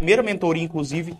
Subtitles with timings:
[0.00, 1.14] primeira mentoria, inclusive,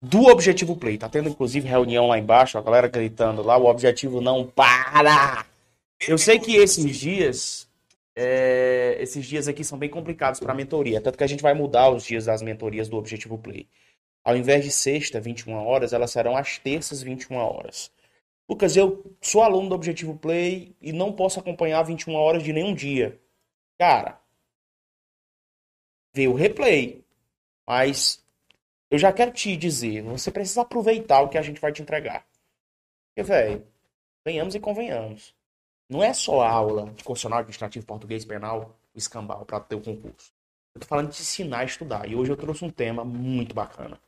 [0.00, 0.96] do Objetivo Play.
[0.96, 5.44] Tá tendo, inclusive, reunião lá embaixo, a galera gritando lá, o objetivo não para!
[6.06, 7.68] Eu sei que esses dias,
[8.14, 11.90] é, esses dias aqui são bem complicados para mentoria, tanto que a gente vai mudar
[11.90, 13.66] os dias das mentorias do Objetivo Play.
[14.22, 17.90] Ao invés de sexta, 21 horas, elas serão às terças, 21 horas.
[18.48, 22.74] Lucas, eu sou aluno do Objetivo Play e não posso acompanhar 21 horas de nenhum
[22.74, 23.18] dia.
[23.76, 24.20] Cara,
[26.14, 27.03] vê o replay.
[27.66, 28.22] Mas
[28.90, 32.26] eu já quero te dizer, você precisa aproveitar o que a gente vai te entregar.
[33.08, 33.66] Porque, velho,
[34.24, 35.34] venhamos e convenhamos.
[35.88, 40.32] Não é só aula de constitucional administrativo, português, penal, o escambau para ter o concurso.
[40.74, 42.08] Eu tô falando de ensinar a estudar.
[42.08, 44.00] E hoje eu trouxe um tema muito bacana.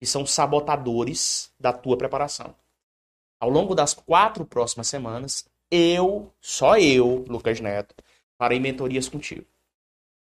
[0.00, 2.54] Que são sabotadores da tua preparação.
[3.38, 7.94] Ao longo das quatro próximas semanas, eu, só eu, Lucas Neto,
[8.38, 9.46] farei mentorias contigo.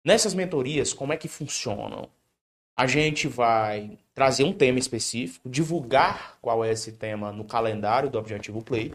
[0.05, 2.09] Nessas mentorias, como é que funcionam?
[2.81, 8.19] A gente vai trazer um tema específico, divulgar qual é esse tema no calendário do
[8.19, 8.95] Objetivo Play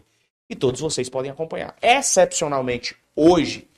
[0.50, 1.76] e todos vocês podem acompanhar.
[1.80, 3.68] Excepcionalmente, hoje,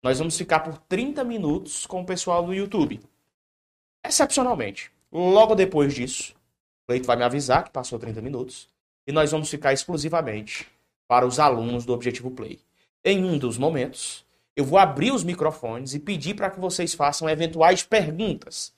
[0.00, 3.00] nós vamos ficar por 30 minutos com o pessoal do YouTube.
[4.06, 4.92] Excepcionalmente.
[5.10, 6.36] Logo depois disso,
[6.86, 8.68] o Leito vai me avisar que passou 30 minutos
[9.04, 10.68] e nós vamos ficar exclusivamente
[11.08, 12.60] para os alunos do Objetivo Play.
[13.04, 17.28] Em um dos momentos, eu vou abrir os microfones e pedir para que vocês façam
[17.28, 18.75] eventuais perguntas.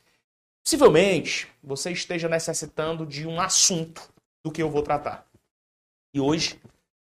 [0.64, 4.12] Possivelmente, você esteja necessitando de um assunto
[4.44, 5.26] do que eu vou tratar.
[6.14, 6.60] E hoje,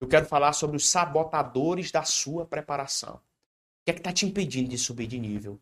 [0.01, 3.17] eu quero falar sobre os sabotadores da sua preparação.
[3.17, 3.21] O
[3.85, 5.55] que é que está te impedindo de subir de nível?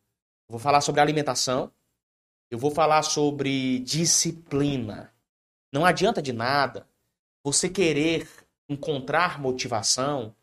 [0.49, 1.73] Eu vou falar sobre alimentação.
[2.51, 5.13] Eu vou falar sobre disciplina.
[5.73, 6.89] Não adianta de nada
[7.45, 8.29] você querer
[8.69, 10.35] encontrar motivação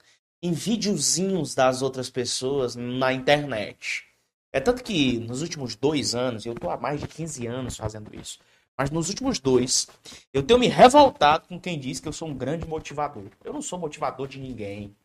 [0.41, 4.05] em videozinhos das outras pessoas na internet.
[4.53, 8.15] É tanto que nos últimos dois anos, eu estou há mais de 15 anos fazendo
[8.15, 8.39] isso,
[8.77, 9.87] mas nos últimos dois,
[10.31, 13.31] eu tenho me revoltado com quem diz que eu sou um grande motivador.
[13.43, 14.95] Eu não sou motivador de ninguém.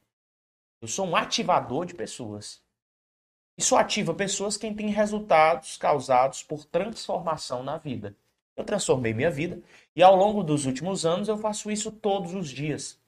[0.82, 2.62] Eu sou um ativador de pessoas.
[3.56, 8.14] E só ativa pessoas quem tem resultados causados por transformação na vida.
[8.54, 9.62] Eu transformei minha vida
[9.96, 13.00] e ao longo dos últimos anos eu faço isso todos os dias.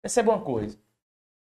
[0.00, 0.78] Perceba uma coisa.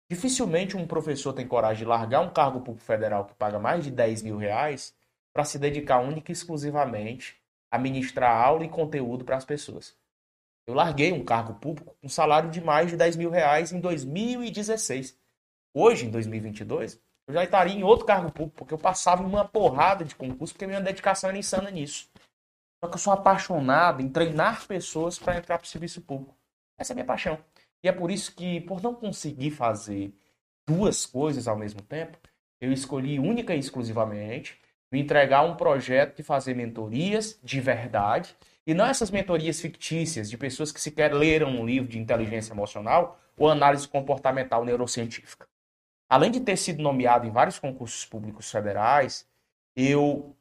[0.10, 3.92] Dificilmente um professor tem coragem de largar um cargo público federal que paga mais de
[3.92, 4.96] 10 mil reais
[5.34, 9.96] para se dedicar única e exclusivamente a ministrar aula e conteúdo para as pessoas.
[10.66, 15.18] Eu larguei um cargo público com salário de mais de 10 mil reais em 2016.
[15.74, 20.06] Hoje, em 2022, eu já estaria em outro cargo público, porque eu passava uma porrada
[20.06, 22.10] de concurso, porque minha dedicação era insana nisso.
[22.84, 26.36] Só que eu sou apaixonado em treinar pessoas para entrar para o serviço público.
[26.78, 27.38] Essa é a minha paixão.
[27.84, 30.14] E é por isso que, por não conseguir fazer
[30.68, 32.18] duas coisas ao mesmo tempo,
[32.60, 34.60] eu escolhi única e exclusivamente
[34.92, 38.36] me entregar um projeto de fazer mentorias de verdade
[38.66, 43.20] e não essas mentorias fictícias de pessoas que sequer leram um livro de inteligência emocional
[43.38, 45.48] ou análise comportamental neurocientífica.
[46.10, 49.28] Além de ter sido nomeado em vários concursos públicos federais,
[49.76, 50.36] eu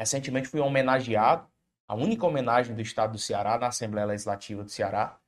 [0.00, 1.46] Recentemente fui homenageado,
[1.86, 5.18] a única homenagem do estado do Ceará na Assembleia Legislativa do Ceará.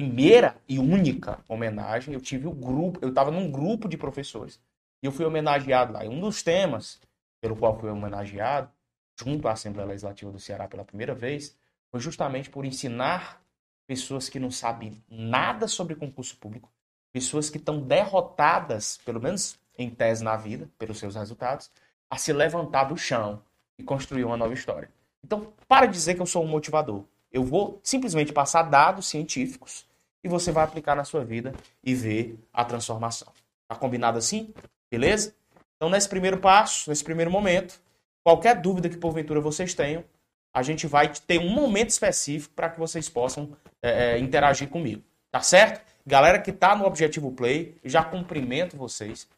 [0.00, 4.58] Primeira e única homenagem, eu tive o grupo, eu estava num grupo de professores
[5.02, 6.02] e eu fui homenageado lá.
[6.02, 6.98] E um dos temas
[7.38, 8.70] pelo qual fui homenageado,
[9.14, 11.54] junto à Assembleia Legislativa do Ceará pela primeira vez,
[11.90, 13.42] foi justamente por ensinar
[13.86, 16.72] pessoas que não sabem nada sobre concurso público,
[17.12, 21.70] pessoas que estão derrotadas, pelo menos em tese na vida, pelos seus resultados,
[22.08, 23.42] a se levantar do chão,
[23.78, 24.90] e construir uma nova história.
[25.22, 27.04] Então, para dizer que eu sou um motivador.
[27.30, 29.86] Eu vou simplesmente passar dados científicos
[30.22, 33.32] e você vai aplicar na sua vida e ver a transformação.
[33.68, 34.52] Tá combinado assim?
[34.90, 35.34] Beleza?
[35.76, 37.80] Então, nesse primeiro passo, nesse primeiro momento,
[38.22, 40.04] qualquer dúvida que porventura vocês tenham,
[40.52, 45.02] a gente vai ter um momento específico para que vocês possam é, é, interagir comigo.
[45.30, 45.80] Tá certo?
[46.04, 49.28] Galera que está no Objetivo Play, já cumprimento vocês.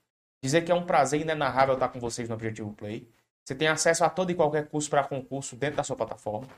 [0.42, 3.06] Dizer que é um prazer inenarrável estar com vocês no Objetivo Play.
[3.44, 6.48] Você tem acesso a todo e qualquer curso para concurso dentro da sua plataforma.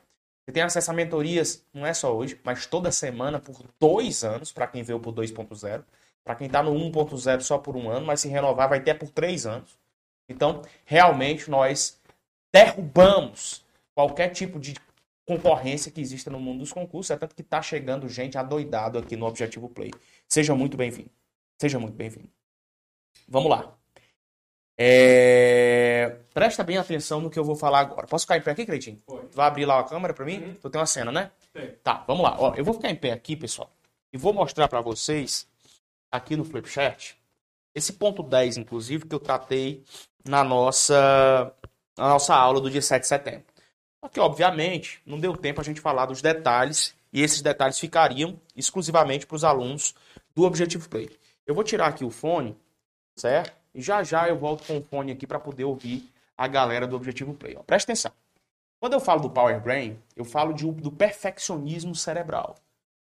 [0.44, 4.52] Você tem acesso a mentorias, não é só hoje, mas toda semana por dois anos,
[4.52, 5.85] para quem veio por 2.0.
[6.23, 9.11] Para quem está no 1.0 só por um ano, mas se renovar vai ter por
[9.11, 9.79] três anos.
[10.29, 12.00] Então, realmente, nós
[12.52, 13.64] derrubamos
[13.94, 14.75] qualquer tipo de
[15.26, 17.11] concorrência que exista no mundo dos concursos.
[17.11, 19.91] É tanto que está chegando gente adoidado aqui no Objetivo Play.
[20.29, 21.11] Seja muito bem-vindo.
[21.58, 22.31] Seja muito bem-vindo.
[23.29, 23.76] Vamos lá.
[24.76, 26.17] É...
[26.32, 28.06] Presta bem atenção no que eu vou falar agora.
[28.06, 29.00] Posso ficar em pé aqui, Cleitinho?
[29.06, 29.29] Pode.
[29.32, 30.38] Vai abrir lá a câmera para mim?
[30.38, 30.55] Uhum.
[30.55, 31.31] Tu tem uma cena, né?
[31.82, 32.37] Tá, vamos lá.
[32.38, 33.71] Ó, eu vou ficar em pé aqui, pessoal,
[34.12, 35.47] e vou mostrar para vocês
[36.11, 37.15] aqui no Flipchart
[37.75, 39.82] esse ponto 10, inclusive, que eu tratei
[40.25, 41.53] na nossa,
[41.99, 43.44] na nossa aula do dia 7 de setembro.
[44.00, 48.41] Só que, obviamente, não deu tempo a gente falar dos detalhes e esses detalhes ficariam
[48.55, 49.94] exclusivamente para os alunos
[50.35, 51.11] do Objetivo Play.
[51.47, 52.56] Eu vou tirar aqui o fone,
[53.17, 53.64] certo?
[53.75, 56.97] E já já eu volto com o fone aqui para poder ouvir a galera do
[56.97, 57.56] Objetivo Play.
[57.56, 58.12] Ó, presta atenção.
[58.79, 62.56] Quando eu falo do Power Brain, eu falo de, do perfeccionismo cerebral.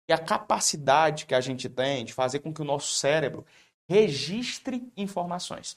[0.08, 3.44] E a capacidade que a gente tem de fazer com que o nosso cérebro
[3.88, 5.76] registre informações.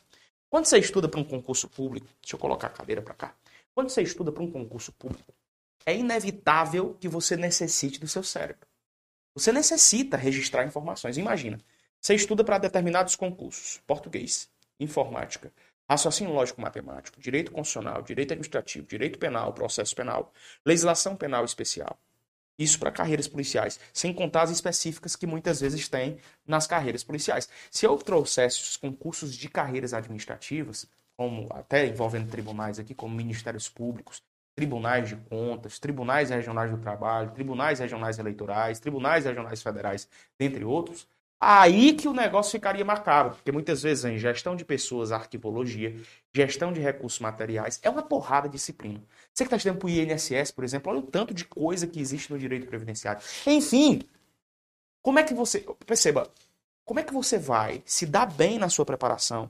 [0.50, 3.36] Quando você estuda para um concurso público, deixa eu colocar a cadeira para cá.
[3.74, 5.34] Quando você estuda para um concurso público,
[5.86, 8.68] é inevitável que você necessite do seu cérebro.
[9.34, 11.18] Você necessita registrar informações.
[11.18, 11.60] Imagina,
[12.00, 14.50] você estuda para determinados concursos: português,
[14.83, 15.51] informática,
[15.89, 20.33] raciocínio lógico-matemático, direito constitucional, direito administrativo, direito penal, processo penal,
[20.66, 22.00] legislação penal especial.
[22.57, 27.50] Isso para carreiras policiais, sem contar as específicas que muitas vezes tem nas carreiras policiais.
[27.72, 30.88] Se eu trouxesse os concursos de carreiras administrativas,
[31.18, 34.24] como até envolvendo tribunais aqui, como ministérios públicos,
[34.56, 40.07] tribunais de contas, tribunais regionais do trabalho, tribunais regionais eleitorais, tribunais regionais federais,
[40.38, 41.07] dentre outros,
[41.42, 46.00] aí que o negócio ficaria marcado, porque muitas vezes em gestão de pessoas, arquivologia,
[46.32, 49.02] gestão de recursos materiais, é uma porrada de disciplina.
[49.34, 52.00] Você que está estudando para o INSS, por exemplo, olha o tanto de coisa que
[52.00, 53.24] existe no direito previdenciário.
[53.48, 54.04] Enfim,
[55.02, 56.32] como é que você, perceba,
[56.86, 59.50] como é que você vai se dar bem na sua preparação?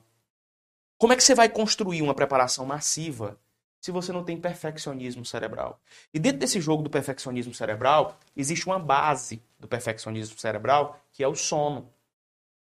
[0.96, 3.38] Como é que você vai construir uma preparação massiva
[3.82, 5.80] se você não tem perfeccionismo cerebral.
[6.14, 11.26] E dentro desse jogo do perfeccionismo cerebral, existe uma base do perfeccionismo cerebral, que é
[11.26, 11.92] o sono.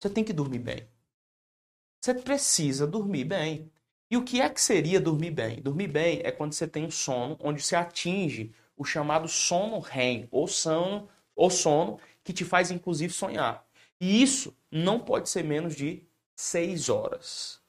[0.01, 0.87] Você tem que dormir bem.
[2.01, 3.69] Você precisa dormir bem.
[4.09, 5.61] E o que é que seria dormir bem?
[5.61, 10.29] Dormir bem é quando você tem um sono onde você atinge o chamado sono REM,
[10.31, 13.67] ou sono, ou sono que te faz inclusive sonhar.
[14.01, 16.05] E isso não pode ser menos de
[16.37, 17.62] seis horas.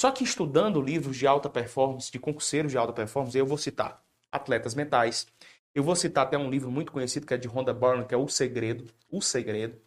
[0.00, 4.02] Só que estudando livros de alta performance, de concurseiros de alta performance, eu vou citar
[4.32, 5.26] Atletas Mentais.
[5.74, 8.16] Eu vou citar até um livro muito conhecido que é de Rhonda Byrne, que é
[8.16, 8.90] O Segredo.
[9.10, 9.78] O Segredo.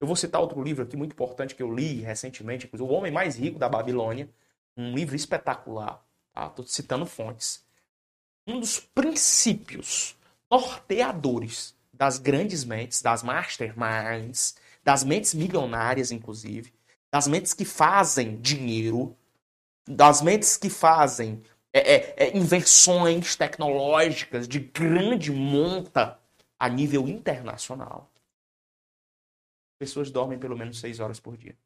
[0.00, 3.36] Eu vou citar outro livro aqui muito importante que eu li recentemente, O Homem Mais
[3.36, 4.28] Rico da Babilônia.
[4.76, 6.04] Um livro espetacular.
[6.36, 6.72] Estou tá?
[6.72, 7.64] citando fontes.
[8.48, 10.16] Um dos princípios
[10.50, 16.72] norteadores das grandes mentes, das masterminds, das mentes milionárias, inclusive,
[17.08, 19.16] das mentes que fazem dinheiro,
[19.90, 21.42] das mentes que fazem
[21.72, 26.18] é, é, é, invenções tecnológicas de grande monta
[26.58, 28.10] a nível internacional,
[29.78, 31.56] pessoas dormem pelo menos seis horas por dia.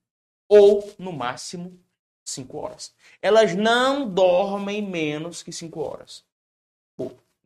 [0.49, 1.79] Ou, no máximo,
[2.25, 2.95] cinco horas.
[3.21, 6.25] Elas não dormem menos que cinco horas.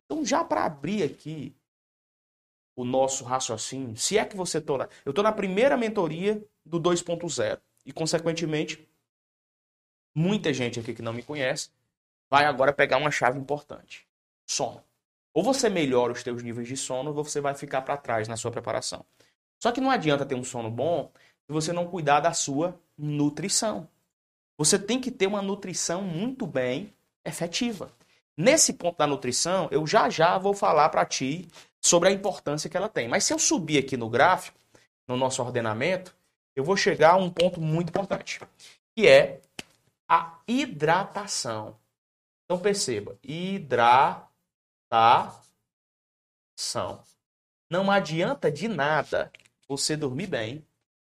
[0.05, 1.55] Então, já para abrir aqui
[2.75, 4.87] o nosso raciocínio, se é que você está.
[5.03, 8.88] Eu estou na primeira mentoria do 2.0 e, consequentemente,
[10.13, 11.69] muita gente aqui que não me conhece
[12.29, 14.05] vai agora pegar uma chave importante:
[14.45, 14.83] sono.
[15.33, 18.35] Ou você melhora os teus níveis de sono, ou você vai ficar para trás na
[18.35, 19.05] sua preparação.
[19.61, 21.11] Só que não adianta ter um sono bom
[21.45, 23.87] se você não cuidar da sua nutrição.
[24.57, 26.93] Você tem que ter uma nutrição muito bem
[27.25, 27.91] efetiva.
[28.35, 31.47] Nesse ponto da nutrição, eu já já vou falar para ti
[31.81, 33.07] sobre a importância que ela tem.
[33.07, 34.57] Mas se eu subir aqui no gráfico,
[35.07, 36.15] no nosso ordenamento,
[36.55, 38.39] eu vou chegar a um ponto muito importante,
[38.95, 39.41] que é
[40.09, 41.79] a hidratação.
[42.45, 44.27] Então perceba, hidratação.
[47.69, 49.31] Não adianta de nada
[49.67, 50.65] você dormir bem,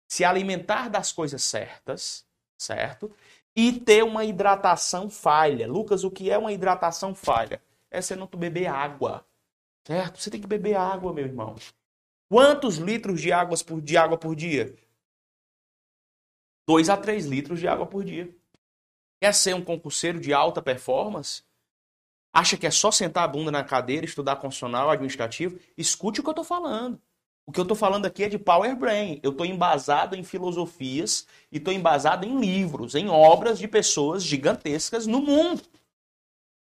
[0.07, 2.27] se alimentar das coisas certas,
[2.59, 3.11] certo?
[3.57, 5.67] E ter uma hidratação falha.
[5.67, 7.63] Lucas, o que é uma hidratação falha?
[7.91, 9.27] É você não beber água,
[9.87, 10.21] certo?
[10.21, 11.57] Você tem que beber água, meu irmão.
[12.29, 14.75] Quantos litros de água por, de água por dia?
[16.67, 18.35] 2 a 3 litros de água por dia.
[19.23, 21.45] Quer ser um concurseiro de alta performance?
[22.33, 25.61] Acha que é só sentar a bunda na cadeira, estudar constitucional, administrativo?
[25.79, 27.01] Escute o que eu estou falando.
[27.47, 29.21] O que eu estou falando aqui é de Power Brain.
[29.23, 35.07] Eu estou embasado em filosofias e estou embasado em livros, em obras de pessoas gigantescas
[35.07, 35.63] no mundo.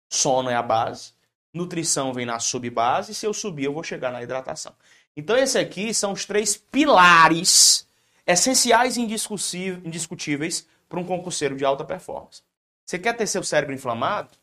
[0.10, 1.13] Sono é a base,
[1.54, 4.75] nutrição vem na subbase, e se eu subir eu vou chegar na hidratação.
[5.16, 7.88] Então esses aqui são os três pilares
[8.28, 12.49] essenciais e indiscutíveis para um concurseiro de alta performance.
[12.89, 14.36] Você quer ter seu cérebro inflamado?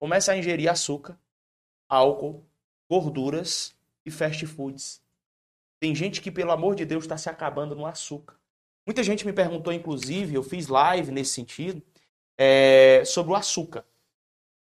[0.00, 1.16] Comece a ingerir açúcar,
[1.88, 2.44] álcool,
[2.90, 3.72] gorduras
[4.04, 5.00] e fast foods.
[5.78, 8.34] Tem gente que, pelo amor de Deus, está se acabando no açúcar.
[8.84, 11.80] Muita gente me perguntou, inclusive, eu fiz live nesse sentido,
[12.36, 13.84] é, sobre o açúcar.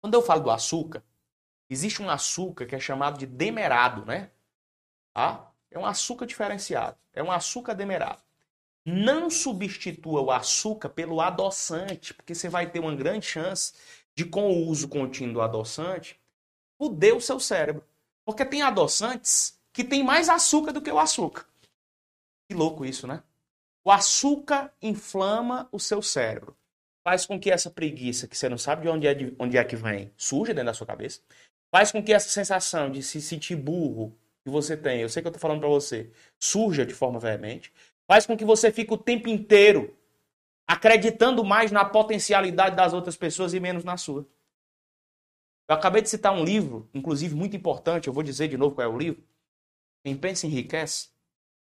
[0.00, 1.00] Quando eu falo do açúcar,
[1.70, 4.32] existe um açúcar que é chamado de demerado, né?
[5.14, 5.52] Tá?
[5.70, 6.98] É um açúcar diferenciado.
[7.12, 8.25] É um açúcar demerado.
[8.88, 13.74] Não substitua o açúcar pelo adoçante, porque você vai ter uma grande chance
[14.14, 16.20] de, com o uso contínuo do adoçante,
[16.80, 17.84] fuder o seu cérebro.
[18.24, 21.46] Porque tem adoçantes que tem mais açúcar do que o açúcar.
[22.48, 23.24] Que louco isso, né?
[23.84, 26.56] O açúcar inflama o seu cérebro.
[27.04, 29.64] Faz com que essa preguiça, que você não sabe de onde é, de onde é
[29.64, 31.20] que vem, surja dentro da sua cabeça.
[31.74, 35.28] Faz com que essa sensação de se sentir burro que você tem, eu sei que
[35.28, 37.72] eu tô falando para você, surja de forma veemente.
[38.06, 39.96] Faz com que você fique o tempo inteiro
[40.66, 44.26] acreditando mais na potencialidade das outras pessoas e menos na sua.
[45.68, 48.86] Eu acabei de citar um livro, inclusive muito importante, eu vou dizer de novo qual
[48.86, 49.22] é o livro.
[50.04, 51.08] Quem pensa enriquece.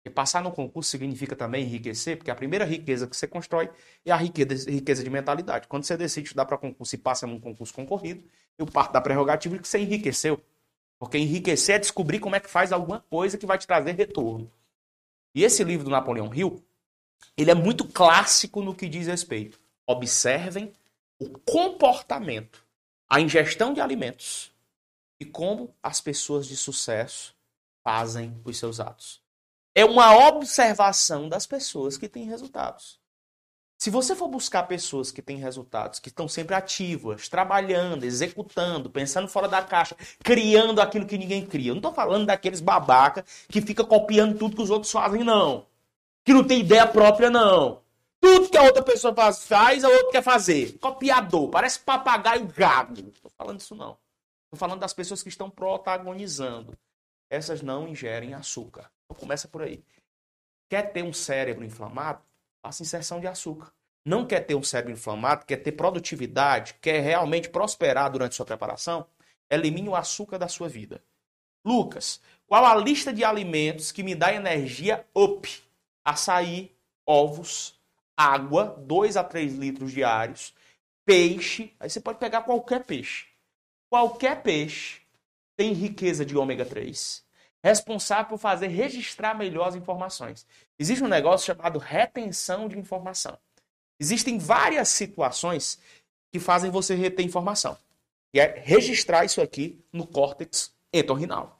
[0.04, 3.70] E passar no concurso significa também enriquecer, porque a primeira riqueza que você constrói
[4.04, 5.66] é a riqueza, riqueza de mentalidade.
[5.68, 8.23] Quando você decide estudar para concurso e passa num concurso concorrido,
[8.56, 10.40] eu parto da prerrogativa de que você enriqueceu.
[10.99, 14.50] Porque enriquecer é descobrir como é que faz alguma coisa que vai te trazer retorno.
[15.38, 16.61] E esse livro do Napoleão Hill,
[17.37, 19.61] ele é muito clássico no que diz respeito.
[19.87, 20.73] Observem
[21.16, 22.66] o comportamento,
[23.09, 24.50] a ingestão de alimentos
[25.21, 27.37] e como as pessoas de sucesso
[27.85, 29.23] fazem os seus atos.
[29.76, 32.98] É uma observação das pessoas que têm resultados.
[33.78, 39.28] Se você for buscar pessoas que têm resultados, que estão sempre ativas, trabalhando, executando, pensando
[39.28, 41.70] fora da caixa, criando aquilo que ninguém cria.
[41.70, 45.64] Eu não estou falando daqueles babaca que fica copiando tudo que os outros fazem, não
[46.28, 47.80] que não tem ideia própria, não.
[48.20, 50.76] Tudo que a outra pessoa faz, faz a outra quer fazer.
[50.78, 53.00] Copiador, parece papagaio gago.
[53.02, 53.97] Não tô falando isso, não.
[54.50, 56.76] Tô falando das pessoas que estão protagonizando.
[57.30, 58.90] Essas não ingerem açúcar.
[59.06, 59.82] Então começa por aí.
[60.68, 62.20] Quer ter um cérebro inflamado?
[62.68, 63.72] Faça inserção de açúcar.
[64.04, 69.06] Não quer ter um cérebro inflamado, quer ter produtividade, quer realmente prosperar durante sua preparação?
[69.48, 71.02] Elimine o açúcar da sua vida.
[71.64, 75.48] Lucas, qual a lista de alimentos que me dá energia up?
[76.04, 76.70] açaí,
[77.06, 77.80] ovos,
[78.14, 80.54] água, 2 a 3 litros diários,
[81.06, 83.28] peixe, aí você pode pegar qualquer peixe.
[83.88, 85.00] Qualquer peixe
[85.56, 87.25] tem riqueza de ômega 3,
[87.62, 90.47] responsável por fazer registrar melhor as informações.
[90.79, 93.38] Existe um negócio chamado retenção de informação.
[94.00, 95.79] Existem várias situações
[96.31, 97.77] que fazem você reter informação.
[98.33, 101.59] E é registrar isso aqui no córtex entorrinal.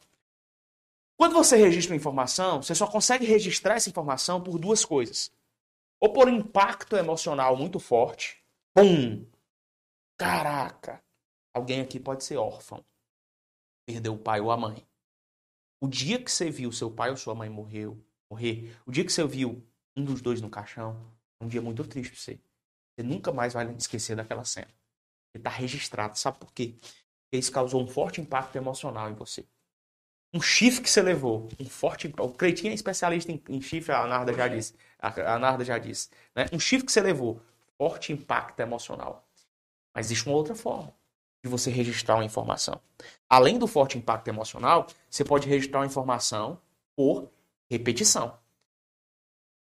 [1.17, 5.33] Quando você registra uma informação, você só consegue registrar essa informação por duas coisas.
[6.01, 8.41] Ou por impacto emocional muito forte.
[8.73, 9.27] Pum!
[10.17, 11.03] Caraca!
[11.53, 12.85] Alguém aqui pode ser órfão.
[13.85, 14.88] Perdeu o pai ou a mãe.
[15.81, 19.13] O dia que você viu seu pai ou sua mãe morreu, morrer, o dia que
[19.13, 19.65] você viu
[19.97, 20.97] um dos dois no caixão,
[21.41, 22.41] é um dia muito triste pra você.
[22.95, 24.69] Você nunca mais vai esquecer daquela cena.
[25.35, 26.19] Ele está registrado.
[26.19, 26.75] Sabe por quê?
[26.81, 29.47] Porque isso causou um forte impacto emocional em você
[30.33, 32.13] um chifre que você levou, um forte.
[32.19, 34.75] O Creitinho é especialista em, em chifre, a Narda já disse.
[34.99, 36.11] A, a Narda já disse.
[36.35, 36.47] Né?
[36.53, 37.41] Um chifre que você levou,
[37.77, 39.27] forte impacto emocional.
[39.95, 40.95] Mas existe uma outra forma
[41.43, 42.81] de você registrar uma informação.
[43.29, 46.61] Além do forte impacto emocional, você pode registrar uma informação
[46.97, 47.31] por
[47.71, 48.39] repetição.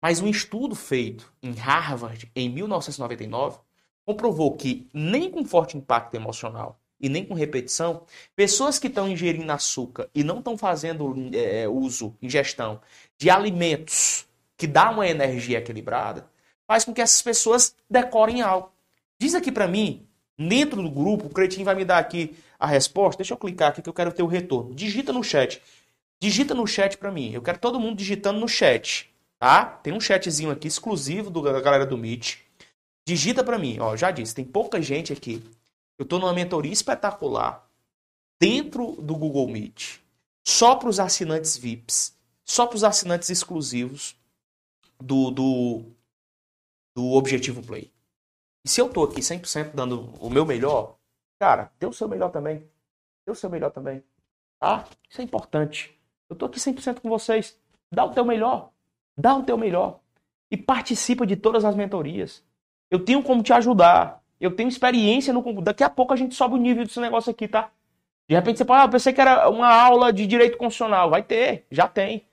[0.01, 3.59] Mas um estudo feito em Harvard em 1999
[4.05, 8.03] comprovou que nem com forte impacto emocional e nem com repetição,
[8.35, 12.81] pessoas que estão ingerindo açúcar e não estão fazendo é, uso, ingestão
[13.17, 16.27] de alimentos que dá uma energia equilibrada,
[16.65, 18.71] faz com que essas pessoas decorem algo.
[19.19, 20.06] Diz aqui para mim,
[20.37, 23.17] dentro do grupo, o Cretinho vai me dar aqui a resposta.
[23.17, 24.73] Deixa eu clicar aqui que eu quero ter o retorno.
[24.73, 25.61] Digita no chat.
[26.21, 27.31] Digita no chat para mim.
[27.31, 29.65] Eu quero todo mundo digitando no chat, tá?
[29.65, 32.39] Tem um chatzinho aqui exclusivo do, da galera do Meet.
[33.07, 35.41] Digita para mim, ó, já disse, tem pouca gente aqui.
[35.97, 37.65] Eu estou numa mentoria espetacular
[38.39, 39.99] dentro do Google Meet,
[40.45, 42.13] só para os assinantes VIPs,
[42.43, 44.15] só para os assinantes exclusivos
[44.99, 45.83] do, do,
[46.95, 47.91] do Objetivo Play.
[48.67, 50.97] E se eu estou aqui 100% dando o meu melhor,
[51.39, 52.69] cara, dê o seu melhor também.
[53.25, 54.03] Dê o seu melhor também.
[54.59, 54.83] Tá?
[55.09, 55.97] Isso é importante.
[56.29, 57.57] Eu estou aqui 100% com vocês.
[57.89, 58.71] Dá o teu melhor.
[59.17, 60.01] Dá o teu melhor.
[60.51, 62.43] E participa de todas as mentorias.
[62.91, 64.21] Eu tenho como te ajudar.
[64.37, 65.63] Eu tenho experiência no concurso.
[65.63, 67.71] Daqui a pouco a gente sobe o nível desse negócio aqui, tá?
[68.27, 71.09] De repente você fala, ah, eu pensei que era uma aula de direito constitucional.
[71.09, 72.26] Vai ter, já tem.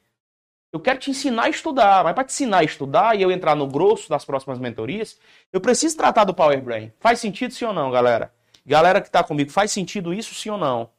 [0.75, 3.54] Eu quero te ensinar a estudar, mas para te ensinar a estudar e eu entrar
[3.54, 5.16] no grosso das próximas mentorias,
[5.52, 6.93] eu preciso tratar do Power Brain.
[6.99, 8.35] Faz sentido sim ou não, galera?
[8.66, 10.90] Galera que tá comigo, faz sentido isso sim ou não?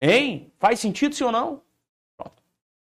[0.00, 0.52] Hein?
[0.58, 1.62] Faz sentido sim ou não?
[2.16, 2.42] Pronto.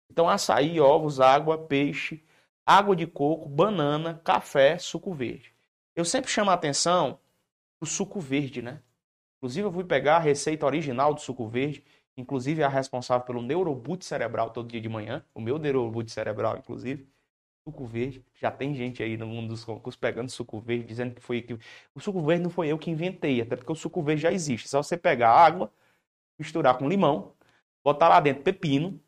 [0.10, 2.24] Então açaí, ovos, água, peixe,
[2.66, 5.54] água de coco, banana, café, suco verde.
[5.94, 7.20] Eu sempre chamo a atenção
[7.82, 8.80] o suco verde, né?
[9.36, 11.84] Inclusive, eu fui pegar a receita original do suco verde,
[12.18, 16.58] inclusive é a responsável pelo neuroboot cerebral todo dia de manhã, o meu neuroboot cerebral,
[16.58, 17.08] inclusive.
[17.64, 21.22] Suco verde, já tem gente aí no mundo dos concursos pegando suco verde, dizendo que
[21.22, 21.54] foi que
[21.94, 24.68] o suco verde não foi eu que inventei, até porque o suco verde já existe.
[24.68, 25.72] Só você pegar água,
[26.40, 27.36] misturar com limão,
[27.84, 29.00] botar lá dentro pepino,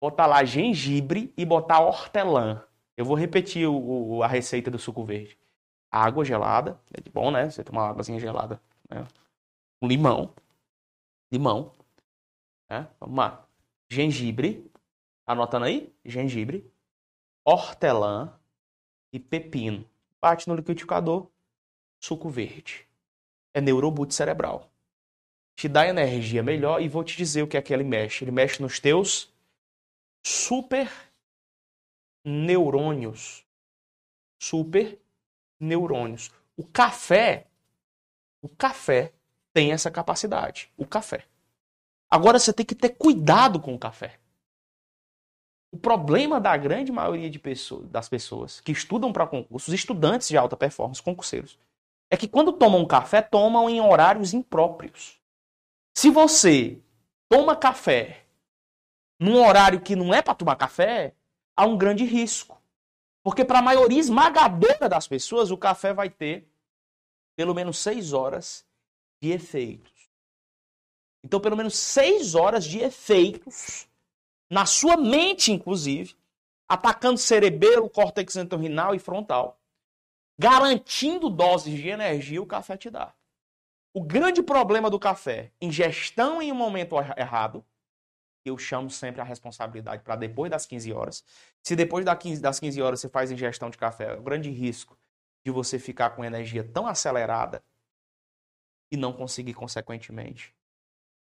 [0.00, 2.64] botar lá gengibre e botar hortelã.
[2.96, 5.36] Eu vou repetir o, o, a receita do suco verde.
[5.90, 7.50] Água gelada, é de bom, né?
[7.50, 8.60] Você tomar uma águazinha gelada.
[8.90, 9.06] Né?
[9.82, 10.34] Um limão.
[11.32, 11.72] Limão.
[12.68, 12.88] Né?
[13.00, 13.46] Vamos lá.
[13.88, 14.70] Gengibre.
[15.26, 15.92] Anotando aí?
[16.04, 16.70] Gengibre.
[17.44, 18.38] Hortelã
[19.12, 19.88] e pepino.
[20.20, 21.28] Bate no liquidificador.
[22.00, 22.86] Suco verde.
[23.54, 24.70] É neuroboot cerebral.
[25.56, 28.24] Te dá energia melhor e vou te dizer o que é que ele mexe.
[28.24, 29.32] Ele mexe nos teus
[30.24, 30.90] super
[32.24, 33.44] neurônios.
[34.40, 35.00] Super
[35.58, 36.30] neurônios.
[36.56, 37.46] O café,
[38.40, 39.12] o café
[39.52, 40.70] tem essa capacidade.
[40.76, 41.26] O café.
[42.10, 44.18] Agora você tem que ter cuidado com o café.
[45.70, 50.36] O problema da grande maioria de pessoas, das pessoas que estudam para concursos, estudantes de
[50.36, 51.58] alta performance, concurseiros,
[52.10, 55.20] é que quando tomam café, tomam em horários impróprios.
[55.94, 56.80] Se você
[57.28, 58.24] toma café
[59.20, 61.14] num horário que não é para tomar café,
[61.54, 62.58] há um grande risco.
[63.22, 66.48] Porque para a maioria esmagadora das pessoas, o café vai ter
[67.36, 68.66] pelo menos seis horas
[69.20, 69.97] de efeitos.
[71.24, 73.88] Então, pelo menos seis horas de efeitos
[74.50, 76.16] na sua mente, inclusive,
[76.68, 79.60] atacando cerebelo, córtex entorrinal e frontal,
[80.38, 83.14] garantindo doses de energia, o café te dá.
[83.92, 87.64] O grande problema do café, ingestão em um momento errado,
[88.44, 91.24] eu chamo sempre a responsabilidade para depois das 15 horas.
[91.62, 94.96] Se depois das 15 horas você faz ingestão de café, é o grande risco
[95.44, 97.62] de você ficar com energia tão acelerada
[98.90, 100.54] e não conseguir, consequentemente,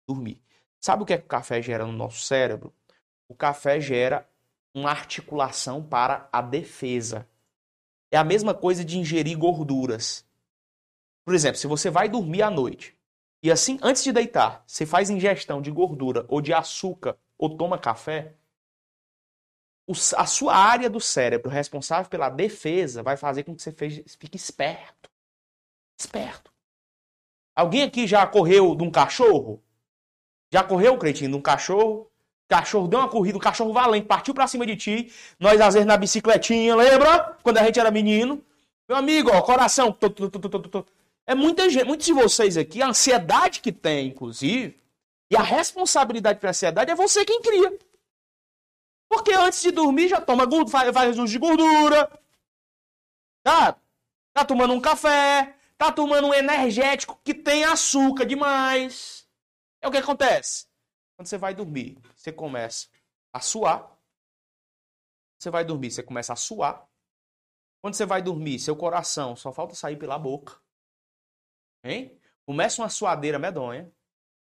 [0.08, 0.42] dormir.
[0.80, 2.74] Sabe o que, é que o café gera no nosso cérebro?
[3.28, 4.30] O café gera
[4.74, 7.28] uma articulação para a defesa.
[8.12, 10.26] É a mesma coisa de ingerir gorduras.
[11.26, 12.96] Por exemplo, se você vai dormir à noite
[13.42, 17.78] e assim, antes de deitar, você faz ingestão de gordura ou de açúcar ou toma
[17.78, 18.36] café,
[20.18, 25.10] a sua área do cérebro responsável pela defesa vai fazer com que você fique esperto.
[26.00, 26.52] Esperto.
[27.56, 29.64] Alguém aqui já correu de um cachorro?
[30.56, 32.10] Já correu, Cretinho, de um cachorro?
[32.48, 35.12] Cachorro deu uma corrida, o cachorro valente partiu pra cima de ti.
[35.38, 37.38] Nós, às vezes, na bicicletinha, lembra?
[37.44, 38.42] Quando a gente era menino.
[38.88, 39.94] Meu amigo, ó, coração.
[41.28, 44.80] É muita gente, muitos de vocês aqui, a ansiedade que tem, inclusive,
[45.30, 47.78] e a responsabilidade pela ansiedade é você quem cria.
[49.10, 52.10] Porque antes de dormir já toma faz, faz uso de gordura.
[53.44, 53.76] Tá?
[54.34, 59.15] Tá tomando um café, tá tomando um energético que tem açúcar demais.
[59.86, 60.66] É o que acontece.
[61.16, 62.90] Quando você vai dormir, você começa
[63.32, 63.96] a suar.
[65.38, 66.90] Você vai dormir, você começa a suar.
[67.84, 70.60] Quando você vai dormir, seu coração só falta sair pela boca.
[71.84, 72.20] Hein?
[72.48, 73.94] Começa uma suadeira medonha.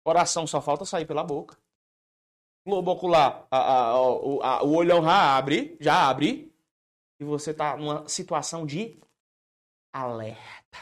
[0.05, 1.61] Coração só falta sair pela boca.
[2.65, 6.55] Globo ocular, a, a, a, o olhão já abre, já abre.
[7.19, 8.97] E você tá numa situação de
[9.91, 10.77] alerta.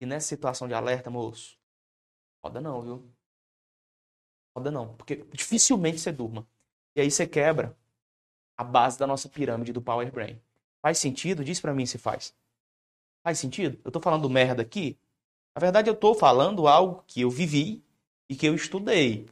[0.00, 1.58] E nessa situação de alerta, moço,
[2.42, 3.13] roda não, viu?
[4.56, 6.46] Roda não, porque dificilmente você durma.
[6.96, 7.76] E aí você quebra
[8.56, 10.40] a base da nossa pirâmide do Power Brain.
[10.80, 11.44] Faz sentido?
[11.44, 12.34] Diz para mim se faz.
[13.24, 13.80] Faz sentido?
[13.84, 14.98] Eu tô falando merda aqui?
[15.56, 17.82] Na verdade, eu tô falando algo que eu vivi
[18.28, 19.26] e que eu estudei.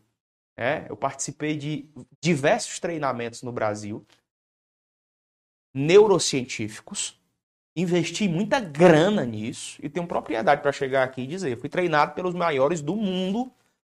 [0.57, 1.89] É, eu participei de
[2.21, 4.05] diversos treinamentos no Brasil,
[5.75, 7.19] neurocientíficos,
[7.75, 12.35] investi muita grana nisso e tenho propriedade para chegar aqui e dizer, fui treinado pelos
[12.35, 13.51] maiores do mundo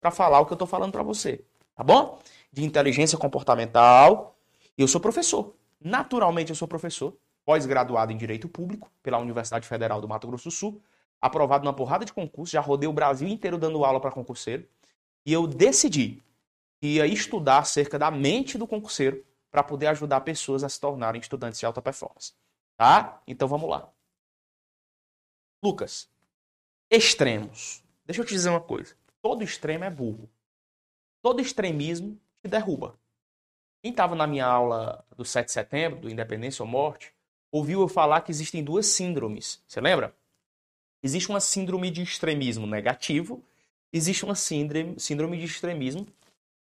[0.05, 1.43] para falar o que eu estou falando para você,
[1.75, 2.19] tá bom?
[2.53, 4.37] De inteligência comportamental.
[4.77, 5.55] Eu sou professor.
[5.81, 10.51] Naturalmente eu sou professor, pós-graduado em Direito Público pela Universidade Federal do Mato Grosso do
[10.51, 10.83] Sul,
[11.23, 14.69] aprovado numa porrada de concursos, já rodei o Brasil inteiro dando aula para concurseiro.
[15.25, 16.23] E eu decidi
[16.83, 21.19] que ia estudar acerca da mente do concurseiro para poder ajudar pessoas a se tornarem
[21.19, 22.35] estudantes de alta performance.
[22.77, 23.23] Tá?
[23.27, 23.89] Então vamos lá.
[25.63, 26.11] Lucas,
[26.91, 27.83] extremos.
[28.05, 28.95] Deixa eu te dizer uma coisa.
[29.25, 30.29] Todo extremo é burro.
[31.23, 32.95] Todo extremismo te derruba.
[33.83, 37.11] Quem estava na minha aula do 7 de setembro, do Independência ou Morte,
[37.51, 39.63] ouviu eu falar que existem duas síndromes.
[39.67, 40.15] Você lembra?
[41.03, 43.43] Existe uma síndrome de extremismo negativo,
[43.91, 46.07] existe uma síndrome, síndrome de extremismo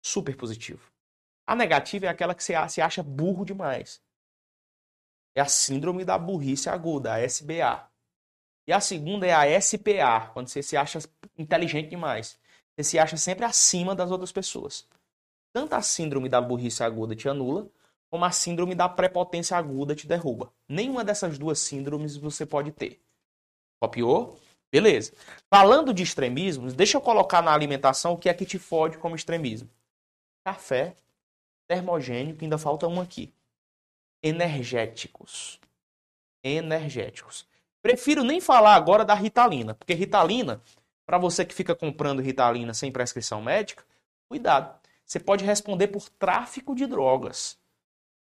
[0.02, 0.92] super positivo.
[1.46, 4.02] A negativa é aquela que você acha burro demais.
[5.36, 7.88] É a síndrome da burrice aguda, a SBA.
[8.70, 11.00] E a segunda é a SPA, quando você se acha
[11.36, 12.38] inteligente demais.
[12.76, 14.88] Você se acha sempre acima das outras pessoas.
[15.52, 17.68] Tanto a síndrome da burrice aguda te anula,
[18.12, 20.54] como a síndrome da prepotência aguda te derruba.
[20.68, 23.02] Nenhuma dessas duas síndromes você pode ter.
[23.82, 24.40] Copiou?
[24.72, 25.14] Beleza.
[25.52, 29.16] Falando de extremismos, deixa eu colocar na alimentação o que é que te fode como
[29.16, 29.68] extremismo.
[30.46, 30.96] Café,
[31.68, 33.34] termogênico, ainda falta um aqui.
[34.22, 35.60] Energéticos.
[36.44, 37.49] Energéticos.
[37.82, 40.62] Prefiro nem falar agora da Ritalina, porque Ritalina,
[41.06, 43.84] para você que fica comprando Ritalina sem prescrição médica,
[44.28, 44.78] cuidado.
[45.06, 47.58] Você pode responder por tráfico de drogas.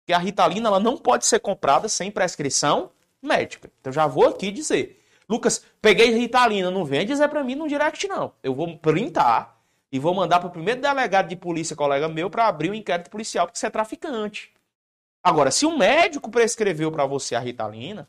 [0.01, 2.91] Porque a Ritalina ela não pode ser comprada sem prescrição
[3.23, 3.71] médica.
[3.81, 5.03] Então já vou aqui dizer.
[5.29, 8.33] Lucas, peguei Ritalina, não vem dizer para mim no direct não.
[8.43, 9.59] Eu vou printar
[9.91, 13.09] e vou mandar para o primeiro delegado de polícia, colega meu, para abrir um inquérito
[13.09, 14.53] policial, porque você é traficante.
[15.23, 18.09] Agora, se o médico prescreveu para você a Ritalina,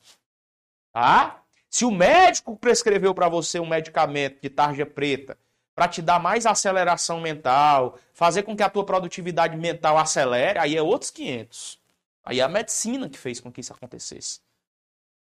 [0.95, 1.41] tá?
[1.69, 5.38] Se o médico prescreveu para você um medicamento de tarja preta
[5.75, 10.77] para te dar mais aceleração mental, fazer com que a tua produtividade mental acelere, aí
[10.77, 11.81] é outros 500.
[12.23, 14.39] Aí é a medicina que fez com que isso acontecesse.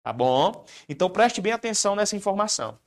[0.04, 0.64] Tá bom?
[0.88, 2.78] Então preste bem atenção nessa informação.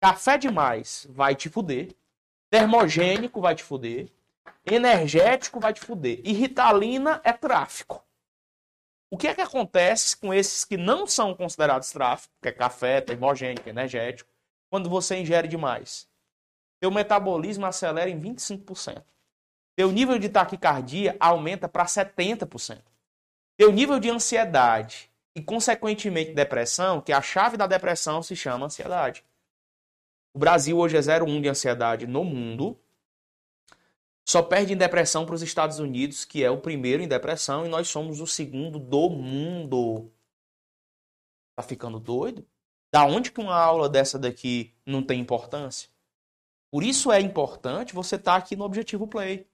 [0.00, 1.96] Café demais vai te fuder.
[2.48, 4.06] Termogênico vai te fuder.
[4.64, 6.20] Energético vai te fuder.
[6.22, 8.05] E ritalina é tráfico.
[9.10, 13.00] O que é que acontece com esses que não são considerados tráfico, que é café,
[13.00, 14.30] termogênico, energético,
[14.68, 16.08] quando você ingere demais?
[16.80, 19.02] Teu metabolismo acelera em 25%.
[19.76, 22.82] Teu nível de taquicardia aumenta para 70%.
[23.56, 29.24] Teu nível de ansiedade e, consequentemente, depressão, que a chave da depressão se chama ansiedade.
[30.34, 32.78] O Brasil hoje é 0,1 de ansiedade no mundo.
[34.28, 37.68] Só perde em depressão para os Estados Unidos, que é o primeiro em depressão, e
[37.68, 40.10] nós somos o segundo do mundo.
[41.56, 42.44] Tá ficando doido?
[42.92, 45.88] Da onde que uma aula dessa daqui não tem importância?
[46.72, 49.46] Por isso é importante você estar tá aqui no Objetivo Play.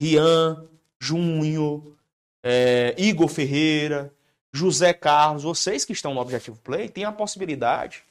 [0.00, 0.68] Rian,
[1.00, 1.96] Junho,
[2.42, 4.14] é, Igor Ferreira,
[4.52, 8.04] José Carlos, vocês que estão no Objetivo Play, têm a possibilidade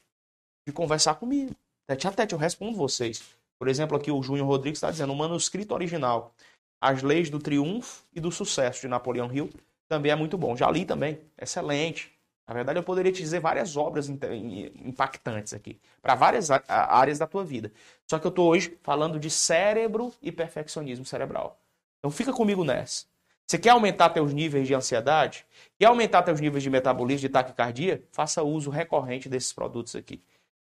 [0.65, 1.55] de conversar comigo.
[1.85, 3.38] Tete a tete, eu respondo vocês.
[3.59, 6.33] Por exemplo, aqui o Júnior Rodrigues está dizendo: o manuscrito original,
[6.81, 9.49] As Leis do Triunfo e do Sucesso de Napoleão Hill,
[9.87, 10.55] também é muito bom.
[10.55, 12.11] Já li também, excelente.
[12.47, 17.43] Na verdade, eu poderia te dizer várias obras impactantes aqui, para várias áreas da tua
[17.43, 17.71] vida.
[18.09, 21.59] Só que eu estou hoje falando de cérebro e perfeccionismo cerebral.
[21.99, 23.05] Então fica comigo nessa.
[23.45, 25.45] Você quer aumentar teus níveis de ansiedade?
[25.77, 28.03] Quer aumentar teus níveis de metabolismo, de taquicardia?
[28.11, 30.23] Faça uso recorrente desses produtos aqui.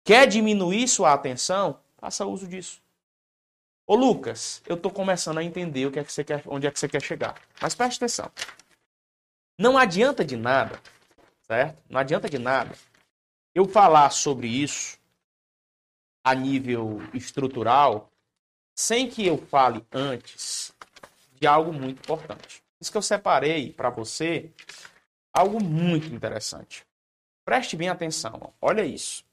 [0.04, 1.80] Quer diminuir sua atenção?
[2.02, 2.82] Faça uso disso.
[3.88, 6.72] Ô Lucas, eu estou começando a entender o que é que você quer, onde é
[6.72, 7.40] que você quer chegar.
[7.62, 8.30] Mas preste atenção.
[9.58, 10.82] Não adianta de nada
[11.52, 11.84] certo?
[11.90, 12.74] Não adianta de nada
[13.54, 14.98] eu falar sobre isso
[16.24, 18.10] a nível estrutural
[18.74, 20.74] sem que eu fale antes
[21.34, 22.64] de algo muito importante.
[22.80, 24.50] Isso que eu separei para você
[25.34, 26.86] algo muito interessante.
[27.44, 29.26] Preste bem atenção, olha isso.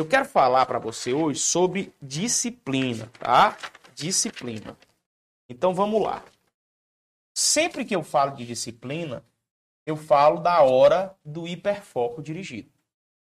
[0.00, 3.54] Eu quero falar para você hoje sobre disciplina, tá?
[3.94, 4.74] Disciplina.
[5.46, 6.24] Então vamos lá.
[7.36, 9.22] Sempre que eu falo de disciplina,
[9.84, 12.72] eu falo da hora do hiperfoco dirigido.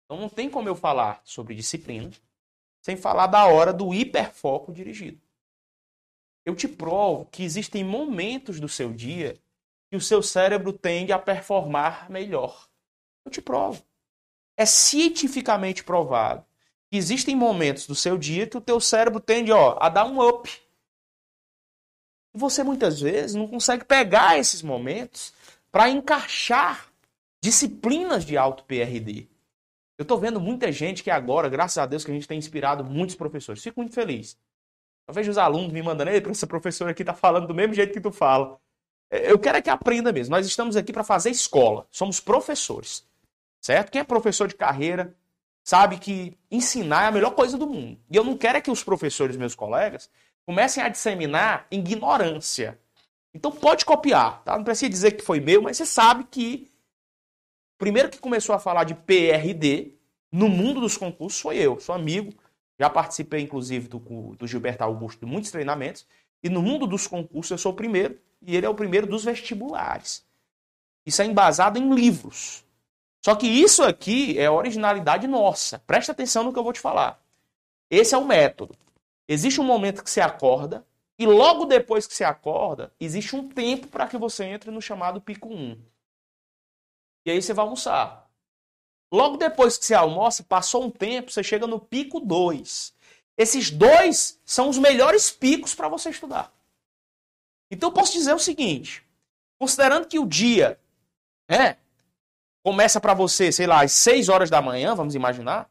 [0.03, 2.11] Então não tem como eu falar sobre disciplina
[2.81, 5.21] sem falar da hora do hiperfoco dirigido.
[6.43, 9.39] Eu te provo que existem momentos do seu dia
[9.91, 12.67] que o seu cérebro tende a performar melhor.
[13.23, 13.85] Eu te provo.
[14.57, 16.43] É cientificamente provado
[16.97, 20.49] existem momentos do seu dia que o teu cérebro tende ó, a dar um up.
[22.33, 25.33] E você muitas vezes não consegue pegar esses momentos
[25.71, 26.87] para encaixar
[27.41, 29.27] disciplinas de alto PRD.
[29.97, 32.83] Eu estou vendo muita gente que agora, graças a Deus, que a gente tem inspirado
[32.83, 33.61] muitos professores.
[33.61, 34.37] Fico muito feliz.
[35.07, 37.93] Eu vejo os alunos me mandando, ei, essa professora aqui está falando do mesmo jeito
[37.93, 38.59] que tu fala.
[39.11, 40.35] É, eu quero é que aprenda mesmo.
[40.35, 41.85] Nós estamos aqui para fazer escola.
[41.91, 43.05] Somos professores.
[43.61, 43.91] Certo?
[43.91, 45.15] Quem é professor de carreira
[45.63, 47.99] sabe que ensinar é a melhor coisa do mundo.
[48.09, 50.09] E eu não quero é que os professores, meus colegas,
[50.45, 52.79] comecem a disseminar ignorância.
[53.33, 54.57] Então pode copiar, tá?
[54.57, 56.71] Não precisa dizer que foi meu, mas você sabe que
[57.77, 59.93] primeiro que começou a falar de PRD
[60.31, 62.33] no mundo dos concursos foi eu, sou amigo,
[62.79, 63.99] já participei inclusive do,
[64.37, 66.05] do Gilberto Augusto de muitos treinamentos,
[66.43, 69.23] e no mundo dos concursos eu sou o primeiro, e ele é o primeiro dos
[69.23, 70.25] vestibulares.
[71.05, 72.63] Isso é embasado em livros.
[73.23, 75.79] Só que isso aqui é originalidade nossa.
[75.79, 77.23] Presta atenção no que eu vou te falar.
[77.89, 78.75] Esse é o método.
[79.27, 80.85] Existe um momento que você acorda,
[81.17, 85.21] e logo depois que você acorda, existe um tempo para que você entre no chamado
[85.21, 85.81] pico 1.
[87.25, 88.29] E aí você vai almoçar.
[89.11, 92.93] Logo depois que você almoça, passou um tempo, você chega no pico 2.
[93.37, 96.51] Esses dois são os melhores picos para você estudar.
[97.71, 99.05] Então eu posso dizer o seguinte:
[99.57, 100.79] considerando que o dia
[101.47, 101.77] é,
[102.63, 105.69] começa para você, sei lá, às 6 horas da manhã, vamos imaginar,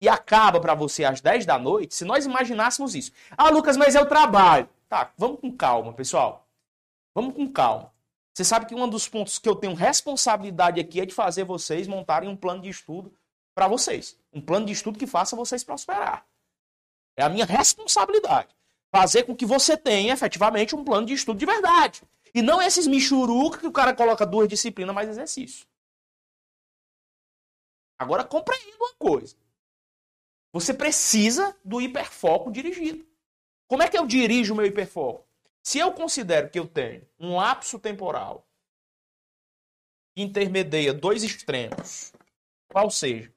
[0.00, 3.12] e acaba para você às 10 da noite, se nós imaginássemos isso.
[3.38, 4.68] Ah, Lucas, mas eu trabalho.
[4.88, 6.46] Tá, vamos com calma, pessoal.
[7.14, 7.92] Vamos com calma.
[8.34, 11.86] Você sabe que um dos pontos que eu tenho responsabilidade aqui é de fazer vocês
[11.86, 13.14] montarem um plano de estudo
[13.54, 14.18] para vocês.
[14.32, 16.26] Um plano de estudo que faça vocês prosperar.
[17.16, 18.48] É a minha responsabilidade.
[18.90, 22.02] Fazer com que você tenha efetivamente um plano de estudo de verdade.
[22.34, 25.66] E não esses michuruca que o cara coloca duas disciplinas mais exercício.
[28.02, 29.36] Agora compreenda uma coisa.
[30.52, 33.06] Você precisa do hiperfoco dirigido.
[33.66, 35.24] Como é que eu dirijo o meu hiperfoco?
[35.62, 38.46] Se eu considero que eu tenho um lapso temporal
[40.14, 42.12] que intermedia dois extremos,
[42.68, 43.32] qual seja,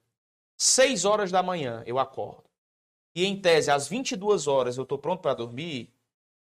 [0.58, 2.44] 6 horas da manhã eu acordo,
[3.14, 5.90] e em tese às 22 horas eu estou pronto para dormir,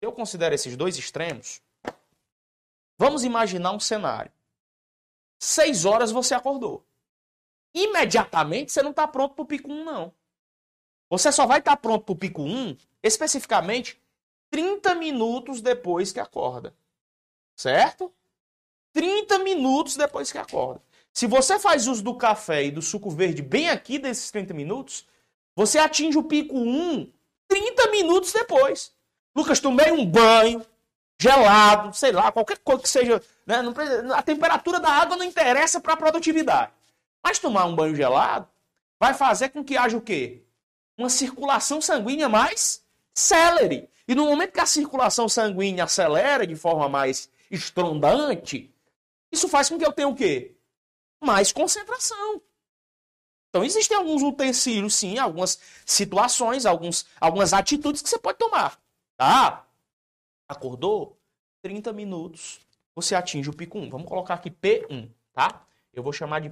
[0.01, 1.61] eu considero esses dois extremos,
[2.99, 4.31] vamos imaginar um cenário.
[5.41, 6.85] 6 horas você acordou.
[7.75, 10.13] Imediatamente você não está pronto para o pico 1, não.
[11.09, 14.01] Você só vai estar tá pronto para o pico 1, especificamente,
[14.51, 16.75] 30 minutos depois que acorda.
[17.57, 18.13] Certo?
[18.93, 20.83] 30 minutos depois que acorda.
[21.13, 25.07] Se você faz uso do café e do suco verde bem aqui desses 30 minutos,
[25.55, 27.13] você atinge o pico 1
[27.49, 28.93] 30 minutos depois.
[29.35, 30.65] Lucas, tomei um banho
[31.21, 33.21] gelado, sei lá, qualquer coisa que seja.
[33.45, 33.57] Né,
[34.15, 36.73] a temperatura da água não interessa para a produtividade.
[37.23, 38.49] Mas tomar um banho gelado
[38.99, 40.43] vai fazer com que haja o quê?
[40.97, 43.89] Uma circulação sanguínea mais célere.
[44.07, 48.73] E no momento que a circulação sanguínea acelera de forma mais estrondante,
[49.31, 50.57] isso faz com que eu tenha o quê?
[51.21, 52.43] Mais concentração.
[53.49, 58.81] Então existem alguns utensílios, sim, algumas situações, alguns, algumas atitudes que você pode tomar.
[59.17, 59.67] Tá?
[60.49, 61.17] Acordou?
[61.63, 62.61] 30 minutos.
[62.95, 63.91] Você atinge o pico 1.
[63.91, 65.65] Vamos colocar aqui P1, tá?
[65.93, 66.49] Eu vou chamar de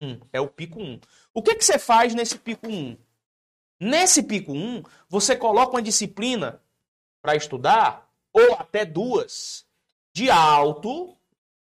[0.00, 0.20] P1.
[0.32, 1.00] É o pico 1.
[1.34, 2.96] O que, que você faz nesse pico 1?
[3.80, 6.60] Nesse pico 1, você coloca uma disciplina
[7.22, 9.66] para estudar, ou até duas,
[10.12, 11.16] de alto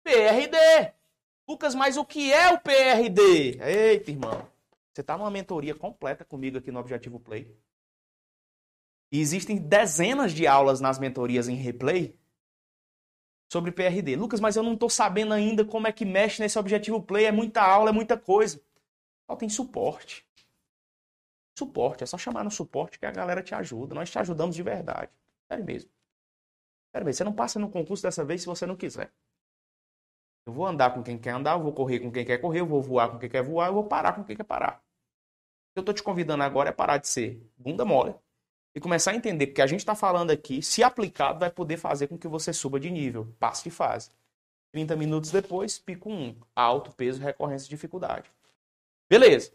[0.04, 0.56] PRD.
[1.48, 3.58] Lucas, mas o que é o PRD?
[3.60, 4.46] Eita, irmão.
[4.92, 7.56] Você está numa mentoria completa comigo aqui no Objetivo Play.
[9.10, 12.18] E existem dezenas de aulas nas mentorias em replay
[13.48, 14.16] sobre PRD.
[14.16, 17.26] Lucas, mas eu não estou sabendo ainda como é que mexe nesse Objetivo Play.
[17.26, 18.60] É muita aula, é muita coisa.
[19.26, 20.26] Só tem suporte.
[21.58, 22.04] Suporte.
[22.04, 23.94] É só chamar no suporte que a galera te ajuda.
[23.94, 25.10] Nós te ajudamos de verdade.
[25.48, 25.90] Sério mesmo.
[26.92, 27.16] Sério mesmo.
[27.16, 29.10] Você não passa no concurso dessa vez se você não quiser.
[30.46, 32.66] Eu vou andar com quem quer andar, eu vou correr com quem quer correr, eu
[32.66, 34.78] vou voar com quem quer voar, eu vou parar com quem quer parar.
[34.78, 38.14] O que eu estou te convidando agora é parar de ser bunda mole
[38.74, 42.06] e começar a entender que a gente está falando aqui, se aplicado, vai poder fazer
[42.06, 44.10] com que você suba de nível, passe de fase.
[44.72, 46.36] 30 minutos depois, pico 1.
[46.54, 48.30] Alto, peso, recorrência, dificuldade.
[49.08, 49.52] Beleza.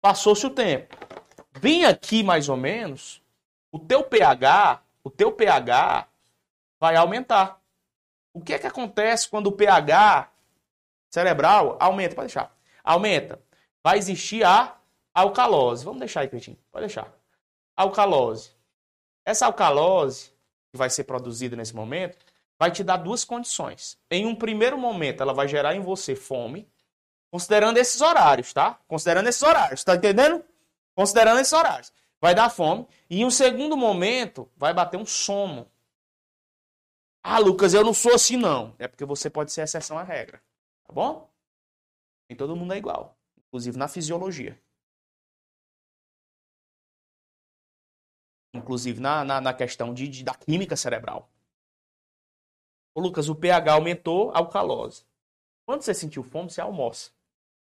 [0.00, 0.96] Passou-se o tempo.
[1.52, 3.22] Vem aqui mais ou menos,
[3.72, 6.08] o teu pH, o teu pH
[6.78, 7.60] vai aumentar.
[8.32, 10.30] O que é que acontece quando o pH
[11.10, 12.14] cerebral aumenta?
[12.14, 12.56] Pode deixar.
[12.84, 13.40] Aumenta.
[13.82, 14.76] Vai existir a
[15.12, 15.84] alcalose.
[15.84, 16.58] Vamos deixar aí, Cretinho.
[16.70, 17.17] Pode deixar.
[17.78, 18.50] Alcalose.
[19.24, 20.32] Essa alcalose
[20.72, 22.18] que vai ser produzida nesse momento
[22.58, 23.96] vai te dar duas condições.
[24.10, 26.68] Em um primeiro momento, ela vai gerar em você fome,
[27.30, 28.80] considerando esses horários, tá?
[28.88, 30.44] Considerando esses horários, tá entendendo?
[30.92, 31.92] Considerando esses horários.
[32.20, 32.84] Vai dar fome.
[33.08, 35.70] E em um segundo momento, vai bater um sono.
[37.22, 38.74] Ah, Lucas, eu não sou assim não.
[38.76, 40.42] É porque você pode ser exceção à regra.
[40.82, 41.30] Tá bom?
[42.28, 43.16] Nem todo mundo é igual.
[43.46, 44.60] Inclusive na fisiologia.
[48.54, 51.30] Inclusive na, na, na questão de, de, da química cerebral.
[52.94, 55.04] Ô, Lucas, o pH aumentou, alcalose.
[55.66, 57.10] Quando você sentiu fome, você almoça.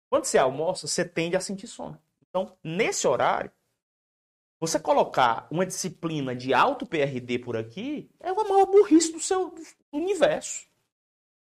[0.09, 1.99] Quando você almoça, você tende a sentir sono.
[2.29, 3.51] Então, nesse horário,
[4.59, 9.53] você colocar uma disciplina de alto PRD por aqui é uma maior burrice do seu
[9.91, 10.67] universo.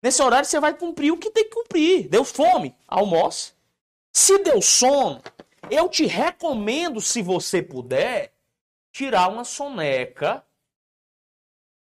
[0.01, 2.07] Nesse horário você vai cumprir o que tem que cumprir.
[2.07, 2.75] Deu fome?
[2.87, 3.53] Almoce.
[4.13, 5.21] Se deu sono,
[5.69, 8.33] eu te recomendo, se você puder,
[8.91, 10.45] tirar uma soneca.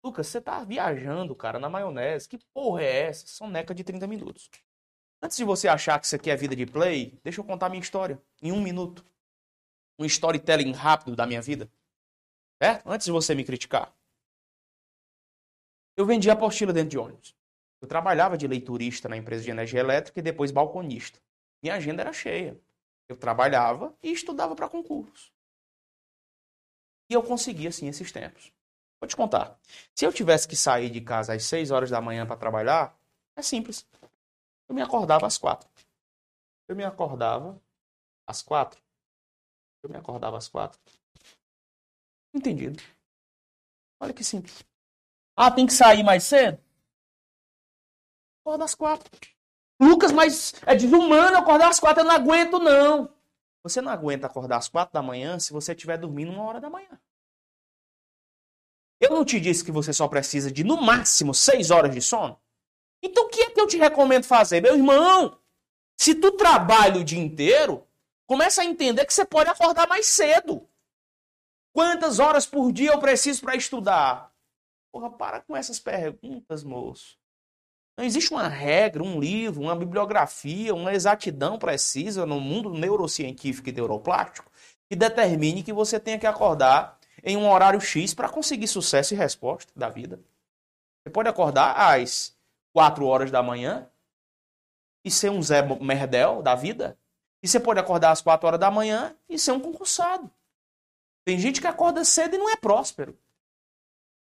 [0.03, 2.27] Lucas, você tá viajando, cara, na maionese.
[2.27, 3.27] Que porra é essa?
[3.27, 4.49] Soneca de 30 minutos.
[5.21, 7.81] Antes de você achar que isso aqui é vida de play, deixa eu contar minha
[7.81, 9.05] história em um minuto
[10.01, 11.71] um storytelling rápido da minha vida.
[12.61, 12.89] Certo?
[12.89, 13.93] Antes de você me criticar.
[15.95, 17.35] Eu vendia apostila dentro de ônibus.
[17.79, 21.19] Eu trabalhava de leiturista na empresa de energia elétrica e depois balconista.
[21.61, 22.59] Minha agenda era cheia.
[23.07, 25.31] Eu trabalhava e estudava para concursos.
[27.11, 28.53] E eu conseguia, assim, esses tempos.
[28.97, 29.59] Vou te contar.
[29.93, 32.97] Se eu tivesse que sair de casa às 6 horas da manhã para trabalhar,
[33.35, 33.85] é simples.
[34.69, 35.69] Eu me acordava às 4.
[36.69, 37.61] Eu me acordava
[38.25, 38.81] às 4
[39.83, 40.79] Eu me acordava às quatro.
[42.33, 42.81] Entendido.
[43.99, 44.63] Olha que simples.
[45.35, 46.63] Ah, tem que sair mais cedo?
[48.39, 49.11] Acorda às quatro.
[49.81, 53.13] Lucas, mas é desumano acordar às quatro, eu não aguento, não.
[53.63, 56.69] Você não aguenta acordar às quatro da manhã se você estiver dormindo uma hora da
[56.69, 56.99] manhã.
[58.99, 62.39] Eu não te disse que você só precisa de, no máximo, seis horas de sono?
[63.03, 64.61] Então o que é que eu te recomendo fazer?
[64.61, 65.39] Meu irmão,
[65.99, 67.87] se tu trabalha o dia inteiro,
[68.27, 70.67] começa a entender que você pode acordar mais cedo.
[71.73, 74.31] Quantas horas por dia eu preciso para estudar?
[74.91, 77.20] Porra, para com essas perguntas, moço.
[78.01, 83.71] Não existe uma regra, um livro, uma bibliografia, uma exatidão precisa no mundo neurocientífico e
[83.71, 84.51] neuroplástico
[84.89, 89.17] que determine que você tenha que acordar em um horário X para conseguir sucesso e
[89.17, 90.19] resposta da vida.
[91.03, 92.35] Você pode acordar às
[92.73, 93.87] 4 horas da manhã
[95.05, 96.97] e ser um Zé Merdel da vida.
[97.43, 100.27] E você pode acordar às 4 horas da manhã e ser um concursado.
[101.23, 103.15] Tem gente que acorda cedo e não é próspero.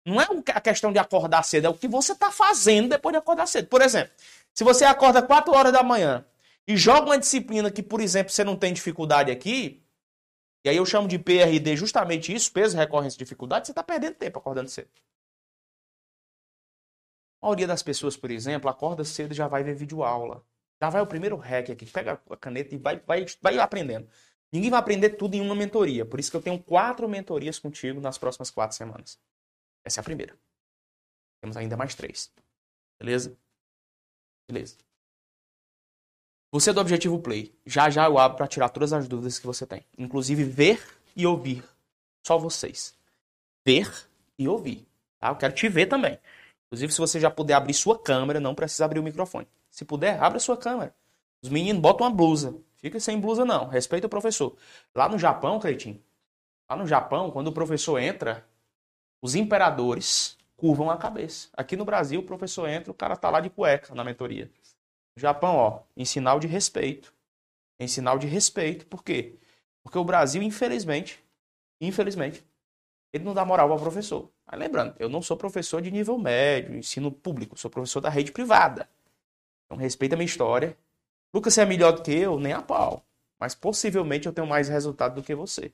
[0.04, 3.18] Não é a questão de acordar cedo, é o que você está fazendo depois de
[3.18, 3.68] acordar cedo.
[3.68, 4.12] Por exemplo,
[4.54, 6.24] se você acorda 4 horas da manhã
[6.66, 9.82] e joga uma disciplina que, por exemplo, você não tem dificuldade aqui,
[10.64, 14.38] e aí eu chamo de PRD justamente isso, peso, recorrência, dificuldade, você está perdendo tempo
[14.38, 14.88] acordando cedo.
[17.42, 20.44] A maioria das pessoas, por exemplo, acorda cedo e já vai ver vídeo aula.
[20.82, 24.08] Já vai o primeiro hack aqui, pega a caneta e vai, vai, vai aprendendo.
[24.52, 26.04] Ninguém vai aprender tudo em uma mentoria.
[26.04, 29.18] Por isso que eu tenho quatro mentorias contigo nas próximas quatro semanas.
[29.84, 30.36] Essa é a primeira.
[31.40, 32.32] Temos ainda mais três.
[32.98, 33.36] Beleza?
[34.48, 34.76] Beleza.
[36.52, 37.54] Você é do Objetivo Play.
[37.64, 39.86] Já já eu abro para tirar todas as dúvidas que você tem.
[39.96, 40.84] Inclusive ver
[41.16, 41.64] e ouvir.
[42.26, 42.94] Só vocês.
[43.64, 43.90] Ver
[44.38, 44.86] e ouvir.
[45.18, 45.28] Tá?
[45.28, 46.18] Eu quero te ver também.
[46.66, 49.46] Inclusive, se você já puder abrir sua câmera, não precisa abrir o microfone.
[49.70, 50.94] Se puder, abra sua câmera.
[51.42, 52.56] Os meninos botam uma blusa.
[52.76, 53.68] Fica sem blusa, não.
[53.68, 54.56] Respeita o professor.
[54.94, 56.02] Lá no Japão, Cleitinho,
[56.68, 58.48] lá no Japão, quando o professor entra,
[59.22, 61.48] os imperadores curvam a cabeça.
[61.54, 64.50] Aqui no Brasil, o professor entra, o cara tá lá de cueca na mentoria.
[65.16, 67.12] No Japão, ó, em sinal de respeito.
[67.78, 68.86] Em sinal de respeito.
[68.86, 69.36] Por quê?
[69.82, 71.22] Porque o Brasil, infelizmente,
[71.80, 72.44] infelizmente,
[73.12, 74.30] ele não dá moral ao professor.
[74.46, 78.32] Mas lembrando, eu não sou professor de nível médio, ensino público, sou professor da rede
[78.32, 78.88] privada.
[79.64, 80.76] Então respeita a minha história,
[81.32, 82.38] Lucas, você é melhor do que eu?
[82.40, 83.04] Nem a pau.
[83.38, 85.72] Mas possivelmente eu tenho mais resultado do que você.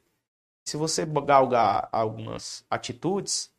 [0.68, 3.54] Se você galgar algumas atitudes,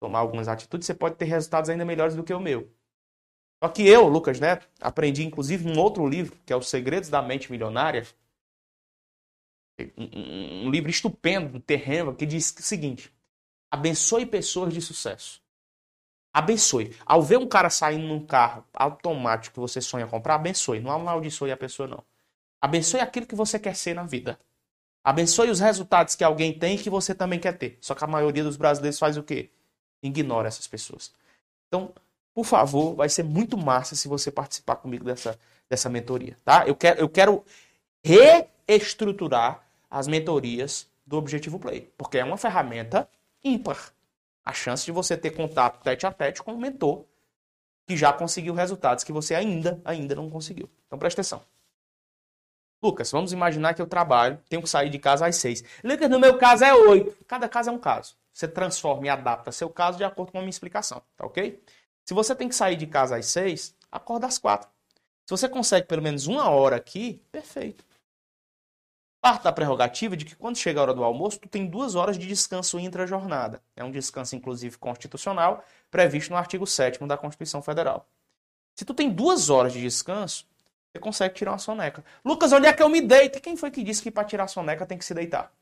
[0.00, 2.70] tomar algumas atitudes, você pode ter resultados ainda melhores do que o meu.
[3.62, 7.20] Só que eu, Lucas Neto, aprendi inclusive um outro livro, que é Os Segredos da
[7.20, 8.06] Mente Milionária.
[9.96, 13.12] Um, um livro estupendo do Terreno, que diz o seguinte:
[13.70, 15.42] abençoe pessoas de sucesso
[16.36, 16.94] abençoe.
[17.06, 20.80] Ao ver um cara saindo num carro automático que você sonha comprar, abençoe.
[20.80, 22.04] Não amaldiçoe a pessoa, não.
[22.60, 24.38] Abençoe aquilo que você quer ser na vida.
[25.06, 27.78] Abençoe os resultados que alguém tem e que você também quer ter.
[27.80, 29.50] Só que a maioria dos brasileiros faz o quê?
[30.02, 31.14] Ignora essas pessoas.
[31.68, 31.92] Então,
[32.34, 35.38] por favor, vai ser muito massa se você participar comigo dessa,
[35.70, 36.66] dessa mentoria, tá?
[36.66, 37.44] Eu quero, eu quero
[38.02, 43.08] reestruturar as mentorias do Objetivo Play, porque é uma ferramenta
[43.44, 43.92] ímpar
[44.44, 47.04] a chance de você ter contato tete a tete com um mentor
[47.86, 50.68] que já conseguiu resultados que você ainda, ainda não conseguiu.
[50.88, 51.44] Então presta atenção.
[52.86, 55.64] Lucas, vamos imaginar que eu trabalho, tenho que sair de casa às seis.
[55.82, 57.16] Lucas, no meu caso é oito.
[57.26, 58.14] Cada caso é um caso.
[58.32, 61.60] Você transforma e adapta seu caso de acordo com a minha explicação, tá ok?
[62.04, 64.68] Se você tem que sair de casa às seis, acorda às quatro.
[65.24, 67.84] Se você consegue pelo menos uma hora aqui, perfeito.
[69.20, 72.16] Parte da prerrogativa de que quando chega a hora do almoço, tu tem duas horas
[72.16, 73.60] de descanso intra-jornada.
[73.74, 78.06] É um descanso, inclusive, constitucional, previsto no artigo 7 da Constituição Federal.
[78.76, 80.46] Se tu tem duas horas de descanso,
[80.96, 82.04] você consegue tirar uma soneca.
[82.24, 83.40] Lucas, onde é que eu me deito?
[83.40, 85.52] Quem foi que disse que para tirar a soneca tem que se deitar?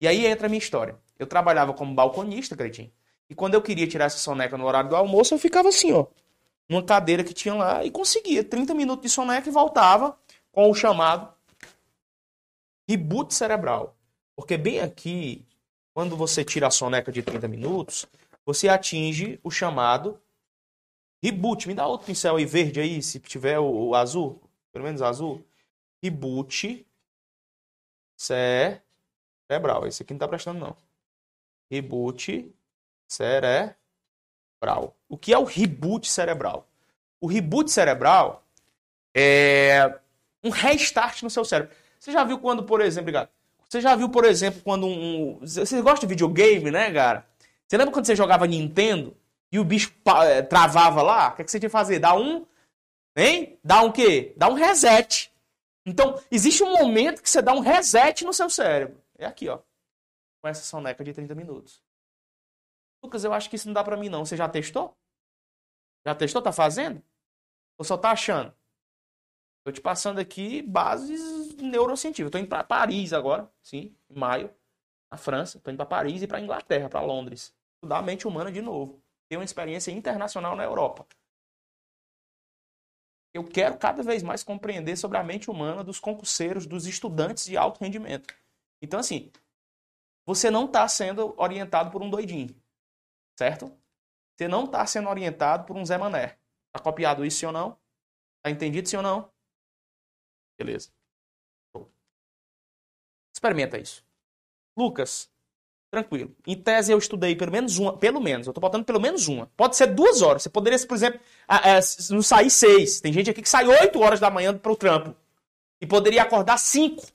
[0.00, 0.96] E aí entra a minha história.
[1.18, 2.90] Eu trabalhava como balconista, Cretinho.
[3.30, 6.06] E quando eu queria tirar essa soneca no horário do almoço, eu ficava assim, ó.
[6.68, 8.42] Numa cadeira que tinha lá e conseguia.
[8.42, 10.18] 30 minutos de soneca e voltava
[10.50, 11.32] com o chamado
[12.88, 13.96] reboot cerebral.
[14.34, 15.44] Porque bem aqui,
[15.94, 18.06] quando você tira a soneca de 30 minutos,
[18.44, 20.20] você atinge o chamado
[21.22, 21.68] reboot.
[21.68, 24.41] Me dá outro pincel aí verde aí, se tiver o, o azul,
[24.72, 25.44] pelo menos azul.
[26.02, 26.86] Reboot
[28.16, 29.86] cerebral.
[29.86, 30.76] Esse aqui não tá prestando não.
[31.70, 32.52] Reboot
[33.06, 33.76] cerebral.
[35.08, 36.66] O que é o reboot cerebral?
[37.20, 38.44] O reboot cerebral
[39.14, 39.98] é
[40.42, 41.74] um restart no seu cérebro.
[41.98, 43.28] Você já viu quando, por exemplo, obrigado.
[43.68, 45.38] Você já viu, por exemplo, quando um.
[45.40, 47.24] Você gosta de videogame, né, cara?
[47.66, 49.16] Você lembra quando você jogava Nintendo
[49.50, 49.92] e o bicho
[50.26, 51.28] eh, travava lá?
[51.28, 51.98] O que, é que você tinha que fazer?
[51.98, 52.44] Dar um.
[53.16, 53.58] Hein?
[53.62, 54.34] Dar um quê?
[54.36, 55.32] Dar um reset.
[55.84, 59.02] Então, existe um momento que você dá um reset no seu cérebro.
[59.18, 59.58] é aqui, ó.
[60.40, 61.82] Com essa soneca de 30 minutos.
[63.02, 64.24] Lucas, eu acho que isso não dá para mim não.
[64.24, 64.96] Você já testou?
[66.06, 66.40] Já testou?
[66.40, 67.02] Tá fazendo?
[67.78, 68.54] Ou só tá achando?
[69.64, 72.30] Tô te passando aqui bases neurocientíficas.
[72.30, 74.52] Tô indo para Paris agora, sim, em maio,
[75.10, 75.60] na França.
[75.60, 77.54] Tô indo para Paris e para Inglaterra, para Londres.
[77.76, 79.00] Estudar a mente humana de novo.
[79.28, 81.06] Ter uma experiência internacional na Europa.
[83.34, 87.56] Eu quero cada vez mais compreender sobre a mente humana dos concurseiros, dos estudantes de
[87.56, 88.34] alto rendimento.
[88.80, 89.32] Então, assim,
[90.26, 92.54] você não está sendo orientado por um doidinho,
[93.38, 93.74] certo?
[94.36, 96.38] Você não está sendo orientado por um Zé Mané.
[96.72, 97.78] Tá copiado isso, sim ou não?
[98.42, 99.32] Tá entendido, sim ou não?
[100.58, 100.92] Beleza.
[103.34, 104.04] Experimenta isso.
[104.76, 105.31] Lucas,
[105.92, 106.34] tranquilo.
[106.46, 109.50] Em tese eu estudei pelo menos uma, pelo menos, eu tô botando pelo menos uma.
[109.54, 110.42] Pode ser duas horas.
[110.42, 111.20] Você poderia, por exemplo,
[112.10, 112.98] não sair seis.
[112.98, 115.14] Tem gente aqui que sai oito horas da manhã para o trampo.
[115.82, 117.06] E poderia acordar cinco.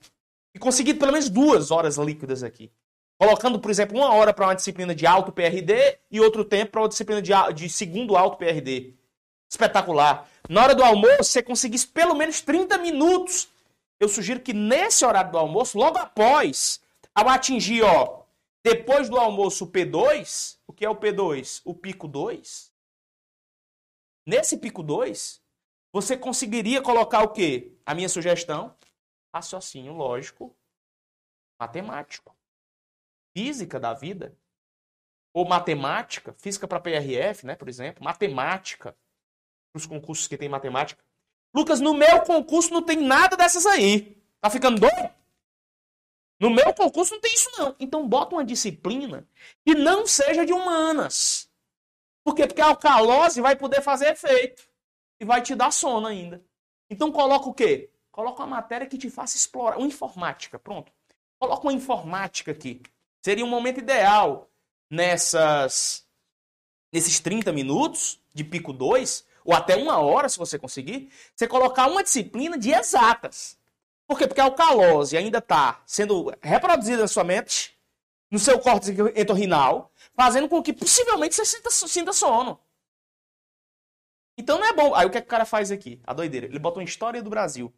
[0.54, 2.70] E conseguir pelo menos duas horas líquidas aqui.
[3.18, 6.82] Colocando, por exemplo, uma hora para uma disciplina de alto PRD e outro tempo para
[6.82, 8.94] uma disciplina de, de segundo alto PRD.
[9.50, 10.28] Espetacular.
[10.48, 13.48] Na hora do almoço, você conseguisse pelo menos 30 minutos.
[13.98, 16.80] Eu sugiro que nesse horário do almoço, logo após,
[17.12, 18.18] ao atingir, ó,
[18.64, 21.62] depois do almoço, o P2, o que é o P2?
[21.64, 22.72] O pico 2.
[24.26, 25.42] Nesse pico 2,
[25.92, 27.76] você conseguiria colocar o quê?
[27.86, 28.76] A minha sugestão?
[29.32, 30.56] Raciocínio lógico,
[31.60, 32.38] matemático
[33.38, 34.36] física da vida,
[35.32, 38.96] ou matemática, física para PRF, né, por exemplo, matemática,
[39.72, 41.00] os concursos que tem matemática.
[41.54, 44.20] Lucas, no meu concurso não tem nada dessas aí.
[44.40, 45.14] Tá ficando doido?
[46.40, 47.74] No meu concurso não tem isso não.
[47.80, 49.26] Então bota uma disciplina
[49.64, 51.50] que não seja de humanas.
[52.24, 52.46] Por quê?
[52.46, 54.62] Porque a alcalose vai poder fazer efeito
[55.20, 56.44] e vai te dar sono ainda.
[56.88, 57.90] Então coloca o quê?
[58.10, 60.92] Coloca uma matéria que te faça explorar, uma informática, pronto.
[61.38, 62.82] Coloca uma informática aqui.
[63.22, 64.48] Seria um momento ideal
[64.90, 66.06] nessas
[66.92, 71.86] nesses 30 minutos de pico 2, ou até uma hora, se você conseguir, você colocar
[71.86, 73.57] uma disciplina de exatas.
[74.08, 74.26] Por quê?
[74.26, 77.78] Porque a alcalose ainda está sendo reproduzida na sua mente,
[78.30, 82.58] no seu córtex entorrinal, fazendo com que possivelmente você sinta, sinta sono.
[84.38, 84.94] Então não é bom.
[84.94, 86.00] Aí o que, é que o cara faz aqui?
[86.06, 86.46] A doideira.
[86.46, 87.70] Ele bota uma história do Brasil.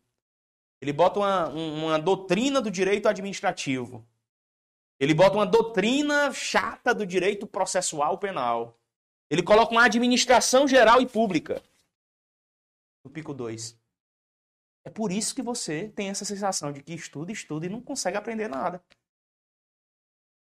[0.80, 4.06] Ele bota uma, uma doutrina do direito administrativo.
[5.00, 8.78] Ele bota uma doutrina chata do direito processual penal.
[9.28, 11.60] Ele coloca uma administração geral e pública.
[13.04, 13.79] No pico 2.
[14.84, 18.16] É por isso que você tem essa sensação de que estuda, estuda e não consegue
[18.16, 18.82] aprender nada.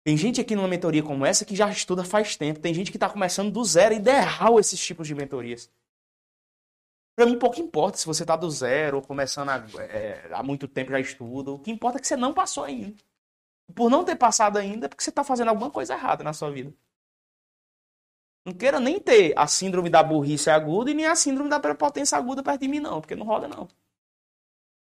[0.05, 2.59] Tem gente aqui numa mentoria como essa que já estuda faz tempo.
[2.59, 3.93] Tem gente que está começando do zero.
[3.93, 5.69] Ideal esses tipos de mentorias.
[7.15, 10.67] Para mim, pouco importa se você está do zero ou começando há, é, há muito
[10.67, 11.51] tempo já estuda.
[11.51, 12.95] O que importa é que você não passou ainda
[13.73, 16.51] por não ter passado ainda, é porque você está fazendo alguma coisa errada na sua
[16.51, 16.73] vida.
[18.45, 22.17] Não queira nem ter a síndrome da burrice aguda e nem a síndrome da prepotência
[22.17, 23.67] aguda perto de mim, não, porque não roda, não.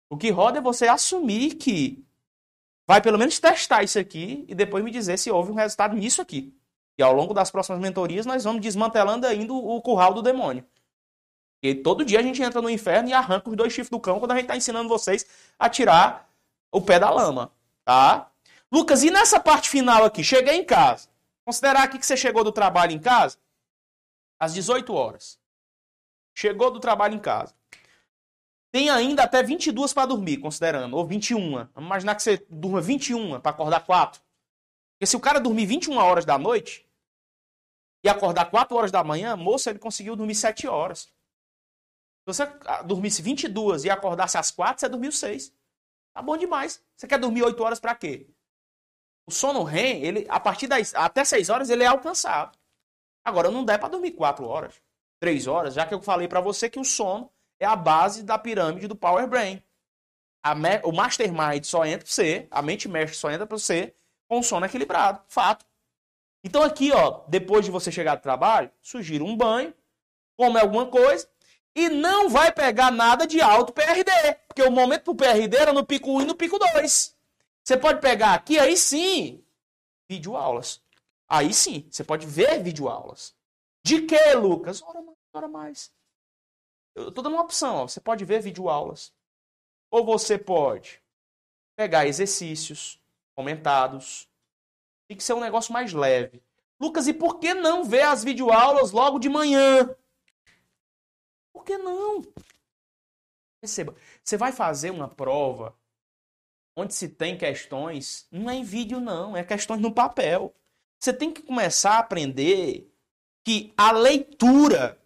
[0.10, 2.05] O que roda é você assumir que
[2.88, 6.22] vai pelo menos testar isso aqui e depois me dizer se houve um resultado nisso
[6.22, 6.53] aqui.
[6.97, 10.66] E ao longo das próximas mentorias nós vamos desmantelando ainda o curral do demônio.
[11.62, 14.20] E todo dia a gente entra no inferno e arranca os dois chifres do cão
[14.20, 15.26] quando a gente está ensinando vocês
[15.58, 16.30] a tirar
[16.72, 17.51] o pé da lama,
[17.84, 18.32] tá?
[18.72, 20.24] Lucas, e nessa parte final aqui?
[20.24, 21.10] Cheguei em casa.
[21.45, 23.38] Considerar aqui que você chegou do trabalho em casa
[24.39, 25.39] às 18 horas.
[26.36, 27.55] Chegou do trabalho em casa.
[28.72, 31.51] Tem ainda até 22 para dormir, considerando, ou 21.
[31.74, 34.22] Vamos imaginar que você durma 21 para acordar 4.
[34.93, 36.88] Porque se o cara dormir 21 horas da noite
[38.03, 41.01] e acordar 4 horas da manhã, moça, ele conseguiu dormir 7 horas.
[41.01, 42.45] Se você
[42.86, 45.53] dormisse 22 e acordasse às 4, você dormiu 6.
[46.13, 46.84] Tá bom demais.
[46.95, 48.28] Você quer dormir 8 horas para quê?
[49.26, 52.57] O sono REM, ele, a partir das até 6 horas, ele é alcançado.
[53.24, 54.82] Agora, não dá para dormir 4 horas,
[55.20, 58.38] 3 horas, já que eu falei para você que o sono é a base da
[58.38, 59.62] pirâmide do Power Brain.
[60.55, 63.93] Me, o Mastermind só entra para você, a mente mestre só entra para você
[64.28, 65.22] com sono equilibrado.
[65.28, 65.66] Fato.
[66.43, 69.74] Então aqui, ó, depois de você chegar do trabalho, sugiro um banho,
[70.38, 71.28] come alguma coisa
[71.76, 74.12] e não vai pegar nada de alto PRD,
[74.47, 77.16] porque o momento pro PRD era no pico 1 e no pico 2.
[77.64, 79.43] Você pode pegar aqui, aí sim,
[80.10, 80.82] videoaulas.
[81.28, 83.36] Aí sim, você pode ver videoaulas.
[83.84, 84.82] De que, Lucas?
[84.82, 85.91] Ora mais, ora mais.
[86.98, 87.88] Eu estou dando uma opção, ó.
[87.88, 89.14] você pode ver videoaulas.
[89.91, 91.00] Ou você pode
[91.76, 93.00] pegar exercícios
[93.36, 94.28] comentados.
[95.08, 96.41] Tem que ser um negócio mais leve.
[96.80, 99.95] Lucas, e por que não ver as videoaulas logo de manhã?
[101.54, 102.24] Por que não?
[103.62, 103.95] Receba.
[104.24, 105.78] Você vai fazer uma prova
[106.76, 110.54] onde se tem questões, não é em vídeo, não, é questões no papel.
[111.00, 112.91] Você tem que começar a aprender
[113.43, 115.00] que a leitura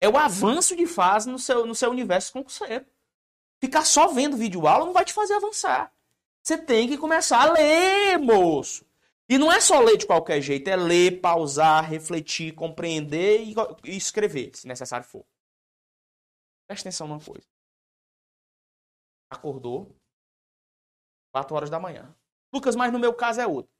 [0.00, 2.86] é o avanço de fase no seu, no seu universo concurseiro.
[3.60, 5.92] Ficar só vendo vídeo aula não vai te fazer avançar.
[6.42, 8.86] Você tem que começar a ler, moço.
[9.28, 13.96] E não é só ler de qualquer jeito, é ler, pausar, refletir, compreender e, e
[13.96, 15.26] escrever, se necessário for.
[16.66, 17.46] Presta atenção numa coisa.
[19.30, 19.94] Acordou,
[21.32, 22.16] 4 horas da manhã.
[22.52, 23.72] Lucas, mas no meu caso é outro.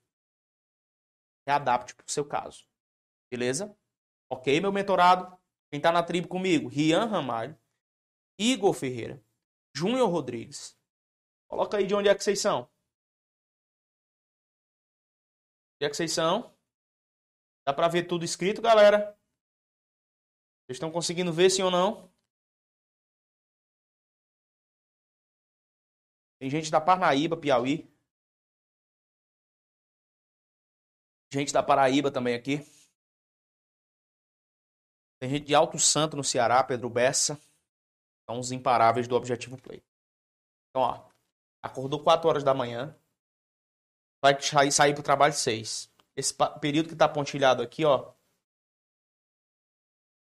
[1.46, 2.66] Readapte pro seu caso.
[3.30, 3.74] Beleza?
[4.30, 5.38] Ok, meu mentorado?
[5.70, 6.68] Quem tá na tribo comigo?
[6.68, 7.58] Rian Ramalho,
[8.38, 9.22] Igor Ferreira,
[9.74, 10.78] Júnior Rodrigues.
[11.46, 12.70] Coloca aí de onde é que vocês são.
[15.74, 16.56] Onde é que vocês são?
[17.66, 19.18] Dá pra ver tudo escrito, galera?
[20.64, 22.10] Vocês estão conseguindo ver sim ou não?
[26.38, 27.90] Tem gente da Parnaíba, Piauí.
[31.32, 32.58] Gente da Paraíba também aqui.
[35.20, 37.40] Tem gente de Alto Santo no Ceará, Pedro Bessa.
[38.28, 39.82] São os imparáveis do Objetivo Play.
[40.70, 41.08] Então, ó.
[41.62, 42.96] Acordou 4 horas da manhã.
[44.22, 45.90] Vai sair, sair pro trabalho 6.
[46.16, 48.12] Esse período que tá pontilhado aqui, ó.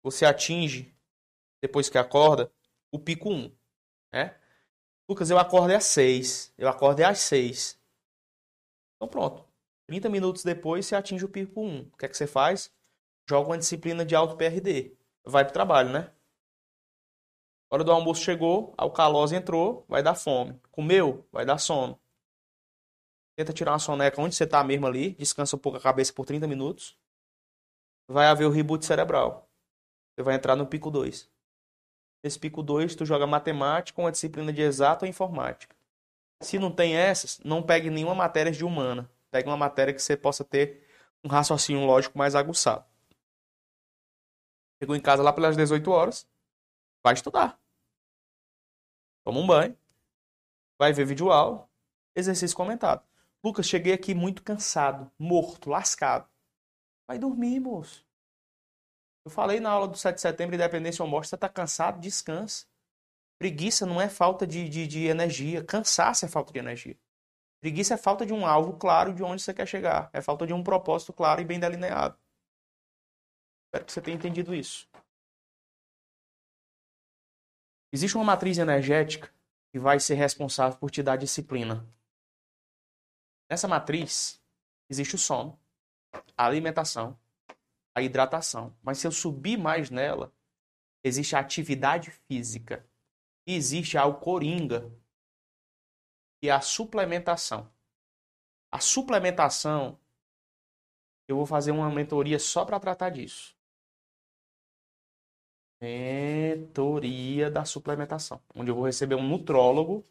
[0.03, 0.95] Você atinge,
[1.63, 2.51] depois que acorda,
[2.91, 3.57] o pico 1.
[4.13, 4.41] Né?
[5.09, 6.55] Lucas, eu acordo às 6.
[6.57, 7.79] Eu acordo às 6.
[8.97, 9.45] Então pronto.
[9.87, 11.81] 30 minutos depois você atinge o pico 1.
[11.81, 12.73] O que é que você faz?
[13.31, 14.93] Joga uma disciplina de alto PRD.
[15.25, 16.11] Vai pro trabalho, né?
[17.71, 20.61] Hora do almoço chegou, a alcalose entrou, vai dar fome.
[20.73, 21.97] Comeu, vai dar sono.
[23.37, 26.27] Tenta tirar uma soneca onde você tá mesmo ali, descansa um pouco a cabeça por
[26.27, 26.99] 30 minutos.
[28.09, 29.49] Vai haver o reboot cerebral.
[30.17, 31.31] Você vai entrar no pico 2.
[32.25, 35.77] Nesse pico 2, tu joga matemática, uma disciplina de exato ou informática.
[36.41, 39.09] Se não tem essas, não pegue nenhuma matéria de humana.
[39.31, 40.85] Pegue uma matéria que você possa ter
[41.23, 42.90] um raciocínio lógico mais aguçado.
[44.81, 46.27] Chegou em casa lá pelas 18 horas,
[47.05, 47.61] vai estudar.
[49.25, 49.77] Toma um banho,
[50.79, 51.69] vai ver vídeo aula,
[52.17, 53.07] exercício comentado.
[53.45, 56.29] Lucas, cheguei aqui muito cansado, morto, lascado.
[57.07, 58.07] Vai dormir, moço.
[59.25, 62.67] Eu falei na aula do 7 de setembro, independência ou morte, você está cansado, descansa.
[63.39, 66.99] Preguiça não é falta de, de, de energia, cansaço é falta de energia.
[67.61, 70.09] Preguiça é falta de um alvo claro de onde você quer chegar.
[70.13, 72.20] É falta de um propósito claro e bem delineado.
[73.71, 74.89] Espero que você tenha entendido isso.
[77.93, 79.33] Existe uma matriz energética
[79.71, 81.89] que vai ser responsável por te dar disciplina.
[83.49, 84.43] Nessa matriz
[84.89, 85.57] existe o sono,
[86.37, 87.17] a alimentação,
[87.95, 88.77] a hidratação.
[88.83, 90.35] Mas se eu subir mais nela,
[91.05, 92.85] existe a atividade física.
[93.47, 94.93] E existe a coringa,
[96.41, 97.73] que é a suplementação.
[98.73, 99.97] A suplementação,
[101.29, 103.60] eu vou fazer uma mentoria só para tratar disso.
[105.81, 110.05] Mentoria da suplementação, onde eu vou receber um nutrólogo,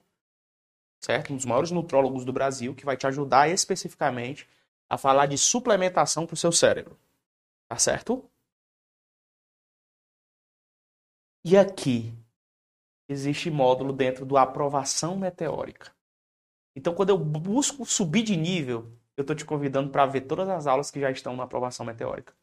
[1.00, 1.32] certo?
[1.32, 4.48] Um dos maiores nutrólogos do Brasil, que vai te ajudar especificamente
[4.90, 6.98] a falar de suplementação para o seu cérebro.
[7.68, 8.28] Tá certo?
[11.46, 12.14] E aqui
[13.08, 15.92] existe módulo dentro do aprovação meteórica.
[16.76, 20.66] Então, quando eu busco subir de nível, eu estou te convidando para ver todas as
[20.66, 22.34] aulas que já estão na aprovação meteórica.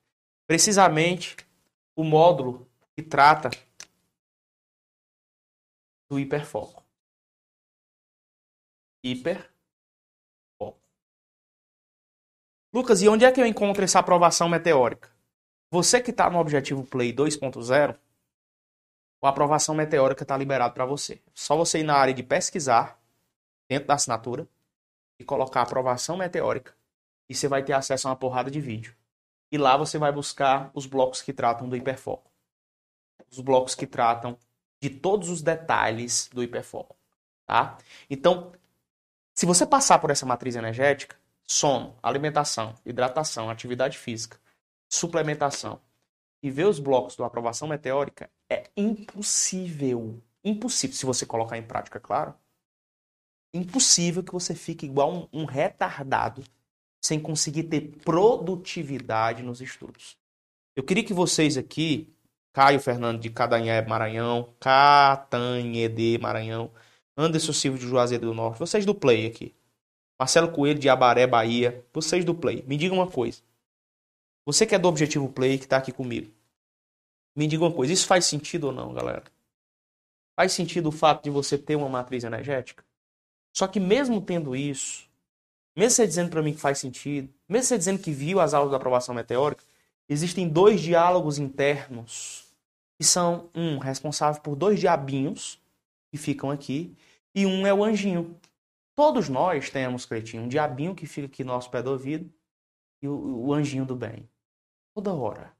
[0.46, 1.36] Precisamente
[1.96, 3.50] o módulo que trata
[6.08, 6.82] do hiperfoco.
[9.04, 9.50] Hiper
[12.76, 15.10] Lucas, e onde é que eu encontro essa aprovação meteórica?
[15.70, 17.98] Você que está no Objetivo Play 2.0,
[19.22, 21.22] a aprovação meteórica está liberado para você.
[21.32, 23.00] Só você ir na área de pesquisar,
[23.66, 24.46] dentro da assinatura,
[25.18, 26.76] e colocar aprovação meteórica.
[27.30, 28.94] E você vai ter acesso a uma porrada de vídeo.
[29.50, 32.30] E lá você vai buscar os blocos que tratam do hiperfoco.
[33.30, 34.38] Os blocos que tratam
[34.80, 36.96] de todos os detalhes do hiperfoco.
[37.46, 37.78] Tá?
[38.08, 38.52] Então,
[39.34, 41.16] se você passar por essa matriz energética,
[41.46, 44.38] sono, alimentação, hidratação, atividade física,
[44.88, 45.80] suplementação
[46.42, 50.20] e ver os blocos da aprovação meteórica é impossível.
[50.44, 52.34] Impossível, se você colocar em prática, claro.
[53.52, 56.44] Impossível que você fique igual um, um retardado
[57.00, 60.16] sem conseguir ter produtividade nos estudos.
[60.74, 62.12] Eu queria que vocês aqui,
[62.56, 66.70] Caio Fernando de Cadanhé, Maranhão, Catanhede, Maranhão,
[67.14, 69.54] Anderson Silva de Juazeiro do Norte, vocês do Play aqui,
[70.18, 73.42] Marcelo Coelho de Abaré, Bahia, vocês do Play, me digam uma coisa.
[74.46, 76.32] Você que é do Objetivo Play, que está aqui comigo.
[77.36, 79.24] Me diga uma coisa, isso faz sentido ou não, galera?
[80.34, 82.82] Faz sentido o fato de você ter uma matriz energética?
[83.54, 85.06] Só que mesmo tendo isso,
[85.76, 88.70] mesmo você dizendo para mim que faz sentido, mesmo você dizendo que viu as aulas
[88.70, 89.62] da aprovação meteórica,
[90.08, 92.45] existem dois diálogos internos
[92.98, 95.60] que são um responsável por dois diabinhos
[96.10, 96.96] que ficam aqui
[97.34, 98.38] e um é o anjinho.
[98.94, 102.32] Todos nós temos, Cretinho, um diabinho que fica aqui no nosso pé do ouvido
[103.02, 104.28] e o, o anjinho do bem.
[104.94, 105.54] Toda hora.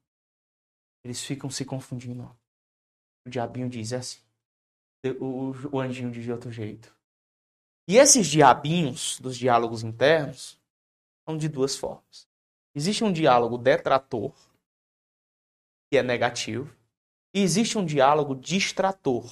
[1.05, 2.35] Eles ficam se confundindo.
[3.27, 4.21] O diabinho diz assim.
[5.21, 6.97] O, o anjinho diz de outro jeito.
[7.87, 10.59] E esses diabinhos dos diálogos internos
[11.25, 12.27] são de duas formas.
[12.75, 14.35] Existe um diálogo detrator,
[15.91, 16.75] que é negativo,
[17.37, 19.31] e existe um diálogo distrator,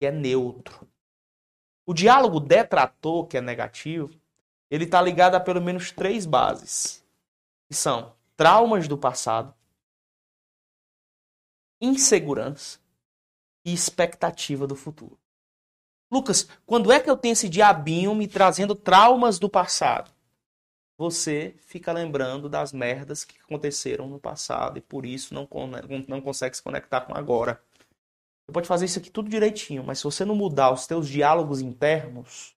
[0.00, 0.88] que é neutro.
[1.84, 4.18] O diálogo detrator, que é negativo,
[4.70, 7.04] ele está ligado a pelo menos três bases,
[7.68, 9.54] que são traumas do passado,
[11.82, 12.80] insegurança
[13.62, 15.20] e expectativa do futuro.
[16.10, 20.10] Lucas, quando é que eu tenho esse diabinho me trazendo traumas do passado?
[21.02, 25.48] Você fica lembrando das merdas que aconteceram no passado e por isso não,
[26.06, 27.60] não consegue se conectar com agora.
[28.46, 31.60] Você pode fazer isso aqui tudo direitinho, mas se você não mudar os teus diálogos
[31.60, 32.54] internos,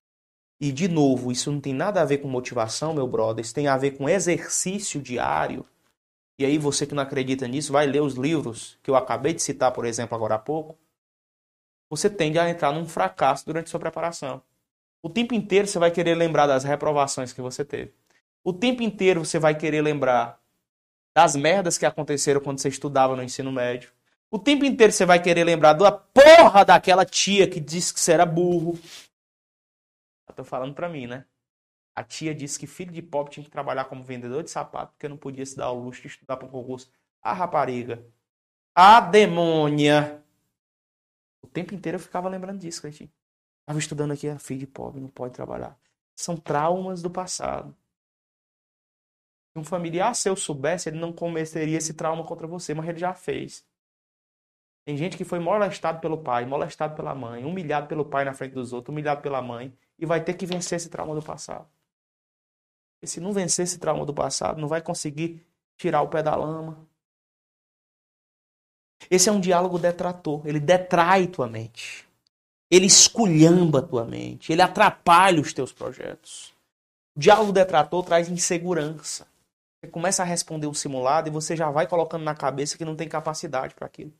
[0.60, 3.66] e de novo, isso não tem nada a ver com motivação, meu brother, isso tem
[3.66, 5.66] a ver com exercício diário.
[6.38, 9.42] E aí você que não acredita nisso, vai ler os livros que eu acabei de
[9.42, 10.78] citar, por exemplo, agora há pouco
[11.90, 14.40] você tende a entrar num fracasso durante sua preparação.
[15.02, 17.92] O tempo inteiro você vai querer lembrar das reprovações que você teve.
[18.46, 20.40] O tempo inteiro você vai querer lembrar
[21.12, 23.90] das merdas que aconteceram quando você estudava no ensino médio.
[24.30, 28.12] O tempo inteiro você vai querer lembrar da porra daquela tia que disse que você
[28.12, 28.78] era burro.
[30.28, 31.24] Eu tô falando pra mim, né?
[31.92, 35.08] A tia disse que filho de pobre tinha que trabalhar como vendedor de sapato porque
[35.08, 36.88] não podia se dar ao luxo de estudar para um concurso.
[37.20, 38.06] A rapariga.
[38.76, 40.22] A demônia.
[41.42, 43.10] O tempo inteiro eu ficava lembrando disso, Cleitinho.
[43.62, 45.76] Estava estudando aqui, a filho de pobre, não pode trabalhar.
[46.14, 47.76] São traumas do passado.
[49.56, 53.14] Um familiar, se eu soubesse, ele não cometeria esse trauma contra você, mas ele já
[53.14, 53.64] fez.
[54.84, 58.52] Tem gente que foi molestado pelo pai, molestado pela mãe, humilhado pelo pai na frente
[58.52, 61.66] dos outros, humilhado pela mãe, e vai ter que vencer esse trauma do passado.
[63.02, 65.44] E se não vencer esse trauma do passado, não vai conseguir
[65.76, 66.86] tirar o pé da lama,
[69.10, 70.46] esse é um diálogo detrator.
[70.46, 72.06] Ele detrai tua mente.
[72.70, 74.52] Ele esculhamba tua mente.
[74.52, 76.52] Ele atrapalha os teus projetos.
[77.14, 79.26] O diálogo detrator traz insegurança.
[79.80, 82.96] Você começa a responder um simulado e você já vai colocando na cabeça que não
[82.96, 84.12] tem capacidade para aquilo.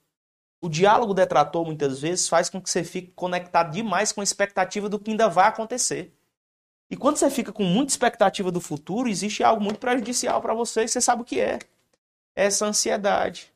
[0.61, 4.88] O diálogo detrator, muitas vezes, faz com que você fique conectado demais com a expectativa
[4.88, 6.14] do que ainda vai acontecer.
[6.90, 10.84] E quando você fica com muita expectativa do futuro, existe algo muito prejudicial para você
[10.84, 11.59] e você sabe o que é.
[12.34, 13.52] Essa ansiedade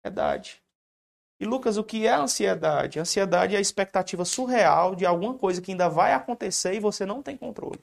[0.00, 0.62] ansiedade.
[1.38, 2.98] E Lucas, o que é ansiedade?
[2.98, 7.22] Ansiedade é a expectativa surreal de alguma coisa que ainda vai acontecer e você não
[7.22, 7.80] tem controle.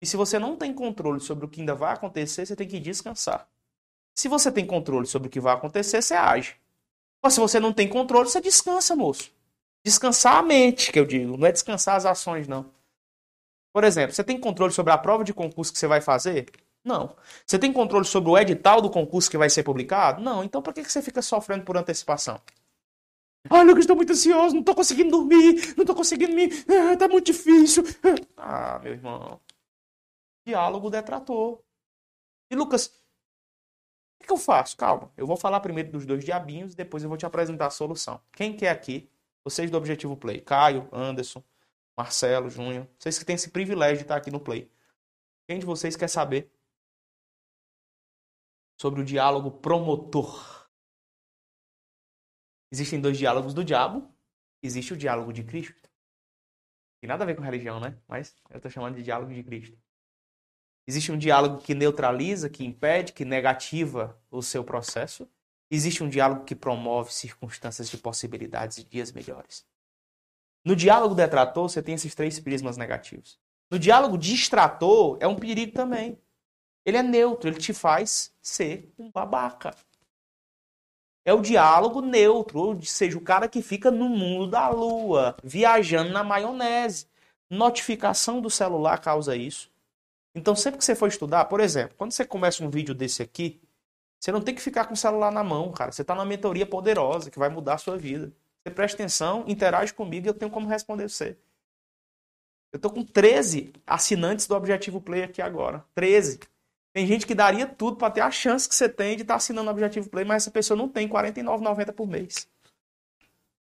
[0.00, 2.78] E se você não tem controle sobre o que ainda vai acontecer, você tem que
[2.78, 3.48] descansar.
[4.14, 6.56] Se você tem controle sobre o que vai acontecer, você age.
[7.22, 9.32] Mas se você não tem controle, você descansa, moço.
[9.84, 12.70] Descansar a mente, que eu digo, não é descansar as ações, não.
[13.72, 16.46] Por exemplo, você tem controle sobre a prova de concurso que você vai fazer?
[16.84, 17.16] Não.
[17.46, 20.22] Você tem controle sobre o edital do concurso que vai ser publicado?
[20.22, 20.44] Não.
[20.44, 22.40] Então por que você fica sofrendo por antecipação?
[23.50, 26.48] Ai, Lucas, estou muito ansioso, não estou conseguindo dormir, não estou conseguindo me.
[26.68, 27.84] Ah, tá muito difícil.
[28.36, 29.40] Ah, meu irmão.
[30.44, 31.62] Diálogo detrator.
[32.50, 32.86] E Lucas,
[34.20, 34.76] o que eu faço?
[34.76, 37.70] Calma, eu vou falar primeiro dos dois diabinhos e depois eu vou te apresentar a
[37.70, 38.22] solução.
[38.32, 39.10] Quem quer aqui?
[39.42, 40.40] Vocês do Objetivo Play.
[40.40, 41.42] Caio, Anderson,
[41.96, 42.88] Marcelo, Júnior.
[42.98, 44.70] Vocês que têm esse privilégio de estar aqui no Play.
[45.46, 46.50] Quem de vocês quer saber
[48.80, 50.68] sobre o diálogo promotor.
[52.72, 54.12] Existem dois diálogos do diabo,
[54.62, 55.88] existe o diálogo de Cristo.
[57.00, 58.00] Tem nada a ver com religião, né?
[58.08, 59.78] Mas eu estou chamando de diálogo de Cristo.
[60.86, 65.28] Existe um diálogo que neutraliza, que impede, que negativa o seu processo.
[65.70, 69.64] Existe um diálogo que promove circunstâncias de possibilidades e dias melhores.
[70.64, 73.38] No diálogo detrator, você tem esses três prismas negativos.
[73.70, 76.18] No diálogo distrator, é um perigo também.
[76.84, 79.74] Ele é neutro, ele te faz ser um babaca.
[81.24, 86.12] É o diálogo neutro, ou seja, o cara que fica no mundo da lua, viajando
[86.12, 87.08] na maionese.
[87.48, 89.72] Notificação do celular causa isso.
[90.34, 93.60] Então, sempre que você for estudar, por exemplo, quando você começa um vídeo desse aqui,
[94.18, 95.92] você não tem que ficar com o celular na mão, cara.
[95.92, 98.32] Você está numa mentoria poderosa que vai mudar a sua vida.
[98.62, 101.36] Você presta atenção, interage comigo e eu tenho como responder você.
[102.72, 105.84] Eu tô com 13 assinantes do Objetivo Play aqui agora.
[105.94, 106.40] 13.
[106.92, 109.36] Tem gente que daria tudo para ter a chance que você tem de estar tá
[109.36, 112.48] assinando o Objetivo Play, mas essa pessoa não tem R$ 49,90 por mês.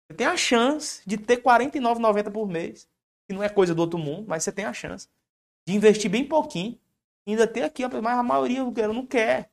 [0.07, 2.87] Você tem a chance de ter R$ 49,90 por mês.
[3.27, 5.07] Que não é coisa do outro mundo, mas você tem a chance
[5.65, 6.79] de investir bem pouquinho.
[7.27, 9.49] Ainda tem aqui, mas a maioria não quer.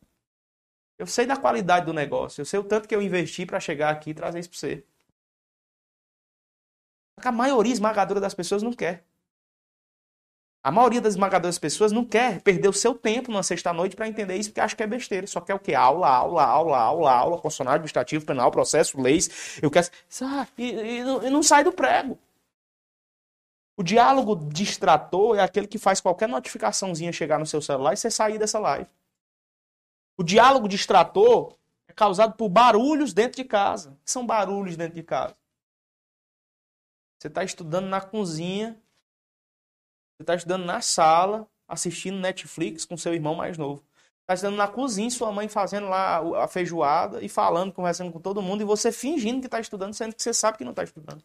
[0.99, 2.41] Eu sei da qualidade do negócio.
[2.41, 4.85] Eu sei o tanto que eu investi para chegar aqui e trazer isso para você.
[7.25, 9.05] A maioria esmagadora das pessoas não quer.
[10.63, 14.37] A maioria das esmagadoras pessoas não quer perder o seu tempo numa sexta-noite para entender
[14.37, 15.27] isso, porque acha que é besteira.
[15.27, 15.75] Só quer o quê?
[15.75, 19.59] Aula, aula, aula, aula, aula, constitucional, administrativo, penal, processo, leis.
[19.63, 19.87] Eu quero.
[20.59, 22.19] E, e, e não sai do prego.
[23.79, 28.11] O diálogo distrator é aquele que faz qualquer notificaçãozinha chegar no seu celular e você
[28.11, 28.91] sair dessa live.
[30.17, 31.57] O diálogo distrator
[31.87, 33.97] é causado por barulhos dentro de casa.
[34.05, 35.37] São barulhos dentro de casa?
[37.17, 38.73] Você está estudando na cozinha,
[40.17, 43.85] você está estudando na sala, assistindo Netflix com seu irmão mais novo.
[44.23, 48.43] Está estudando na cozinha, sua mãe fazendo lá a feijoada e falando, conversando com todo
[48.43, 51.23] mundo, e você fingindo que está estudando, sendo que você sabe que não está estudando.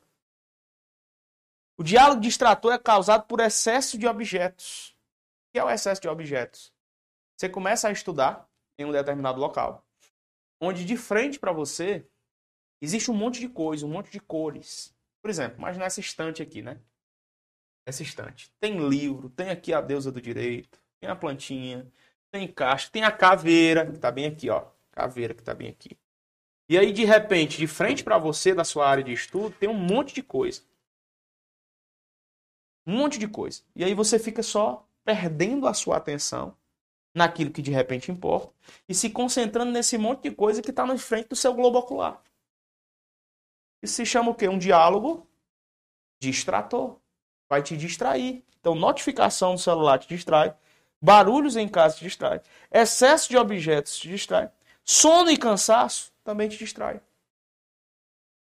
[1.76, 4.95] O diálogo distrator é causado por excesso de objetos.
[5.47, 6.71] O que é o excesso de objetos?
[7.36, 8.47] Você começa a estudar
[8.78, 9.86] em um determinado local,
[10.61, 12.07] onde de frente para você
[12.82, 14.95] existe um monte de coisa, um monte de cores.
[15.21, 16.80] Por exemplo, imagina essa estante aqui, né?
[17.88, 18.51] Essa estante.
[18.59, 21.91] Tem livro, tem aqui a deusa do direito, tem a plantinha,
[22.32, 24.67] tem caixa, tem a caveira, que tá bem aqui, ó.
[24.91, 25.97] Caveira que tá bem aqui.
[26.69, 29.74] E aí, de repente, de frente para você, da sua área de estudo, tem um
[29.74, 30.61] monte de coisa.
[32.86, 33.61] Um monte de coisa.
[33.75, 36.55] E aí você fica só perdendo a sua atenção
[37.13, 38.51] naquilo que de repente importa
[38.88, 42.21] e se concentrando nesse monte de coisa que está na frente do seu globo ocular.
[43.81, 44.47] Isso se chama o quê?
[44.47, 45.27] Um diálogo
[46.19, 46.97] distrator.
[47.49, 48.43] Vai te distrair.
[48.59, 50.55] Então, notificação do celular te distrai.
[51.01, 52.41] Barulhos em casa te distrai.
[52.71, 54.49] Excesso de objetos te distrai.
[54.84, 57.01] Sono e cansaço também te distrai.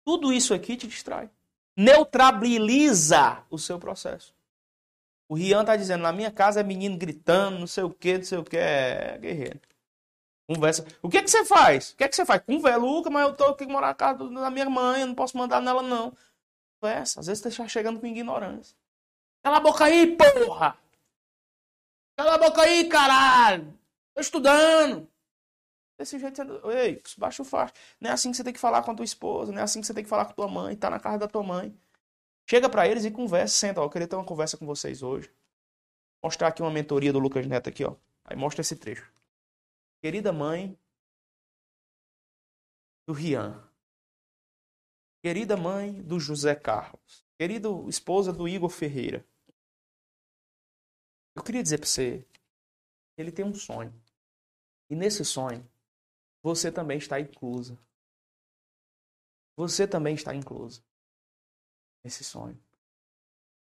[0.04, 1.28] Tudo isso aqui te distrai
[1.76, 4.34] neutraliza o seu processo.
[5.28, 8.24] O Rian tá dizendo, na minha casa é menino gritando, não sei o que, não
[8.24, 9.60] sei o que, é guerreiro.
[10.48, 10.86] Conversa.
[11.02, 11.90] O que é que você faz?
[11.90, 12.40] O que é que você faz?
[12.42, 15.36] Conversa, Luca, mas eu tô aqui morar na casa da minha mãe, eu não posso
[15.36, 16.16] mandar nela não.
[16.80, 17.20] Conversa.
[17.20, 18.76] Às vezes você tá chegando com ignorância.
[19.42, 20.78] Cala a boca aí, porra!
[22.16, 23.76] Cala a boca aí, caralho!
[24.14, 25.08] Tô estudando!
[25.98, 26.78] Desse jeito, você...
[26.78, 27.72] ei, baixa o facho.
[28.00, 29.80] Não é assim que você tem que falar com a tua esposa, não é assim
[29.80, 31.76] que você tem que falar com a tua mãe, tá na casa da tua mãe.
[32.48, 35.32] Chega para eles e conversa, senta, ó, eu queria ter uma conversa com vocês hoje.
[36.22, 37.96] Mostrar aqui uma mentoria do Lucas Neto aqui, ó.
[38.24, 39.10] Aí mostra esse trecho.
[40.02, 40.78] Querida mãe
[43.06, 43.62] do Rian.
[45.22, 47.24] Querida mãe do José Carlos.
[47.38, 49.26] Querida esposa do Igor Ferreira.
[51.34, 52.24] Eu queria dizer para você,
[53.16, 53.92] ele tem um sonho.
[54.88, 55.68] E nesse sonho,
[56.46, 57.76] você também está inclusa.
[59.56, 60.80] Você também está inclusa
[62.04, 62.56] nesse sonho.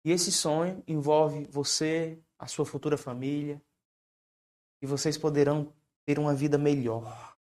[0.05, 3.59] E esse sonho envolve você, a sua futura família,
[4.83, 7.35] e vocês poderão ter uma vida melhor.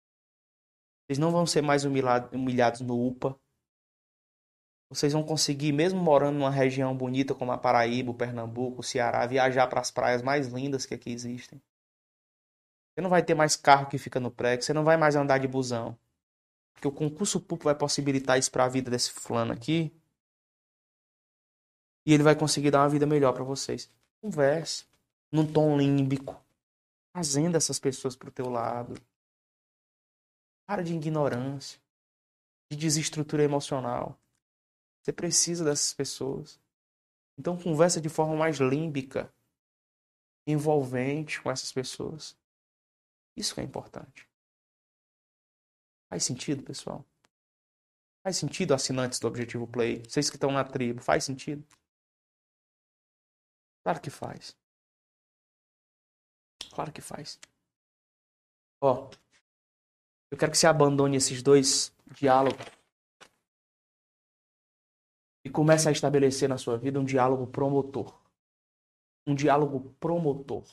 [1.05, 3.39] Vocês não vão ser mais humilhados no UPA.
[4.89, 9.27] Vocês vão conseguir, mesmo morando numa região bonita como a Paraíba, o Pernambuco, o Ceará,
[9.27, 11.61] viajar para as praias mais lindas que aqui existem.
[12.99, 15.39] Você não vai ter mais carro que fica no prego, você não vai mais andar
[15.39, 15.97] de busão.
[16.73, 19.97] Porque o concurso público vai possibilitar isso para a vida desse fulano aqui.
[22.05, 23.89] E ele vai conseguir dar uma vida melhor para vocês.
[24.21, 24.85] Converse
[25.31, 26.45] num tom límbico,
[27.15, 29.01] fazendo essas pessoas pro teu lado.
[30.67, 31.79] Para de ignorância,
[32.69, 34.19] de desestrutura emocional.
[35.05, 36.61] Você precisa dessas pessoas.
[37.39, 39.33] Então conversa de forma mais límbica,
[40.45, 42.37] envolvente com essas pessoas.
[43.39, 44.29] Isso que é importante.
[46.11, 47.07] Faz sentido, pessoal?
[48.25, 50.03] Faz sentido, assinantes do Objetivo Play?
[50.03, 51.65] Vocês que estão na tribo, faz sentido?
[53.85, 54.57] Claro que faz.
[56.73, 57.39] Claro que faz.
[58.81, 59.09] Ó,
[60.33, 62.67] eu quero que você abandone esses dois diálogos
[65.45, 68.21] e comece a estabelecer na sua vida um diálogo promotor.
[69.27, 70.65] Um diálogo promotor.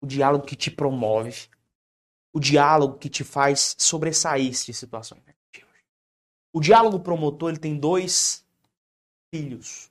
[0.00, 1.50] O diálogo que te promove,
[2.36, 5.80] o diálogo que te faz sobressair de situações negativas.
[6.52, 8.44] O diálogo promotor ele tem dois
[9.32, 9.90] filhos.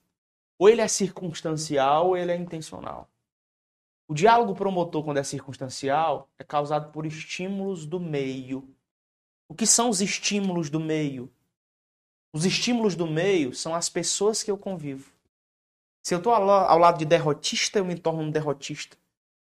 [0.56, 3.10] Ou ele é circunstancial ou ele é intencional.
[4.06, 8.72] O diálogo promotor, quando é circunstancial, é causado por estímulos do meio.
[9.48, 11.28] O que são os estímulos do meio?
[12.32, 15.10] Os estímulos do meio são as pessoas que eu convivo.
[16.00, 18.96] Se eu estou ao lado de derrotista, eu me torno um derrotista.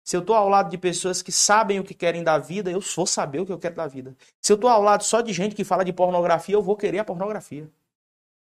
[0.03, 2.79] Se eu estou ao lado de pessoas que sabem o que querem da vida, eu
[2.79, 4.15] vou saber o que eu quero da vida.
[4.41, 6.99] Se eu estou ao lado só de gente que fala de pornografia, eu vou querer
[6.99, 7.69] a pornografia.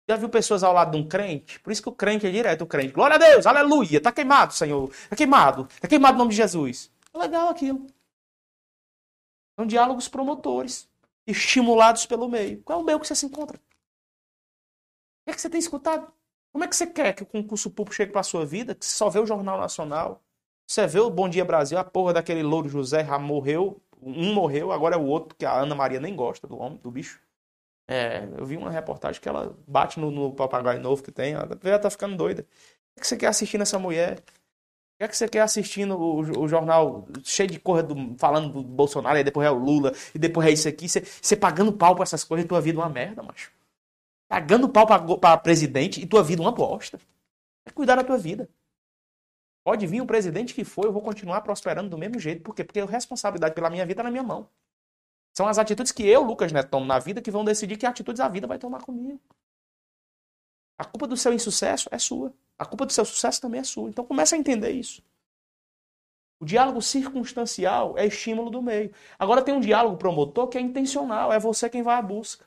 [0.09, 1.61] Já viu pessoas ao lado de um crente?
[1.61, 2.93] Por isso que o crente é direto, o crente.
[2.93, 4.01] Glória a Deus, aleluia.
[4.01, 4.91] Tá queimado, Senhor.
[5.11, 5.69] Tá queimado.
[5.81, 6.91] Tá queimado o nome de Jesus.
[7.13, 7.87] É legal aquilo.
[9.59, 10.89] São diálogos promotores,
[11.27, 12.63] estimulados pelo meio.
[12.63, 13.59] Qual é o meio que você se encontra?
[13.59, 13.61] O
[15.27, 16.11] que, é que você tem escutado?
[16.53, 18.75] Como é que você quer que o concurso público chegue para sua vida?
[18.75, 20.23] Que só vê o Jornal Nacional,
[20.69, 24.71] você vê o Bom Dia Brasil, a porra daquele louro José já morreu, um morreu,
[24.71, 27.19] agora é o outro, que a Ana Maria nem gosta do homem, do bicho.
[27.89, 31.79] É, eu vi uma reportagem que ela bate no, no papagaio novo que tem, ela,
[31.79, 32.47] tá ficando doida.
[32.95, 34.19] O que você quer assistir nessa mulher?
[34.19, 38.53] O que, é que você quer assistindo o, o, jornal cheio de corra do, falando
[38.53, 41.73] do Bolsonaro, e depois é o Lula, e depois é isso aqui, você, você pagando
[41.73, 43.51] pau pra essas coisas e tua vida é uma merda, macho.
[44.29, 47.01] Pagando pau pra, pra presidente e tua vida é uma bosta.
[47.65, 48.51] É cuidar da tua vida.
[49.65, 52.43] Pode vir o presidente que for, eu vou continuar prosperando do mesmo jeito.
[52.43, 52.65] Por quê?
[52.65, 54.49] Porque a responsabilidade pela minha vida é na minha mão.
[55.37, 58.21] São as atitudes que eu, Lucas Neto, tomo na vida que vão decidir que atitudes
[58.21, 59.21] a vida vai tomar comigo.
[60.79, 62.33] A culpa do seu insucesso é sua.
[62.59, 63.89] A culpa do seu sucesso também é sua.
[63.89, 65.03] Então começa a entender isso.
[66.41, 68.93] O diálogo circunstancial é estímulo do meio.
[69.19, 72.47] Agora tem um diálogo promotor que é intencional, é você quem vai à busca.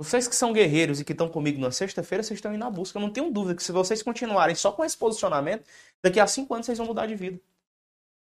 [0.00, 2.98] Vocês que são guerreiros e que estão comigo na sexta-feira, vocês estão indo à busca.
[2.98, 5.68] Eu não tenho dúvida que se vocês continuarem só com esse posicionamento,
[6.02, 7.38] daqui a cinco anos vocês vão mudar de vida.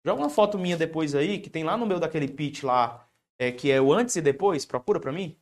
[0.05, 3.07] Joga uma foto minha depois aí, que tem lá no meu daquele pitch lá,
[3.39, 5.37] é, que é o antes e depois, procura pra mim.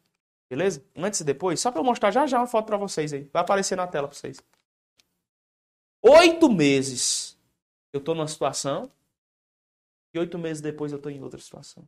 [0.48, 0.86] Beleza?
[0.96, 3.28] Antes e depois, só pra eu mostrar já já uma foto pra vocês aí.
[3.34, 4.40] Vai aparecer na tela pra vocês.
[6.04, 7.36] Oito meses
[7.92, 8.92] eu tô numa situação
[10.14, 11.84] e oito meses depois eu tô em outra situação.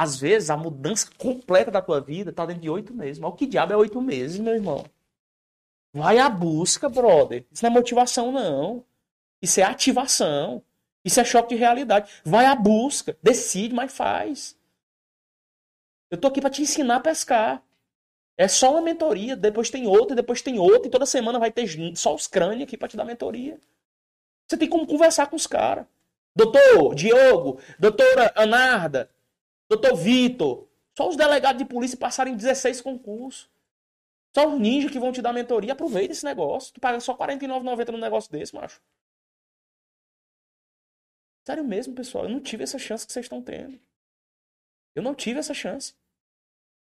[0.00, 3.18] Às vezes a mudança completa da tua vida tá dentro de oito meses.
[3.18, 4.84] Mas o que diabo é oito meses, meu irmão?
[5.92, 7.44] Vai à busca, brother.
[7.50, 8.84] Isso não é motivação, não.
[9.42, 10.62] Isso é ativação.
[11.04, 12.12] Isso é choque de realidade.
[12.24, 14.56] Vai à busca, decide, mas faz.
[16.12, 17.60] Eu tô aqui para te ensinar a pescar.
[18.36, 21.66] É só uma mentoria, depois tem outra, depois tem outra, e toda semana vai ter
[21.96, 23.58] só os crânios aqui para te dar mentoria.
[24.46, 25.86] Você tem como conversar com os caras.
[26.36, 29.10] Doutor Diogo, doutora Anarda,
[29.68, 30.68] doutor Vitor.
[30.96, 33.48] Só os delegados de polícia passarem 16 concursos.
[34.34, 35.72] Só os ninjas que vão te dar mentoria.
[35.72, 36.72] Aproveita esse negócio.
[36.72, 38.80] Tu paga só R$ 49,90 num negócio desse, macho.
[41.46, 42.24] Sério mesmo, pessoal.
[42.24, 43.80] Eu não tive essa chance que vocês estão tendo.
[44.94, 45.94] Eu não tive essa chance.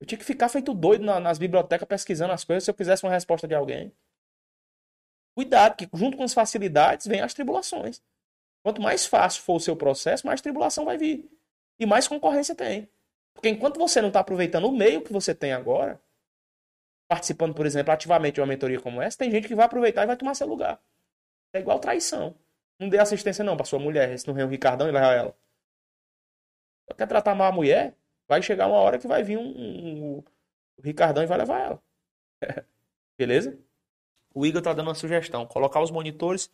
[0.01, 3.05] Eu tinha que ficar feito doido na, nas bibliotecas pesquisando as coisas se eu quisesse
[3.05, 3.93] uma resposta de alguém.
[5.35, 8.03] Cuidado, que junto com as facilidades vem as tribulações.
[8.62, 11.31] Quanto mais fácil for o seu processo, mais tribulação vai vir.
[11.81, 12.89] E mais concorrência tem.
[13.33, 16.01] Porque enquanto você não está aproveitando o meio que você tem agora,
[17.09, 20.07] participando, por exemplo, ativamente de uma mentoria como essa, tem gente que vai aproveitar e
[20.07, 20.78] vai tomar seu lugar.
[21.55, 22.37] É igual traição.
[22.78, 24.16] Não dê assistência não pra sua mulher.
[24.18, 25.35] Se não vem o Ricardão e levar ela.
[26.89, 27.95] Só quer tratar mal a mulher,
[28.28, 30.24] vai chegar uma hora que vai vir um, um, um
[30.76, 31.83] o Ricardão e vai levar ela.
[33.18, 33.59] Beleza?
[34.35, 35.47] O Igor tá dando uma sugestão.
[35.47, 36.51] Colocar os monitores,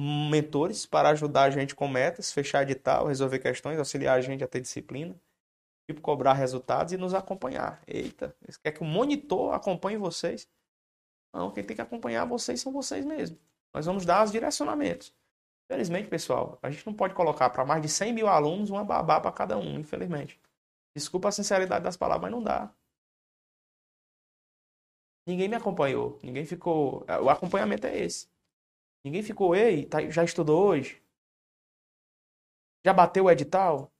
[0.00, 4.48] mentores, para ajudar a gente com metas, fechar edital, resolver questões, auxiliar a gente a
[4.48, 5.20] ter disciplina,
[5.90, 7.82] tipo cobrar resultados e nos acompanhar.
[7.86, 10.48] Eita, quer que o monitor acompanhe vocês?
[11.34, 13.40] Não, quem tem que acompanhar vocês são vocês mesmos.
[13.74, 15.12] Nós vamos dar os direcionamentos.
[15.70, 19.20] Infelizmente, pessoal, a gente não pode colocar para mais de 100 mil alunos uma babá
[19.20, 20.40] para cada um, infelizmente.
[20.96, 22.72] Desculpa a sinceridade das palavras, mas não dá.
[25.26, 26.18] Ninguém me acompanhou.
[26.22, 27.04] Ninguém ficou.
[27.22, 28.28] O acompanhamento é esse.
[29.08, 31.02] Ninguém ficou, ei, tá, já estudou hoje?
[32.84, 33.90] Já bateu o edital?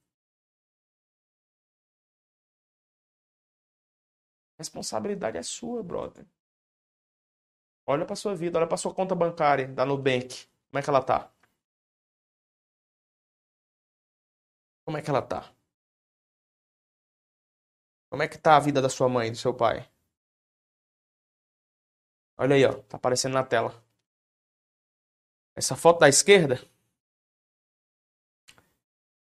[4.59, 6.27] A responsabilidade é sua, brother.
[7.87, 10.47] Olha para sua vida, olha para sua conta bancária da Nubank.
[10.71, 11.33] Como é que ela tá?
[14.85, 15.55] Como é que ela tá?
[18.11, 19.89] Como é que tá a vida da sua mãe, do seu pai?
[22.39, 23.71] Olha aí, ó, tá aparecendo na tela.
[25.59, 26.65] Essa foto da esquerda,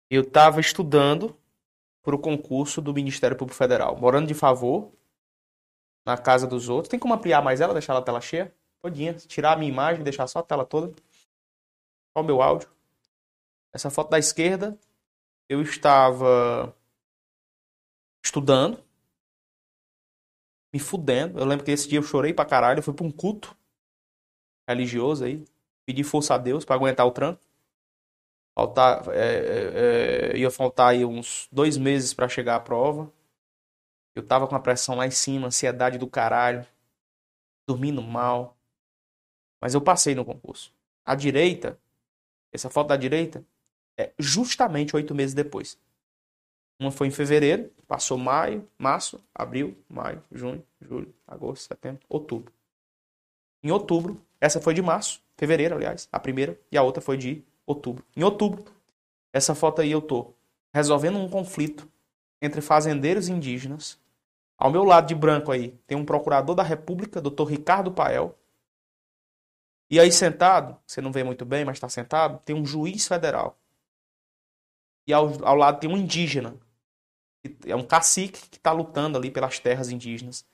[0.10, 1.38] eu estava estudando
[2.02, 4.92] para o concurso do Ministério Público Federal, morando de favor
[6.04, 6.90] na casa dos outros.
[6.90, 8.52] Tem como ampliar mais ela, deixar a tela cheia?
[8.82, 9.14] Todinha.
[9.14, 10.96] Tirar a minha imagem, deixar só a tela toda.
[12.18, 12.72] Só o meu áudio.
[13.72, 14.76] Essa foto da esquerda,
[15.48, 16.76] eu estava
[18.26, 18.84] estudando,
[20.74, 21.38] me fudendo.
[21.38, 22.80] Eu lembro que esse dia eu chorei pra caralho.
[22.80, 23.56] Eu fui pra um culto
[24.68, 25.46] religioso aí.
[25.86, 27.42] Pedi força a Deus para aguentar o tranco.
[28.58, 33.12] Faltar, é, é, é, ia faltar aí uns dois meses para chegar à prova.
[34.16, 36.66] Eu tava com a pressão lá em cima, ansiedade do caralho,
[37.68, 38.58] dormindo mal.
[39.62, 40.74] Mas eu passei no concurso.
[41.06, 41.78] A direita,
[42.52, 43.46] essa foto da direita,
[43.98, 45.78] é justamente oito meses depois.
[46.80, 52.54] Uma foi em fevereiro, passou maio, março, abril, maio, junho, julho, agosto, setembro, outubro.
[53.64, 57.44] Em outubro, essa foi de março, fevereiro, aliás, a primeira, e a outra foi de
[57.66, 58.06] outubro.
[58.16, 58.66] Em outubro,
[59.34, 60.34] essa foto aí eu tô
[60.74, 61.90] resolvendo um conflito
[62.42, 64.00] entre fazendeiros indígenas.
[64.58, 68.38] Ao meu lado de branco aí tem um procurador da República, doutor Ricardo Pael.
[69.90, 73.58] E aí sentado, você não vê muito bem, mas está sentado, tem um juiz federal.
[75.08, 76.56] E ao, ao lado tem um indígena,
[77.66, 80.46] é um cacique que está lutando ali pelas terras indígenas.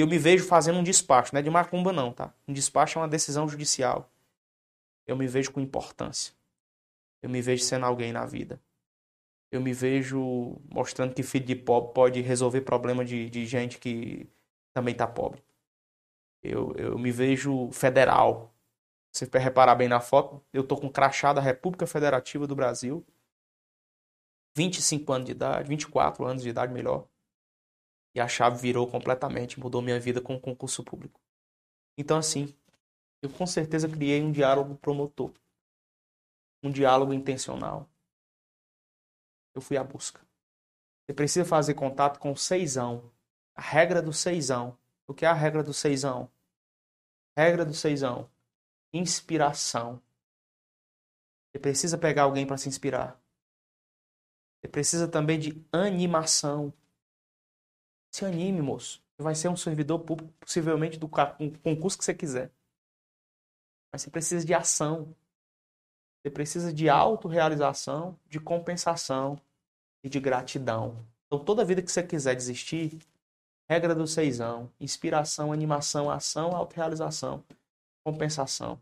[0.00, 2.32] E eu me vejo fazendo um despacho, não é de macumba não, tá?
[2.48, 4.10] Um despacho é uma decisão judicial.
[5.06, 6.32] Eu me vejo com importância.
[7.20, 8.58] Eu me vejo sendo alguém na vida.
[9.52, 14.26] Eu me vejo mostrando que filho de pobre pode resolver problema de, de gente que
[14.72, 15.44] também está pobre.
[16.42, 18.54] Eu, eu me vejo federal.
[19.12, 22.56] Se você reparar bem na foto, eu tô com o crachá da República Federativa do
[22.56, 23.04] Brasil.
[24.56, 27.06] 25 anos de idade, 24 anos de idade melhor.
[28.14, 31.20] E a chave virou completamente, mudou minha vida com o concurso público.
[31.96, 32.54] Então, assim,
[33.22, 35.32] eu com certeza criei um diálogo promotor.
[36.62, 37.88] Um diálogo intencional.
[39.54, 40.20] Eu fui à busca.
[41.04, 43.10] Você precisa fazer contato com o seisão.
[43.54, 44.78] A regra do seisão.
[45.06, 46.30] O que é a regra do seisão?
[47.36, 48.30] Regra do seisão.
[48.92, 50.00] Inspiração.
[51.50, 53.20] Você precisa pegar alguém para se inspirar.
[54.60, 56.72] Você precisa também de animação.
[58.10, 59.02] Se anime, moço.
[59.18, 62.50] Vai ser um servidor público, possivelmente do concurso que você quiser.
[63.92, 65.14] Mas você precisa de ação.
[66.22, 69.40] Você precisa de autorrealização, de compensação
[70.02, 71.04] e de gratidão.
[71.26, 72.98] Então, toda vida que você quiser desistir,
[73.68, 77.44] regra do seisão, inspiração, animação, ação, autorrealização,
[78.02, 78.80] compensação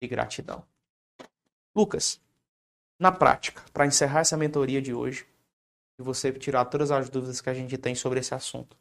[0.00, 0.64] e gratidão.
[1.74, 2.20] Lucas,
[2.98, 5.26] na prática, para encerrar essa mentoria de hoje,
[6.00, 8.76] e você tirar todas as dúvidas que a gente tem sobre esse assunto.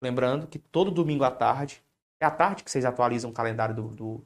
[0.00, 1.84] Lembrando que todo domingo à tarde,
[2.18, 4.24] é à tarde que vocês atualizam o calendário do, do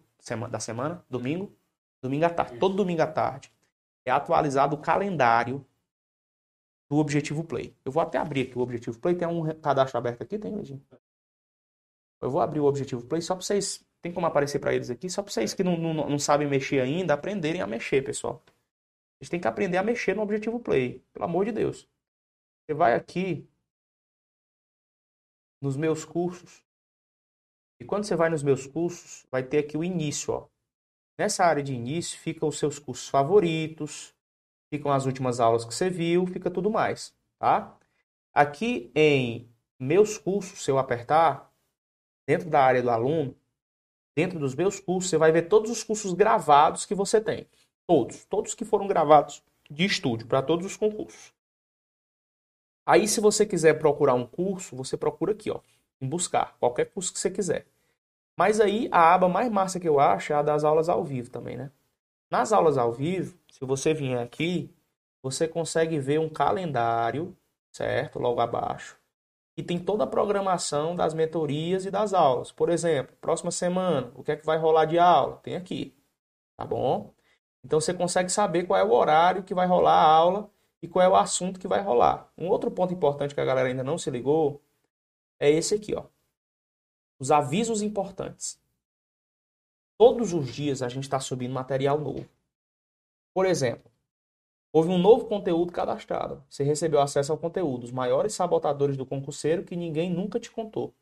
[0.48, 1.52] da semana, domingo,
[2.00, 3.52] domingo à tarde, todo domingo à tarde,
[4.04, 5.64] é atualizado o calendário
[6.88, 7.74] do Objetivo Play.
[7.84, 10.80] Eu vou até abrir aqui o Objetivo Play, tem um cadastro aberto aqui, tem, Legin?
[12.20, 15.08] Eu vou abrir o Objetivo Play só para vocês, tem como aparecer para eles aqui,
[15.10, 18.42] só para vocês que não, não, não sabem mexer ainda, aprenderem a mexer, pessoal.
[19.18, 21.02] Vocês têm que aprender a mexer no Objetivo Play.
[21.12, 21.88] Pelo amor de Deus.
[22.70, 23.50] Você vai aqui
[25.60, 26.62] nos meus cursos.
[27.80, 30.46] E quando você vai nos meus cursos, vai ter aqui o início, ó.
[31.18, 34.14] Nessa área de início ficam os seus cursos favoritos,
[34.72, 37.76] ficam as últimas aulas que você viu, fica tudo mais, tá?
[38.32, 41.52] Aqui em meus cursos, se eu apertar,
[42.24, 43.36] dentro da área do aluno,
[44.14, 47.48] dentro dos meus cursos, você vai ver todos os cursos gravados que você tem.
[47.84, 51.34] Todos, todos que foram gravados de estúdio para todos os concursos.
[52.90, 55.60] Aí, se você quiser procurar um curso, você procura aqui, ó,
[56.00, 57.64] em buscar, qualquer curso que você quiser.
[58.36, 61.30] Mas aí, a aba mais massa que eu acho é a das aulas ao vivo
[61.30, 61.70] também, né?
[62.28, 64.74] Nas aulas ao vivo, se você vier aqui,
[65.22, 67.36] você consegue ver um calendário,
[67.70, 68.18] certo?
[68.18, 68.98] Logo abaixo.
[69.56, 72.50] E tem toda a programação das mentorias e das aulas.
[72.50, 75.36] Por exemplo, próxima semana, o que é que vai rolar de aula?
[75.44, 75.94] Tem aqui,
[76.56, 77.14] tá bom?
[77.64, 80.50] Então você consegue saber qual é o horário que vai rolar a aula
[80.82, 82.32] e qual é o assunto que vai rolar.
[82.36, 84.60] Um outro ponto importante que a galera ainda não se ligou
[85.38, 86.04] é esse aqui, ó.
[87.18, 88.58] Os avisos importantes.
[89.98, 92.26] Todos os dias a gente está subindo material novo.
[93.34, 93.90] Por exemplo,
[94.72, 96.42] houve um novo conteúdo cadastrado.
[96.48, 100.94] Você recebeu acesso ao conteúdo, os maiores sabotadores do concurseiro que ninguém nunca te contou.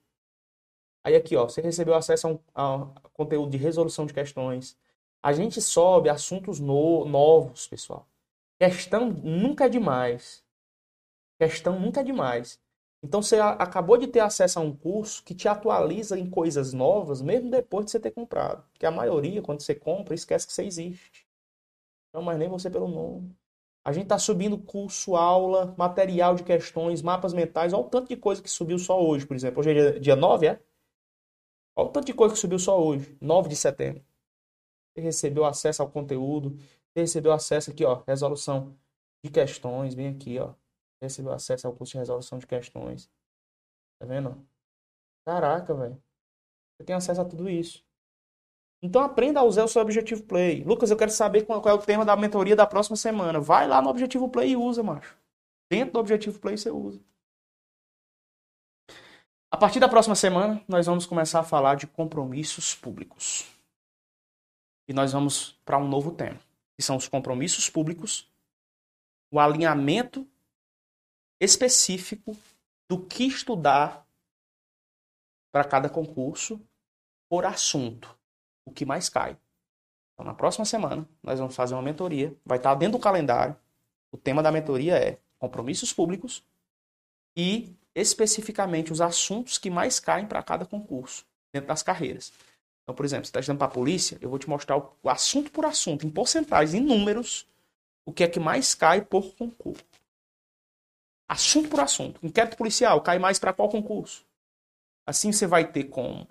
[1.05, 4.77] Aí aqui, ó, você recebeu acesso a, um, a conteúdo de resolução de questões,
[5.23, 8.08] a gente sobe assuntos no, novos, pessoal.
[8.59, 10.45] Questão nunca é demais.
[11.39, 12.61] Questão nunca é demais.
[13.03, 17.23] Então você acabou de ter acesso a um curso que te atualiza em coisas novas,
[17.23, 18.65] mesmo depois de você ter comprado.
[18.73, 21.27] Porque a maioria, quando você compra, esquece que você existe.
[22.13, 23.37] Não, mas nem você pelo nome.
[23.85, 27.73] A gente está subindo curso, aula, material de questões, mapas mentais.
[27.73, 29.61] Olha o tanto de coisa que subiu só hoje, por exemplo.
[29.61, 30.61] Hoje é dia, dia 9, é?
[31.77, 34.05] Olha o tanto de coisa que subiu só hoje, 9 de setembro.
[34.93, 36.59] Você recebeu acesso ao conteúdo.
[37.01, 38.77] Recebeu acesso aqui, ó, resolução
[39.25, 39.95] de questões.
[39.95, 40.55] Vem aqui, ó.
[41.01, 43.11] Recebeu acesso ao curso de resolução de questões.
[43.99, 44.47] Tá vendo?
[45.25, 46.03] Caraca, velho.
[46.77, 47.85] Você tem acesso a tudo isso.
[48.83, 50.63] Então aprenda a usar o seu Objetivo Play.
[50.63, 53.41] Lucas, eu quero saber qual, é o tema da mentoria da próxima semana.
[53.41, 55.17] Vai lá no Objetivo Play e usa, macho.
[55.71, 57.01] Dentro do Objetivo Play você usa.
[59.51, 63.51] A partir da próxima semana, nós vamos começar a falar de compromissos públicos.
[64.89, 66.39] E nós vamos para um novo tema,
[66.79, 68.31] que são os compromissos públicos,
[69.33, 70.25] o alinhamento
[71.41, 72.37] específico
[72.89, 74.07] do que estudar
[75.51, 76.61] para cada concurso
[77.29, 78.17] por assunto,
[78.65, 79.37] o que mais cai.
[80.15, 83.57] Então, na próxima semana, nós vamos fazer uma mentoria, vai estar dentro do calendário.
[84.13, 86.45] O tema da mentoria é compromissos públicos
[87.37, 92.33] e especificamente os assuntos que mais caem para cada concurso, dentro das carreiras.
[92.89, 95.53] Então, por exemplo, você está estudando para a polícia, eu vou te mostrar o, assunto
[95.53, 97.47] por assunto, em porcentagens, em números,
[98.07, 99.85] o que é que mais cai por concurso.
[101.29, 102.19] Assunto por assunto.
[102.25, 104.25] Inquérito policial cai mais para qual concurso?
[105.07, 106.27] Assim você vai ter como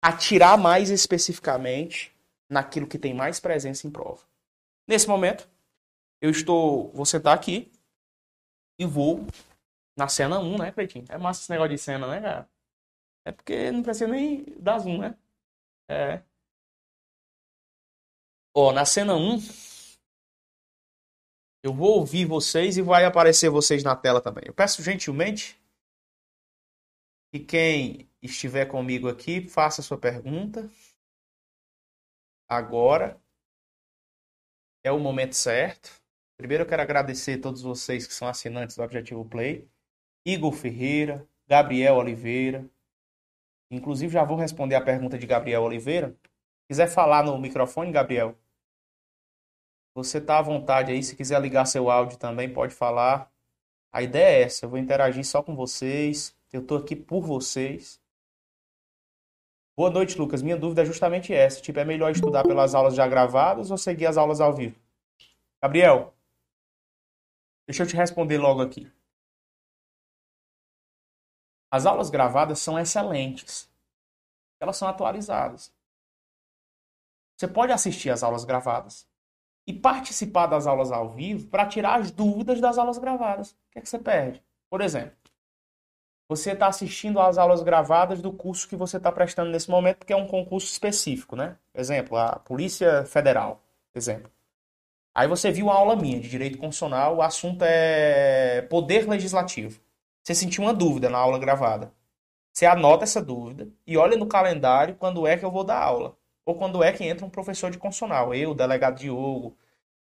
[0.00, 2.14] atirar mais especificamente
[2.48, 4.22] naquilo que tem mais presença em prova.
[4.86, 5.50] Nesse momento,
[6.20, 7.72] eu estou, vou sentar aqui
[8.78, 9.26] e vou
[9.96, 11.06] na cena 1, né, Cleitinho?
[11.08, 12.48] É massa esse negócio de cena, né, cara?
[13.24, 15.16] É porque não precisa nem dar zoom, né?
[15.88, 16.22] É.
[18.54, 19.38] Ó, na cena 1,
[21.62, 24.44] eu vou ouvir vocês e vai aparecer vocês na tela também.
[24.46, 25.60] Eu peço gentilmente
[27.32, 30.68] que quem estiver comigo aqui faça sua pergunta.
[32.48, 33.20] Agora
[34.84, 35.90] é o momento certo.
[36.36, 39.68] Primeiro eu quero agradecer a todos vocês que são assinantes do Objetivo Play.
[40.24, 42.68] Igor Ferreira, Gabriel Oliveira.
[43.70, 46.16] Inclusive já vou responder a pergunta de Gabriel Oliveira.
[46.66, 48.36] Quiser falar no microfone, Gabriel?
[49.94, 53.30] Você tá à vontade aí, se quiser ligar seu áudio também, pode falar.
[53.92, 56.36] A ideia é essa, eu vou interagir só com vocês.
[56.52, 58.00] Eu tô aqui por vocês.
[59.76, 60.42] Boa noite, Lucas.
[60.42, 61.60] Minha dúvida é justamente essa.
[61.60, 64.76] Tipo, é melhor estudar pelas aulas já gravadas ou seguir as aulas ao vivo?
[65.62, 66.14] Gabriel,
[67.66, 68.90] deixa eu te responder logo aqui.
[71.70, 73.70] As aulas gravadas são excelentes.
[74.60, 75.72] Elas são atualizadas.
[77.36, 79.06] Você pode assistir às aulas gravadas
[79.66, 83.52] e participar das aulas ao vivo para tirar as dúvidas das aulas gravadas.
[83.52, 84.42] O que é que você perde?
[84.68, 85.16] Por exemplo,
[86.28, 90.12] você está assistindo às aulas gravadas do curso que você está prestando nesse momento, porque
[90.12, 91.56] é um concurso específico, né?
[91.74, 93.62] Exemplo, a Polícia Federal,
[93.94, 94.30] exemplo.
[95.14, 99.80] Aí você viu uma aula minha de Direito Constitucional, o assunto é Poder Legislativo.
[100.28, 101.90] Você sentiu uma dúvida na aula gravada.
[102.52, 106.18] Você anota essa dúvida e olha no calendário quando é que eu vou dar aula.
[106.44, 108.34] Ou quando é que entra um professor de constitucional.
[108.34, 109.56] Eu, o delegado Diogo.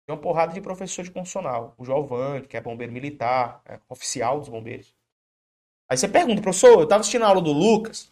[0.03, 1.75] Tem uma porrada de professor de constitucional.
[1.77, 4.95] O Giovanni, que é bombeiro militar, é oficial dos bombeiros.
[5.87, 8.11] Aí você pergunta, professor, eu estava assistindo a aula do Lucas,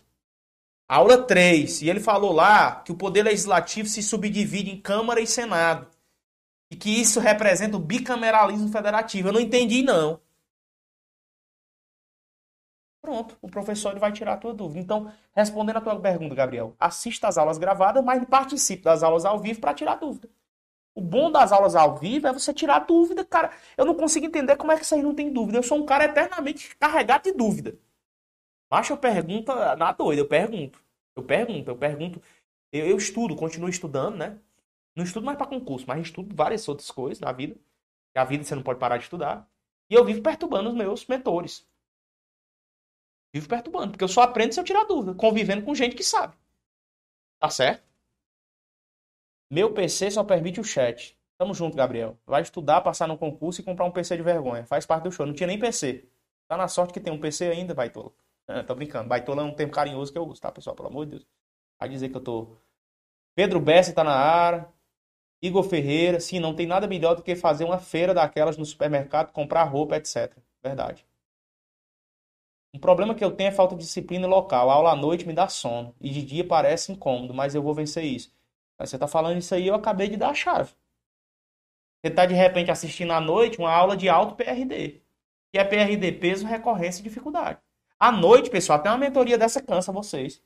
[0.87, 5.25] aula 3, e ele falou lá que o poder legislativo se subdivide em Câmara e
[5.25, 5.87] Senado.
[6.69, 9.29] E que isso representa o bicameralismo federativo.
[9.29, 10.21] Eu não entendi, não.
[13.03, 14.79] Pronto, o professor ele vai tirar a tua dúvida.
[14.79, 19.37] Então, respondendo a tua pergunta, Gabriel, assista às aulas gravadas, mas participe das aulas ao
[19.39, 20.29] vivo para tirar dúvida.
[20.95, 23.51] O bom das aulas ao vivo é você tirar dúvida, cara.
[23.75, 25.57] Eu não consigo entender como é que aí não tem dúvida.
[25.57, 27.77] Eu sou um cara eternamente carregado de dúvida.
[28.71, 30.79] Mas eu pergunto na doida, eu pergunto.
[31.13, 32.21] Eu pergunto, eu pergunto.
[32.71, 34.39] Eu, eu estudo, continuo estudando, né?
[34.95, 37.57] Não estudo mais para concurso, mas estudo várias outras coisas na vida.
[38.15, 39.45] E a vida você não pode parar de estudar.
[39.89, 41.67] E eu vivo perturbando os meus mentores.
[43.33, 46.35] Vivo perturbando, porque eu só aprendo se eu tirar dúvida, convivendo com gente que sabe.
[47.39, 47.83] Tá certo?
[49.49, 51.17] Meu PC só permite o chat.
[51.37, 52.17] Tamo junto, Gabriel.
[52.25, 54.65] Vai estudar, passar no concurso e comprar um PC de vergonha.
[54.65, 55.25] Faz parte do show.
[55.25, 56.07] Não tinha nem PC.
[56.47, 58.11] Tá na sorte que tem um PC ainda, Baitola.
[58.47, 59.09] É, tô brincando.
[59.09, 60.75] Baitola é um termo carinhoso que eu uso, tá, pessoal?
[60.75, 61.27] Pelo amor de Deus.
[61.79, 62.55] Vai dizer que eu tô.
[63.35, 64.67] Pedro Bessi tá na área.
[65.41, 66.19] Igor Ferreira.
[66.19, 69.97] Sim, não tem nada melhor do que fazer uma feira daquelas no supermercado, comprar roupa,
[69.97, 70.37] etc.
[70.63, 71.05] Verdade.
[72.73, 74.69] Um problema que eu tenho é falta de disciplina local.
[74.69, 75.95] A aula à noite me dá sono.
[76.01, 78.33] E de dia parece incômodo, mas eu vou vencer isso.
[78.77, 80.73] Mas você está falando isso aí, eu acabei de dar a chave.
[82.01, 85.01] Você está de repente assistindo à noite uma aula de alto PRD.
[85.51, 87.59] Que é PRD, peso, recorrência e dificuldade.
[87.99, 90.41] À noite, pessoal, até uma mentoria dessa cansa vocês.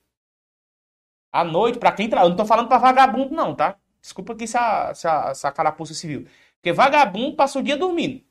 [1.31, 2.25] À noite, para quem trabalha.
[2.25, 3.77] Eu não estou falando para vagabundo, não, tá?
[4.01, 6.27] Desculpa aqui se a, se a, se a carapuça civil.
[6.55, 8.23] Porque vagabundo passa o dia dormindo.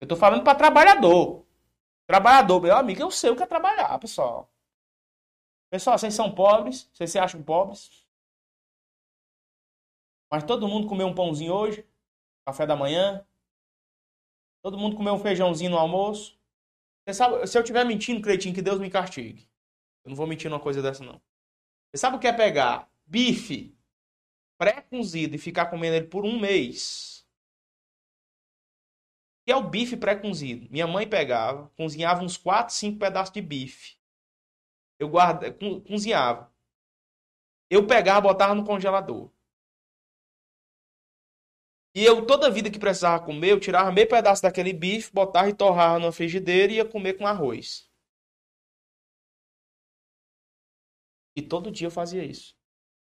[0.00, 1.43] Eu estou falando para trabalhador.
[2.06, 4.50] Trabalhador, meu amigo, eu sei o que é trabalhar, pessoal.
[5.70, 8.06] Pessoal, vocês são pobres, vocês se acham pobres.
[10.30, 11.86] Mas todo mundo comeu um pãozinho hoje,
[12.46, 13.24] café da manhã.
[14.62, 16.38] Todo mundo comeu um feijãozinho no almoço.
[17.12, 19.48] Sabe, se eu estiver mentindo, Cretinho, que Deus me castigue.
[20.04, 21.20] Eu não vou mentir numa coisa dessa, não.
[21.90, 23.76] Você sabe o que é pegar bife
[24.58, 27.13] pré-cozido e ficar comendo ele por um mês?
[29.44, 30.68] Que é o bife pré-cozido.
[30.70, 33.96] Minha mãe pegava, cozinhava uns 4, 5 pedaços de bife.
[34.98, 35.52] Eu guarda,
[35.86, 36.52] cozinhava.
[37.68, 39.30] Eu pegava, botava no congelador.
[41.94, 45.54] E eu, toda vida que precisava comer, eu tirava meio pedaço daquele bife, botava e
[45.54, 47.88] torrava numa frigideira e ia comer com arroz.
[51.36, 52.56] E todo dia eu fazia isso.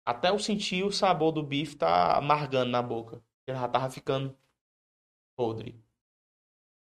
[0.06, 3.24] Até eu sentir o sabor do bife tá amargando na boca.
[3.48, 4.38] Ele já tava ficando
[5.36, 5.83] podre.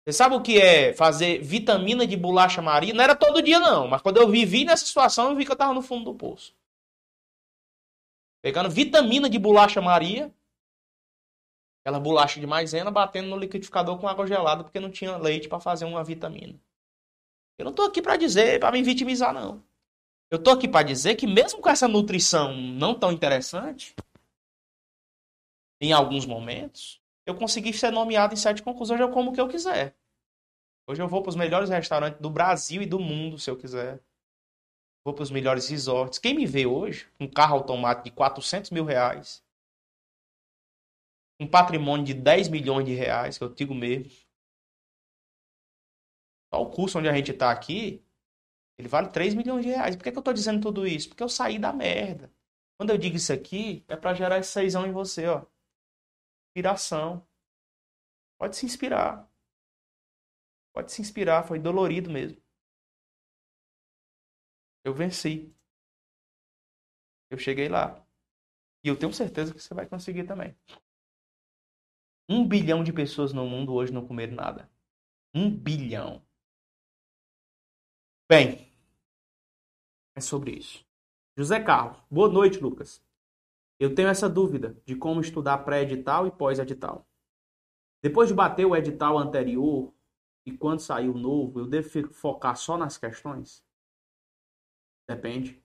[0.06, 2.94] Você sabe o que é fazer vitamina de bolacha Maria?
[2.94, 3.88] Não era todo dia, não.
[3.88, 6.56] Mas quando eu vivi nessa situação, eu vi que eu tava no fundo do poço.
[8.44, 10.32] Pegando vitamina de bolacha Maria.
[11.82, 15.60] Aquela bolacha de maisena, batendo no liquidificador com água gelada, porque não tinha leite para
[15.60, 16.60] fazer uma vitamina.
[17.58, 19.64] Eu não tô aqui para dizer, para me vitimizar, não.
[20.30, 23.96] Eu tô aqui para dizer que mesmo com essa nutrição não tão interessante,
[25.82, 28.94] em alguns momentos, eu consegui ser nomeado em sete concursos.
[28.94, 29.96] Hoje eu como o que eu quiser.
[30.88, 34.00] Hoje eu vou para os melhores restaurantes do Brasil e do mundo, se eu quiser.
[35.04, 36.20] Vou para os melhores resorts.
[36.20, 39.44] Quem me vê hoje, um carro automático de 400 mil reais,
[41.40, 44.12] um patrimônio de 10 milhões de reais, que eu digo mesmo.
[46.54, 48.04] Só o curso onde a gente está aqui,
[48.78, 49.96] ele vale 3 milhões de reais.
[49.96, 51.10] Por que, que eu estou dizendo tudo isso?
[51.10, 52.32] Porque eu saí da merda.
[52.78, 55.46] Quando eu digo isso aqui, é para gerar esse seisão em você, ó
[56.56, 57.28] inspiração.
[58.40, 59.30] Pode se inspirar.
[60.74, 62.42] Pode se inspirar, foi dolorido mesmo.
[64.86, 65.54] Eu venci.
[67.30, 68.02] Eu cheguei lá.
[68.84, 70.56] E eu tenho certeza que você vai conseguir também.
[72.30, 74.70] Um bilhão de pessoas no mundo hoje não comeram nada.
[75.34, 76.26] Um bilhão.
[78.30, 78.72] Bem,
[80.16, 80.86] é sobre isso.
[81.38, 82.02] José Carlos.
[82.10, 83.05] Boa noite, Lucas.
[83.80, 87.06] Eu tenho essa dúvida de como estudar pré-edital e pós-edital.
[88.02, 89.94] Depois de bater o edital anterior
[90.46, 93.66] e quando sair o novo, eu devo focar só nas questões?
[95.08, 95.62] Depende.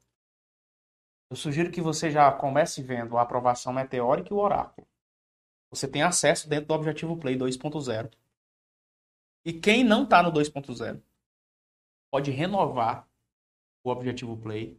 [1.30, 4.88] Eu sugiro que você já comece vendo a aprovação meteórica e o oráculo.
[5.70, 8.12] Você tem acesso dentro do Objetivo Play 2.0.
[9.44, 11.00] E quem não está no 2.0
[12.10, 13.08] pode renovar
[13.84, 14.78] o Objetivo Play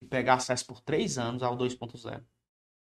[0.00, 2.22] e pegar acesso por três anos ao 2.0.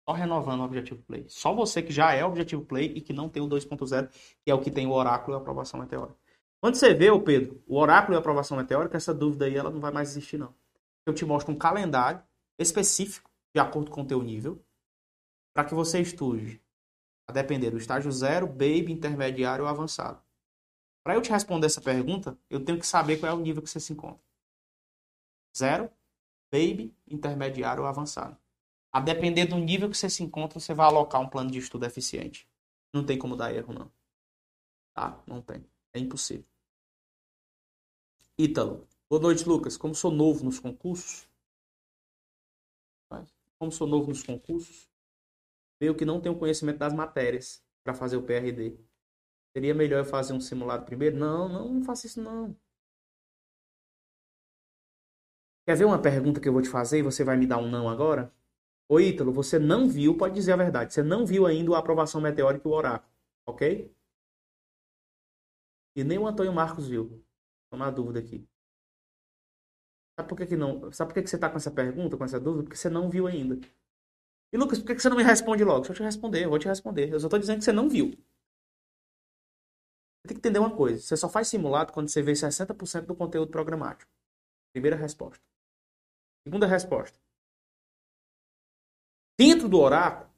[0.04, 1.26] Só renovando o Objetivo Play.
[1.28, 4.08] Só você que já é Objetivo Play e que não tem o 2.0,
[4.44, 6.18] que é o que tem o oráculo e a aprovação meteórica.
[6.60, 9.70] Quando você vê, o Pedro, o oráculo e a aprovação meteórica, essa dúvida aí ela
[9.70, 10.54] não vai mais existir, não.
[11.04, 12.22] Eu te mostro um calendário
[12.58, 14.64] específico, de acordo com o teu nível,
[15.52, 16.62] para que você estude,
[17.26, 20.22] a depender do estágio zero, baby, intermediário ou avançado.
[21.02, 23.68] Para eu te responder essa pergunta, eu tenho que saber qual é o nível que
[23.68, 24.22] você se encontra.
[25.56, 25.90] Zero,
[26.52, 28.36] baby, intermediário ou avançado.
[28.92, 31.86] A depender do nível que você se encontra, você vai alocar um plano de estudo
[31.86, 32.46] eficiente.
[32.92, 33.90] Não tem como dar erro, não.
[34.92, 35.18] Tá?
[35.26, 35.64] Não tem.
[35.94, 36.46] É impossível.
[38.38, 38.86] Ítalo.
[39.08, 39.78] Boa noite, Lucas.
[39.78, 41.26] Como sou novo nos concursos,
[43.62, 44.90] como sou novo nos concursos,
[45.80, 48.76] veio que não tenho conhecimento das matérias para fazer o PRD.
[49.56, 51.16] Seria melhor eu fazer um simulado primeiro?
[51.16, 52.56] Não, não, não faça isso não.
[55.66, 57.70] Quer ver uma pergunta que eu vou te fazer e você vai me dar um
[57.70, 58.32] não agora?
[58.88, 62.20] Ô Ítalo, você não viu, pode dizer a verdade, você não viu ainda a aprovação
[62.20, 63.10] meteórica e o oráculo,
[63.46, 63.94] ok?
[65.96, 67.24] E nem o Antônio Marcos viu.
[67.70, 68.46] Uma dúvida aqui.
[70.18, 70.92] Sabe por que, que não?
[70.92, 72.64] Sabe por que, que você está com essa pergunta, com essa dúvida?
[72.64, 73.58] Porque você não viu ainda.
[74.52, 75.80] E Lucas, por que, que você não me responde logo?
[75.80, 77.12] Deixa eu te responder, eu vou te responder.
[77.12, 78.10] Eu só estou dizendo que você não viu.
[78.10, 78.18] Você
[80.28, 81.00] tem que entender uma coisa.
[81.00, 84.10] Você só faz simulado quando você vê 60% do conteúdo programático.
[84.72, 85.51] Primeira resposta.
[86.44, 87.18] Segunda resposta.
[89.38, 90.30] Dentro do oráculo,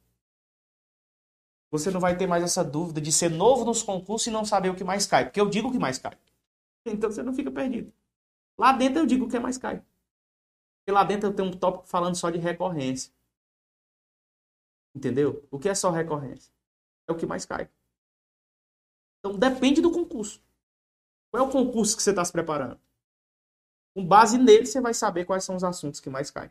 [1.70, 4.68] você não vai ter mais essa dúvida de ser novo nos concursos e não saber
[4.70, 5.24] o que mais cai.
[5.24, 6.16] Porque eu digo o que mais cai.
[6.86, 7.92] Então você não fica perdido.
[8.56, 9.78] Lá dentro eu digo o que mais cai.
[9.78, 13.12] Porque lá dentro eu tenho um tópico falando só de recorrência.
[14.94, 15.46] Entendeu?
[15.50, 16.52] O que é só recorrência?
[17.08, 17.68] É o que mais cai.
[19.18, 20.40] Então depende do concurso.
[21.30, 22.78] Qual é o concurso que você está se preparando?
[23.94, 26.50] Com base nele, você vai saber quais são os assuntos que mais caem.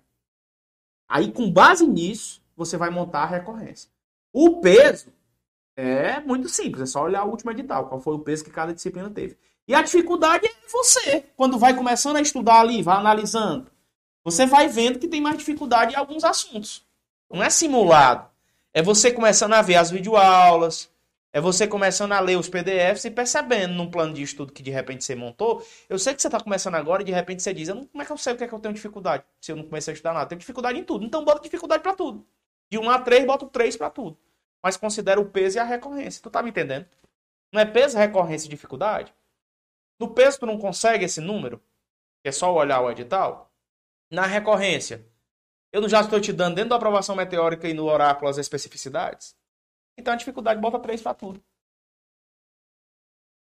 [1.07, 3.89] Aí, com base nisso, você vai montar a recorrência.
[4.31, 5.11] O peso
[5.75, 8.73] é muito simples, é só olhar o último edital, qual foi o peso que cada
[8.73, 9.37] disciplina teve.
[9.67, 13.71] E a dificuldade é você, quando vai começando a estudar ali, vai analisando.
[14.23, 16.85] Você vai vendo que tem mais dificuldade em alguns assuntos.
[17.29, 18.29] Não é simulado.
[18.73, 20.89] É você começando a ver as videoaulas,
[21.33, 24.69] é você começando a ler os PDFs e percebendo num plano de estudo que de
[24.69, 25.65] repente você montou.
[25.89, 28.05] Eu sei que você está começando agora e de repente você diz: não, como é
[28.05, 29.23] que eu sei o que é que eu tenho dificuldade?
[29.41, 31.03] Se eu não comecei a estudar nada, eu tenho dificuldade em tudo.
[31.03, 32.23] Então bota dificuldade para tudo.
[32.69, 34.17] De 1 a 3, bota 3 para tudo.
[34.61, 36.21] Mas considera o peso e a recorrência.
[36.21, 36.85] Tu tá me entendendo?
[37.51, 39.11] Não é peso, recorrência e dificuldade?
[39.99, 41.59] No peso tu não consegue esse número,
[42.23, 43.51] é só olhar o edital.
[44.11, 45.03] Na recorrência,
[45.71, 49.35] eu já estou te dando dentro da aprovação meteórica e no oráculo as especificidades.
[49.97, 51.43] Então a dificuldade bota 3 para tudo.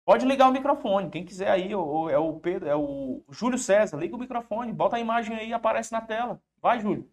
[0.05, 4.17] Pode ligar o microfone, quem quiser aí, é o Pedro, é o Júlio César, liga
[4.17, 6.43] o microfone, bota a imagem aí aparece na tela.
[6.61, 7.09] Vai, Júlio.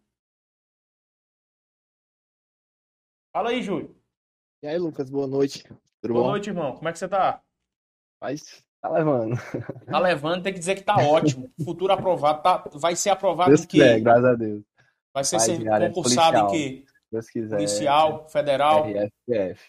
[3.31, 3.95] Fala aí, Júlio.
[4.64, 5.64] E aí, Lucas, boa noite.
[6.01, 6.30] Tudo boa bom?
[6.31, 6.76] noite, irmão.
[6.76, 7.41] Como é que você tá?
[8.19, 9.35] Mas tá levando.
[9.85, 11.49] Tá levando, tem que dizer que tá ótimo.
[11.64, 13.77] Futuro aprovado, tá, vai ser aprovado Deus em quê?
[13.77, 14.64] Quiser, graças a Deus.
[15.14, 16.85] Vai ser, ser concursado em quê?
[17.11, 17.56] Deus quiser.
[17.56, 18.86] Policial, federal.
[18.86, 19.61] RFF.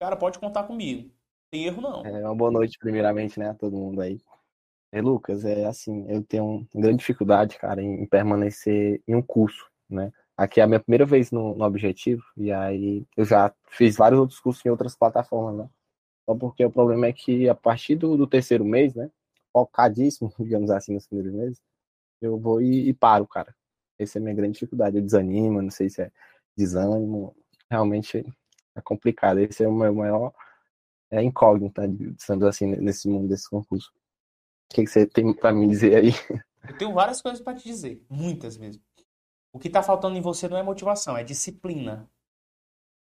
[0.00, 1.10] Cara, pode contar comigo
[1.50, 2.06] tem erro não.
[2.06, 4.20] É, uma boa noite, primeiramente, né, a todo mundo aí.
[4.92, 9.68] É, Lucas, é assim, eu tenho uma grande dificuldade, cara, em, permanecer em um curso,
[9.88, 10.12] né?
[10.36, 14.18] Aqui é a minha primeira vez no, no Objetivo, e aí eu já fiz vários
[14.18, 15.70] outros cursos em outras plataformas, né?
[16.28, 19.10] Só porque o problema é que a partir do, do terceiro mês, né,
[19.52, 21.62] focadíssimo, digamos assim, nos primeiros meses,
[22.20, 23.54] eu vou e, e paro, cara.
[24.02, 24.96] Essa é a minha grande dificuldade.
[24.96, 26.10] Eu desanimo, não sei se é
[26.56, 27.36] desânimo,
[27.70, 28.24] realmente
[28.74, 29.38] é complicado.
[29.38, 30.32] Esse é o meu maior
[31.10, 31.82] é incógnita,
[32.18, 33.90] sendo assim, nesse mundo desse concurso.
[34.70, 36.12] O que, que você tem para me dizer aí?
[36.68, 38.82] Eu tenho várias coisas para te dizer, muitas mesmo.
[39.52, 42.08] O que está faltando em você não é motivação, é disciplina.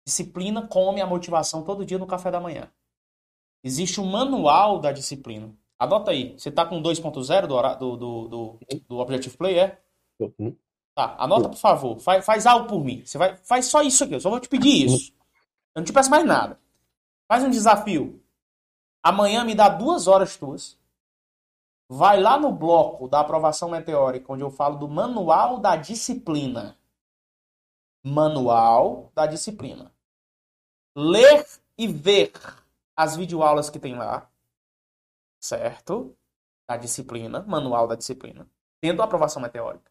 [0.06, 2.72] Disciplina come a motivação todo dia no café da manhã.
[3.64, 5.54] Existe um manual da disciplina.
[5.78, 6.34] Anota aí.
[6.38, 9.82] Você está com 2.0 do, do, do, do, do Objective Play, é?
[10.20, 10.56] Uhum.
[10.94, 12.00] Tá, anota por favor.
[12.00, 13.06] Faz, faz algo por mim.
[13.06, 14.16] Você vai, faz só isso aqui.
[14.16, 15.14] Eu só vou te pedir isso.
[15.74, 16.60] Eu não te peço mais nada.
[17.28, 18.22] Faz um desafio.
[19.02, 20.78] Amanhã me dá duas horas tuas.
[21.90, 26.78] Vai lá no bloco da aprovação meteórica, onde eu falo do manual da disciplina.
[28.04, 29.92] Manual da disciplina.
[30.96, 31.46] Ler
[31.78, 32.32] e ver
[32.96, 34.30] as videoaulas que tem lá.
[35.40, 36.16] Certo?
[36.68, 38.48] Da disciplina, manual da disciplina.
[38.82, 39.91] Dentro da aprovação meteórica.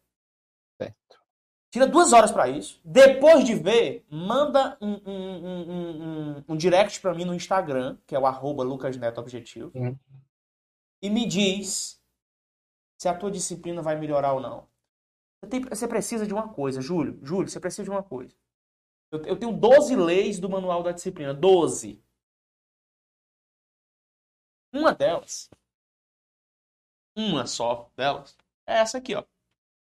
[1.71, 2.81] Tira duas horas para isso.
[2.83, 8.19] Depois de ver, manda um, um, um, um direct para mim no Instagram, que é
[8.19, 9.71] o arroba lucasnetoobjetivo.
[9.73, 9.97] Uhum.
[11.01, 11.99] E me diz
[12.99, 14.67] se a tua disciplina vai melhorar ou não.
[15.39, 17.17] Você, tem, você precisa de uma coisa, Júlio.
[17.23, 18.35] Júlio, você precisa de uma coisa.
[19.09, 21.33] Eu, eu tenho 12 leis do manual da disciplina.
[21.33, 22.03] 12.
[24.73, 25.49] Uma delas,
[27.15, 28.37] uma só delas,
[28.67, 29.23] é essa aqui, ó.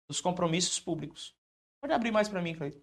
[0.08, 1.37] Dos compromissos públicos.
[1.80, 2.80] Pode abrir mais para mim, Cleiton.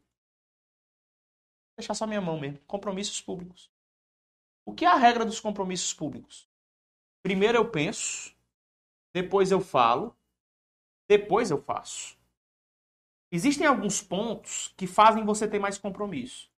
[1.78, 2.60] Deixar só minha mão mesmo.
[2.66, 3.70] Compromissos públicos.
[4.66, 6.50] O que é a regra dos compromissos públicos?
[7.22, 8.36] Primeiro eu penso,
[9.14, 10.16] depois eu falo,
[11.08, 12.18] depois eu faço.
[13.32, 16.52] Existem alguns pontos que fazem você ter mais compromisso.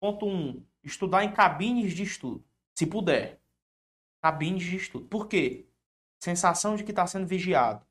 [0.00, 0.30] Ponto 1.
[0.30, 2.44] Um, estudar em cabines de estudo.
[2.78, 3.40] Se puder.
[4.22, 5.06] Cabines de estudo.
[5.08, 5.66] Por quê?
[6.22, 7.84] Sensação de que está sendo vigiado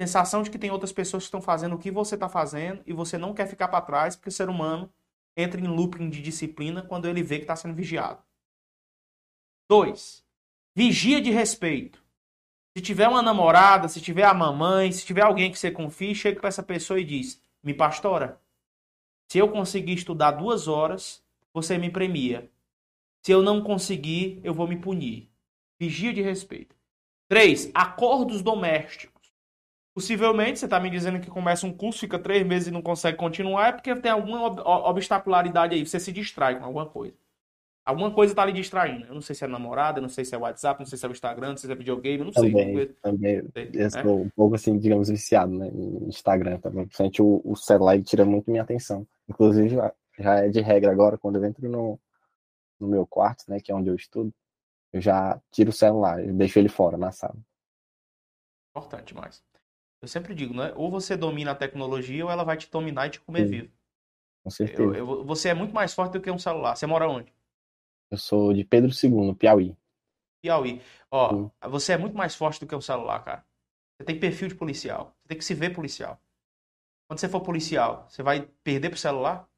[0.00, 2.92] sensação de que tem outras pessoas que estão fazendo o que você está fazendo e
[2.92, 4.92] você não quer ficar para trás porque o ser humano
[5.36, 8.22] entra em looping de disciplina quando ele vê que está sendo vigiado.
[9.68, 10.24] 2.
[10.76, 12.02] Vigia de respeito.
[12.76, 16.40] Se tiver uma namorada, se tiver a mamãe, se tiver alguém que você confie, chega
[16.40, 18.40] para essa pessoa e diz: Me pastora,
[19.28, 22.50] se eu conseguir estudar duas horas, você me premia.
[23.22, 25.30] Se eu não conseguir, eu vou me punir.
[25.78, 26.76] Vigia de respeito.
[27.28, 27.70] 3.
[27.72, 29.13] Acordos domésticos.
[29.94, 33.16] Possivelmente, você está me dizendo que começa um curso, fica três meses e não consegue
[33.16, 37.14] continuar, é porque tem alguma ob obstacularidade aí, você se distrai com alguma coisa.
[37.84, 39.06] Alguma coisa está lhe distraindo.
[39.06, 41.08] Eu não sei se é namorada, não sei se é WhatsApp, não sei se é
[41.08, 42.86] o Instagram, não sei se é videogame, eu não também, sei.
[43.02, 44.06] Também, eu sou é?
[44.06, 46.86] um pouco assim, digamos, viciado, né, em Instagram também.
[46.86, 49.06] Principalmente o, o celular, tira muito minha atenção.
[49.28, 52.00] Inclusive, já, já é de regra agora, quando eu entro no,
[52.80, 54.32] no meu quarto, né, que é onde eu estudo,
[54.90, 57.36] eu já tiro o celular, eu deixo ele fora na sala.
[58.70, 59.42] Importante mais.
[60.04, 60.70] Eu sempre digo, né?
[60.76, 63.50] Ou você domina a tecnologia ou ela vai te dominar e te comer Sim.
[63.50, 63.72] vivo.
[64.42, 64.82] Com certeza.
[64.82, 66.76] Eu, eu, você é muito mais forte do que um celular.
[66.76, 67.32] Você mora onde?
[68.10, 69.74] Eu sou de Pedro II, Piauí.
[70.42, 70.82] Piauí.
[71.10, 71.50] Ó, Sim.
[71.70, 73.46] você é muito mais forte do que um celular, cara.
[73.96, 75.16] Você tem perfil de policial.
[75.22, 76.20] Você tem que se ver policial.
[77.08, 79.48] Quando você for policial, você vai perder pro celular?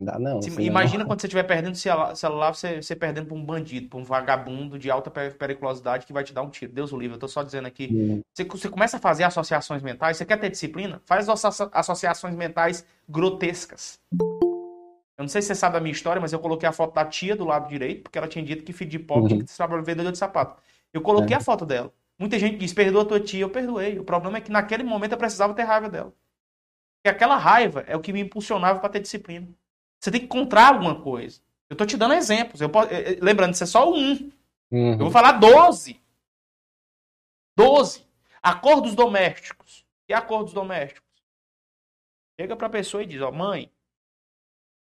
[0.00, 0.40] Dá não.
[0.40, 1.06] Se, imagina não.
[1.06, 4.78] quando você estiver perdendo o celular, você, você perdendo para um bandido, para um vagabundo
[4.78, 6.72] de alta periculosidade que vai te dar um tiro.
[6.72, 7.88] Deus o livre, eu tô só dizendo aqui.
[7.92, 8.22] Hum.
[8.32, 11.02] Você, você, começa a fazer associações mentais, você quer ter disciplina?
[11.04, 13.98] Faz associações mentais grotescas.
[14.12, 17.04] Eu não sei se você sabe da minha história, mas eu coloquei a foto da
[17.04, 19.28] tia do lado direito, porque ela tinha dito que filho de pobre uhum.
[19.28, 20.62] tinha que trabalhar vendedor de sapato.
[20.92, 21.38] Eu coloquei é.
[21.38, 21.92] a foto dela.
[22.16, 23.98] Muita gente diz, perdoa tua tia, eu perdoei.
[23.98, 26.12] O problema é que naquele momento eu precisava ter raiva dela.
[26.98, 29.48] Porque aquela raiva é o que me impulsionava para ter disciplina.
[30.00, 31.40] Você tem que encontrar alguma coisa.
[31.68, 32.60] Eu tô te dando exemplos.
[32.60, 34.30] Eu posso, eh, eh, lembrando, isso é só um.
[34.70, 34.92] Uhum.
[34.92, 36.00] Eu vou falar 12.
[37.56, 38.06] 12.
[38.42, 39.84] Acordos domésticos.
[40.06, 41.08] Que acordos domésticos?
[42.40, 43.70] Chega pra pessoa e diz, ó, mãe,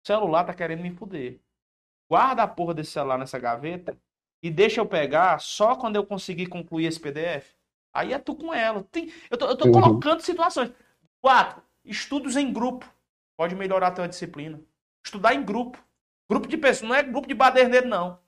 [0.03, 1.39] O celular tá querendo me fuder.
[2.11, 3.97] Guarda a porra desse celular nessa gaveta
[4.43, 7.55] e deixa eu pegar só quando eu conseguir concluir esse PDF.
[7.93, 8.85] Aí é tu com ela.
[8.93, 9.73] Tem, eu tô, eu tô uhum.
[9.73, 10.71] colocando situações.
[11.21, 12.89] Quatro, estudos em grupo.
[13.37, 14.61] Pode melhorar a tua disciplina.
[15.07, 15.79] Estudar em grupo.
[16.29, 18.19] Grupo de pessoas, não é grupo de baderneiro, não.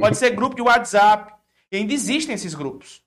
[0.00, 1.34] Pode ser grupo de WhatsApp.
[1.70, 3.02] E ainda existem esses grupos.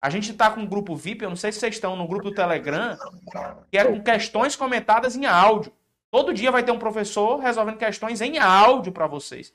[0.00, 2.24] A gente está com um grupo VIP, eu não sei se vocês estão no grupo
[2.24, 2.96] do Telegram,
[3.70, 5.72] que é com questões comentadas em áudio.
[6.10, 9.54] Todo dia vai ter um professor resolvendo questões em áudio para vocês.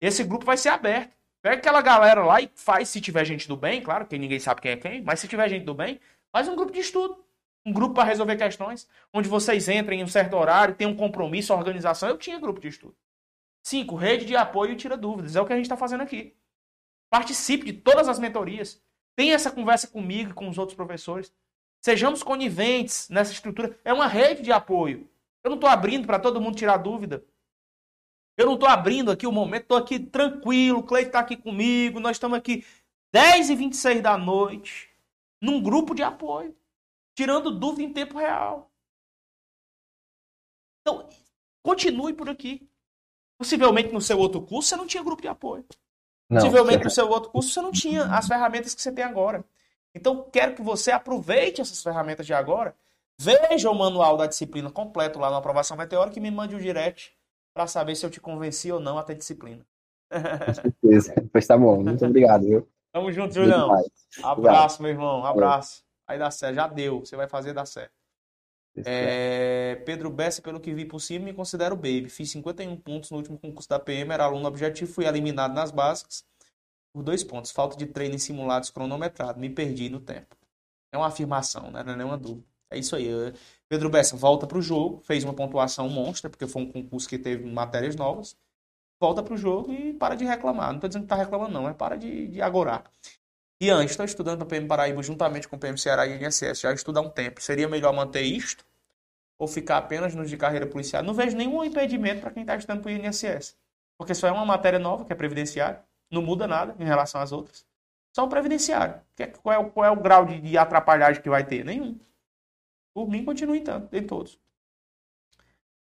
[0.00, 1.16] Esse grupo vai ser aberto.
[1.40, 4.60] Pega aquela galera lá e faz, se tiver gente do bem, claro, que ninguém sabe
[4.60, 6.00] quem é quem, mas se tiver gente do bem,
[6.30, 7.24] faz um grupo de estudo.
[7.66, 11.52] Um grupo para resolver questões, onde vocês entrem em um certo horário, tem um compromisso,
[11.52, 12.08] organização.
[12.08, 12.96] Eu tinha grupo de estudo.
[13.60, 15.34] Cinco, rede de apoio e tira dúvidas.
[15.34, 16.36] É o que a gente está fazendo aqui.
[17.10, 18.80] Participe de todas as mentorias.
[19.16, 21.34] Tenha essa conversa comigo e com os outros professores.
[21.84, 23.76] Sejamos coniventes nessa estrutura.
[23.84, 25.10] É uma rede de apoio.
[25.42, 27.24] Eu não estou abrindo para todo mundo tirar dúvida.
[28.36, 31.98] Eu não estou abrindo aqui o momento, estou aqui tranquilo, o Cleito está aqui comigo,
[31.98, 32.64] nós estamos aqui
[33.12, 34.90] 10 e 26 da noite,
[35.40, 36.54] num grupo de apoio,
[37.16, 38.70] tirando dúvida em tempo real.
[40.82, 41.08] Então,
[41.64, 42.68] continue por aqui.
[43.38, 45.64] Possivelmente no seu outro curso você não tinha grupo de apoio.
[46.30, 49.44] Não, Possivelmente no seu outro curso você não tinha as ferramentas que você tem agora.
[49.94, 52.76] Então, quero que você aproveite essas ferramentas de agora.
[53.18, 57.16] Veja o manual da disciplina completo lá na aprovação meteórica e me mande um direct
[57.54, 59.66] para saber se eu te convenci ou não a ter disciplina.
[60.10, 61.14] Com certeza.
[61.32, 61.82] Pois tá bom.
[61.82, 62.68] Muito obrigado, viu?
[62.92, 63.70] Tamo junto, Julião.
[64.22, 65.24] Abraço, meu irmão.
[65.24, 65.85] Abraço.
[66.06, 66.54] Aí dá certo.
[66.54, 67.00] Já deu.
[67.00, 67.92] Você vai fazer dar certo.
[68.84, 72.08] É, Pedro Bessa, pelo que vi por cima, me considero baby.
[72.08, 76.24] Fiz 51 pontos no último concurso da PM, era aluno objetivo, fui eliminado nas básicas
[76.92, 77.50] por dois pontos.
[77.50, 79.40] Falta de treino em simulados cronometrado.
[79.40, 80.36] Me perdi no tempo.
[80.92, 81.82] É uma afirmação, né?
[81.82, 82.46] não é nenhuma dúvida.
[82.70, 83.08] É isso aí.
[83.68, 87.18] Pedro Bessa volta para o jogo, fez uma pontuação monstra, porque foi um concurso que
[87.18, 88.36] teve matérias novas.
[88.98, 90.68] Volta para o jogo e para de reclamar.
[90.68, 92.84] Não estou dizendo que está reclamando, não, é para de, de agorar.
[93.58, 96.60] Ian, estou estudando para PM Paraíba juntamente com o PM Ceará e INSS.
[96.60, 97.40] Já estudo há um tempo.
[97.40, 98.64] Seria melhor manter isto
[99.38, 101.02] ou ficar apenas nos de carreira policial?
[101.02, 103.56] Não vejo nenhum impedimento para quem está estudando para o INSS.
[103.96, 105.80] Porque só é uma matéria nova, que é previdenciário.
[106.10, 107.66] Não muda nada em relação às outras.
[108.14, 109.00] Só o previdenciário.
[109.42, 111.64] Qual é, qual é o grau de, de atrapalhagem que vai ter?
[111.64, 111.98] Nenhum.
[112.94, 114.38] Por mim, continue tanto, em todos.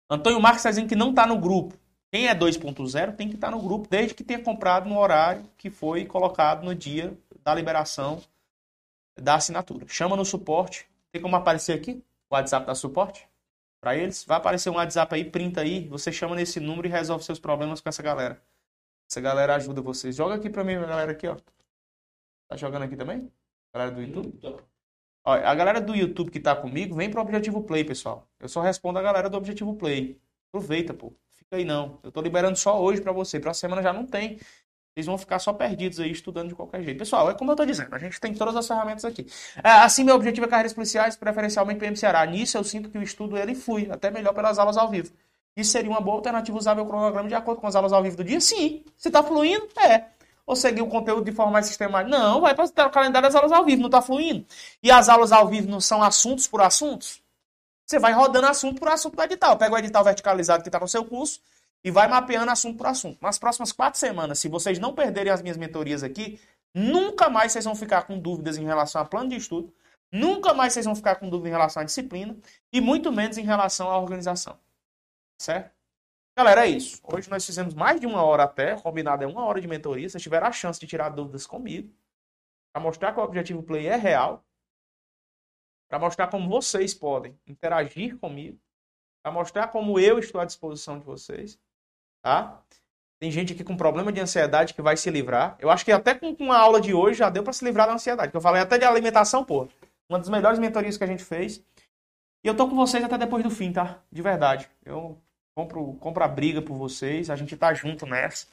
[0.09, 1.76] Antônio Marques está dizendo que não está no grupo.
[2.12, 5.44] Quem é 2.0 tem que estar tá no grupo, desde que tenha comprado no horário
[5.59, 7.16] que foi colocado no dia
[7.47, 8.20] da liberação
[9.14, 9.86] da assinatura.
[9.86, 10.90] Chama no suporte.
[11.12, 12.02] Tem como aparecer aqui?
[12.28, 13.28] O WhatsApp da suporte?
[13.81, 14.24] Para eles.
[14.24, 15.86] Vai aparecer um WhatsApp aí, printa aí.
[15.86, 18.43] Você chama nesse número e resolve seus problemas com essa galera.
[19.09, 20.16] Essa galera ajuda vocês.
[20.16, 21.36] Joga aqui para mim, galera aqui, ó.
[22.48, 23.31] Tá jogando aqui também?
[23.73, 24.40] Galera do YouTube?
[25.24, 28.28] a galera do YouTube que tá comigo, vem pro Objetivo Play, pessoal.
[28.39, 30.20] Eu só respondo a galera do Objetivo Play.
[30.48, 31.12] Aproveita, pô.
[31.31, 32.01] Fica aí não.
[32.02, 33.39] Eu tô liberando só hoje para você.
[33.39, 34.39] Pra semana já não tem.
[34.97, 36.97] Vocês vão ficar só perdidos aí estudando de qualquer jeito.
[36.97, 39.27] Pessoal, é como eu tô dizendo, a gente tem todas as ferramentas aqui.
[39.62, 42.24] É, assim, meu objetivo é carreiras policiais, preferencialmente PM Ceará.
[42.24, 45.12] Nisso eu sinto que o estudo ele flui, até melhor pelas aulas ao vivo.
[45.55, 48.16] Isso seria uma boa alternativa usar meu cronograma de acordo com as aulas ao vivo
[48.16, 48.40] do dia?
[48.40, 48.85] Sim.
[48.97, 50.06] Se tá fluindo, é
[50.47, 52.16] ou seguir o conteúdo de forma mais sistemática?
[52.16, 54.47] Não, vai para o calendário das aulas ao vivo, não está fluindo.
[54.82, 57.20] E as aulas ao vivo não são assuntos por assuntos?
[57.85, 59.59] Você vai rodando assunto por assunto do edital.
[59.59, 61.39] Pega o edital verticalizado que está no seu curso
[61.86, 63.16] e vai mapeando assunto por assunto.
[63.22, 66.40] Nas próximas quatro semanas, se vocês não perderem as minhas mentorias aqui,
[66.74, 69.72] nunca mais vocês vão ficar com dúvidas em relação a plano de estudo,
[70.10, 72.36] nunca mais vocês vão ficar com dúvida em relação à disciplina
[72.72, 74.58] e muito menos em relação à organização.
[75.40, 75.70] Certo?
[76.36, 77.00] Galera, é isso.
[77.04, 80.08] Hoje nós fizemos mais de uma hora até, combinado é uma hora de mentoria.
[80.08, 81.94] Vocês tiveram a chance de tirar dúvidas comigo,
[82.74, 84.44] para mostrar que o Objetivo Play é real,
[85.88, 88.58] para mostrar como vocês podem interagir comigo,
[89.22, 91.56] para mostrar como eu estou à disposição de vocês,
[92.26, 92.60] tá?
[93.20, 95.56] Tem gente aqui com problema de ansiedade que vai se livrar.
[95.60, 97.94] Eu acho que até com a aula de hoje já deu para se livrar da
[97.94, 98.32] ansiedade.
[98.32, 99.68] Que eu falei até de alimentação, pô.
[100.08, 101.64] Uma das melhores mentorias que a gente fez.
[102.44, 104.00] E eu tô com vocês até depois do fim, tá?
[104.10, 104.68] De verdade.
[104.84, 105.16] Eu
[105.54, 108.48] compro, compro a briga por vocês, a gente tá junto nessa,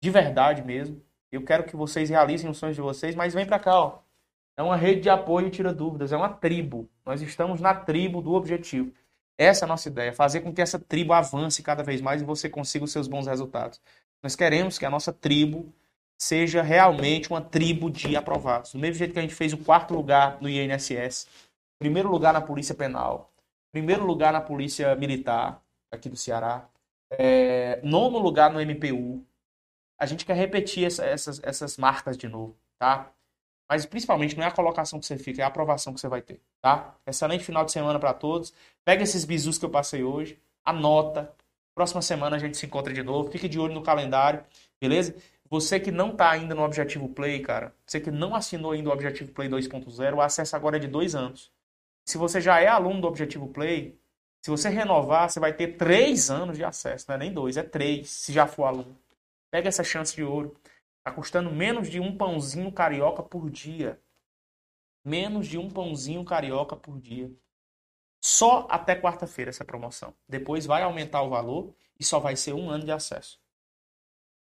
[0.00, 1.02] de verdade mesmo.
[1.32, 3.98] Eu quero que vocês realizem os sonhos de vocês, mas vem para cá, ó.
[4.56, 6.88] É uma rede de apoio tira dúvidas, é uma tribo.
[7.04, 8.92] Nós estamos na tribo do objetivo.
[9.40, 12.24] Essa é a nossa ideia, fazer com que essa tribo avance cada vez mais e
[12.26, 13.80] você consiga os seus bons resultados.
[14.22, 15.72] Nós queremos que a nossa tribo
[16.18, 18.72] seja realmente uma tribo de aprovados.
[18.72, 21.26] Do mesmo jeito que a gente fez o quarto lugar no INSS,
[21.78, 23.32] primeiro lugar na Polícia Penal,
[23.72, 26.68] primeiro lugar na Polícia Militar, aqui do Ceará.
[27.10, 29.24] É, nono lugar no MPU.
[29.98, 33.10] A gente quer repetir essa, essas, essas marcas de novo, tá?
[33.70, 36.20] Mas principalmente não é a colocação que você fica, é a aprovação que você vai
[36.20, 36.94] ter, tá?
[37.06, 38.52] Excelente final de semana para todos.
[38.84, 41.32] Pega esses bisus que eu passei hoje, anota,
[41.80, 43.30] Próxima semana a gente se encontra de novo.
[43.30, 44.44] Fique de olho no calendário,
[44.80, 45.14] beleza?
[45.48, 48.92] Você que não está ainda no Objetivo Play, cara, você que não assinou ainda o
[48.92, 51.50] Objetivo Play 2.0, o acesso agora é de dois anos.
[52.04, 53.98] Se você já é aluno do Objetivo Play,
[54.42, 57.62] se você renovar, você vai ter três anos de acesso, não é nem dois, é
[57.62, 58.96] três, se já for aluno.
[59.50, 60.54] Pega essa chance de ouro.
[61.00, 64.00] Está custando menos de um pãozinho carioca por dia.
[65.04, 67.30] Menos de um pãozinho carioca por dia.
[68.22, 70.14] Só até quarta-feira essa promoção.
[70.28, 73.40] Depois vai aumentar o valor e só vai ser um ano de acesso.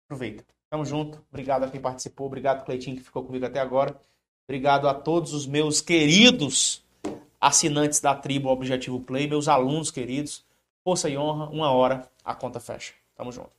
[0.07, 0.45] Aproveita.
[0.71, 1.25] Tamo junto.
[1.29, 2.29] Obrigado a quem participou.
[2.29, 4.01] Obrigado, Cleitinho, que ficou comigo até agora.
[4.49, 6.85] Obrigado a todos os meus queridos
[7.41, 10.45] assinantes da tribo Objetivo Play, meus alunos queridos.
[10.85, 12.95] Força e honra, uma hora, a conta fecha.
[13.17, 13.56] Tamo junto.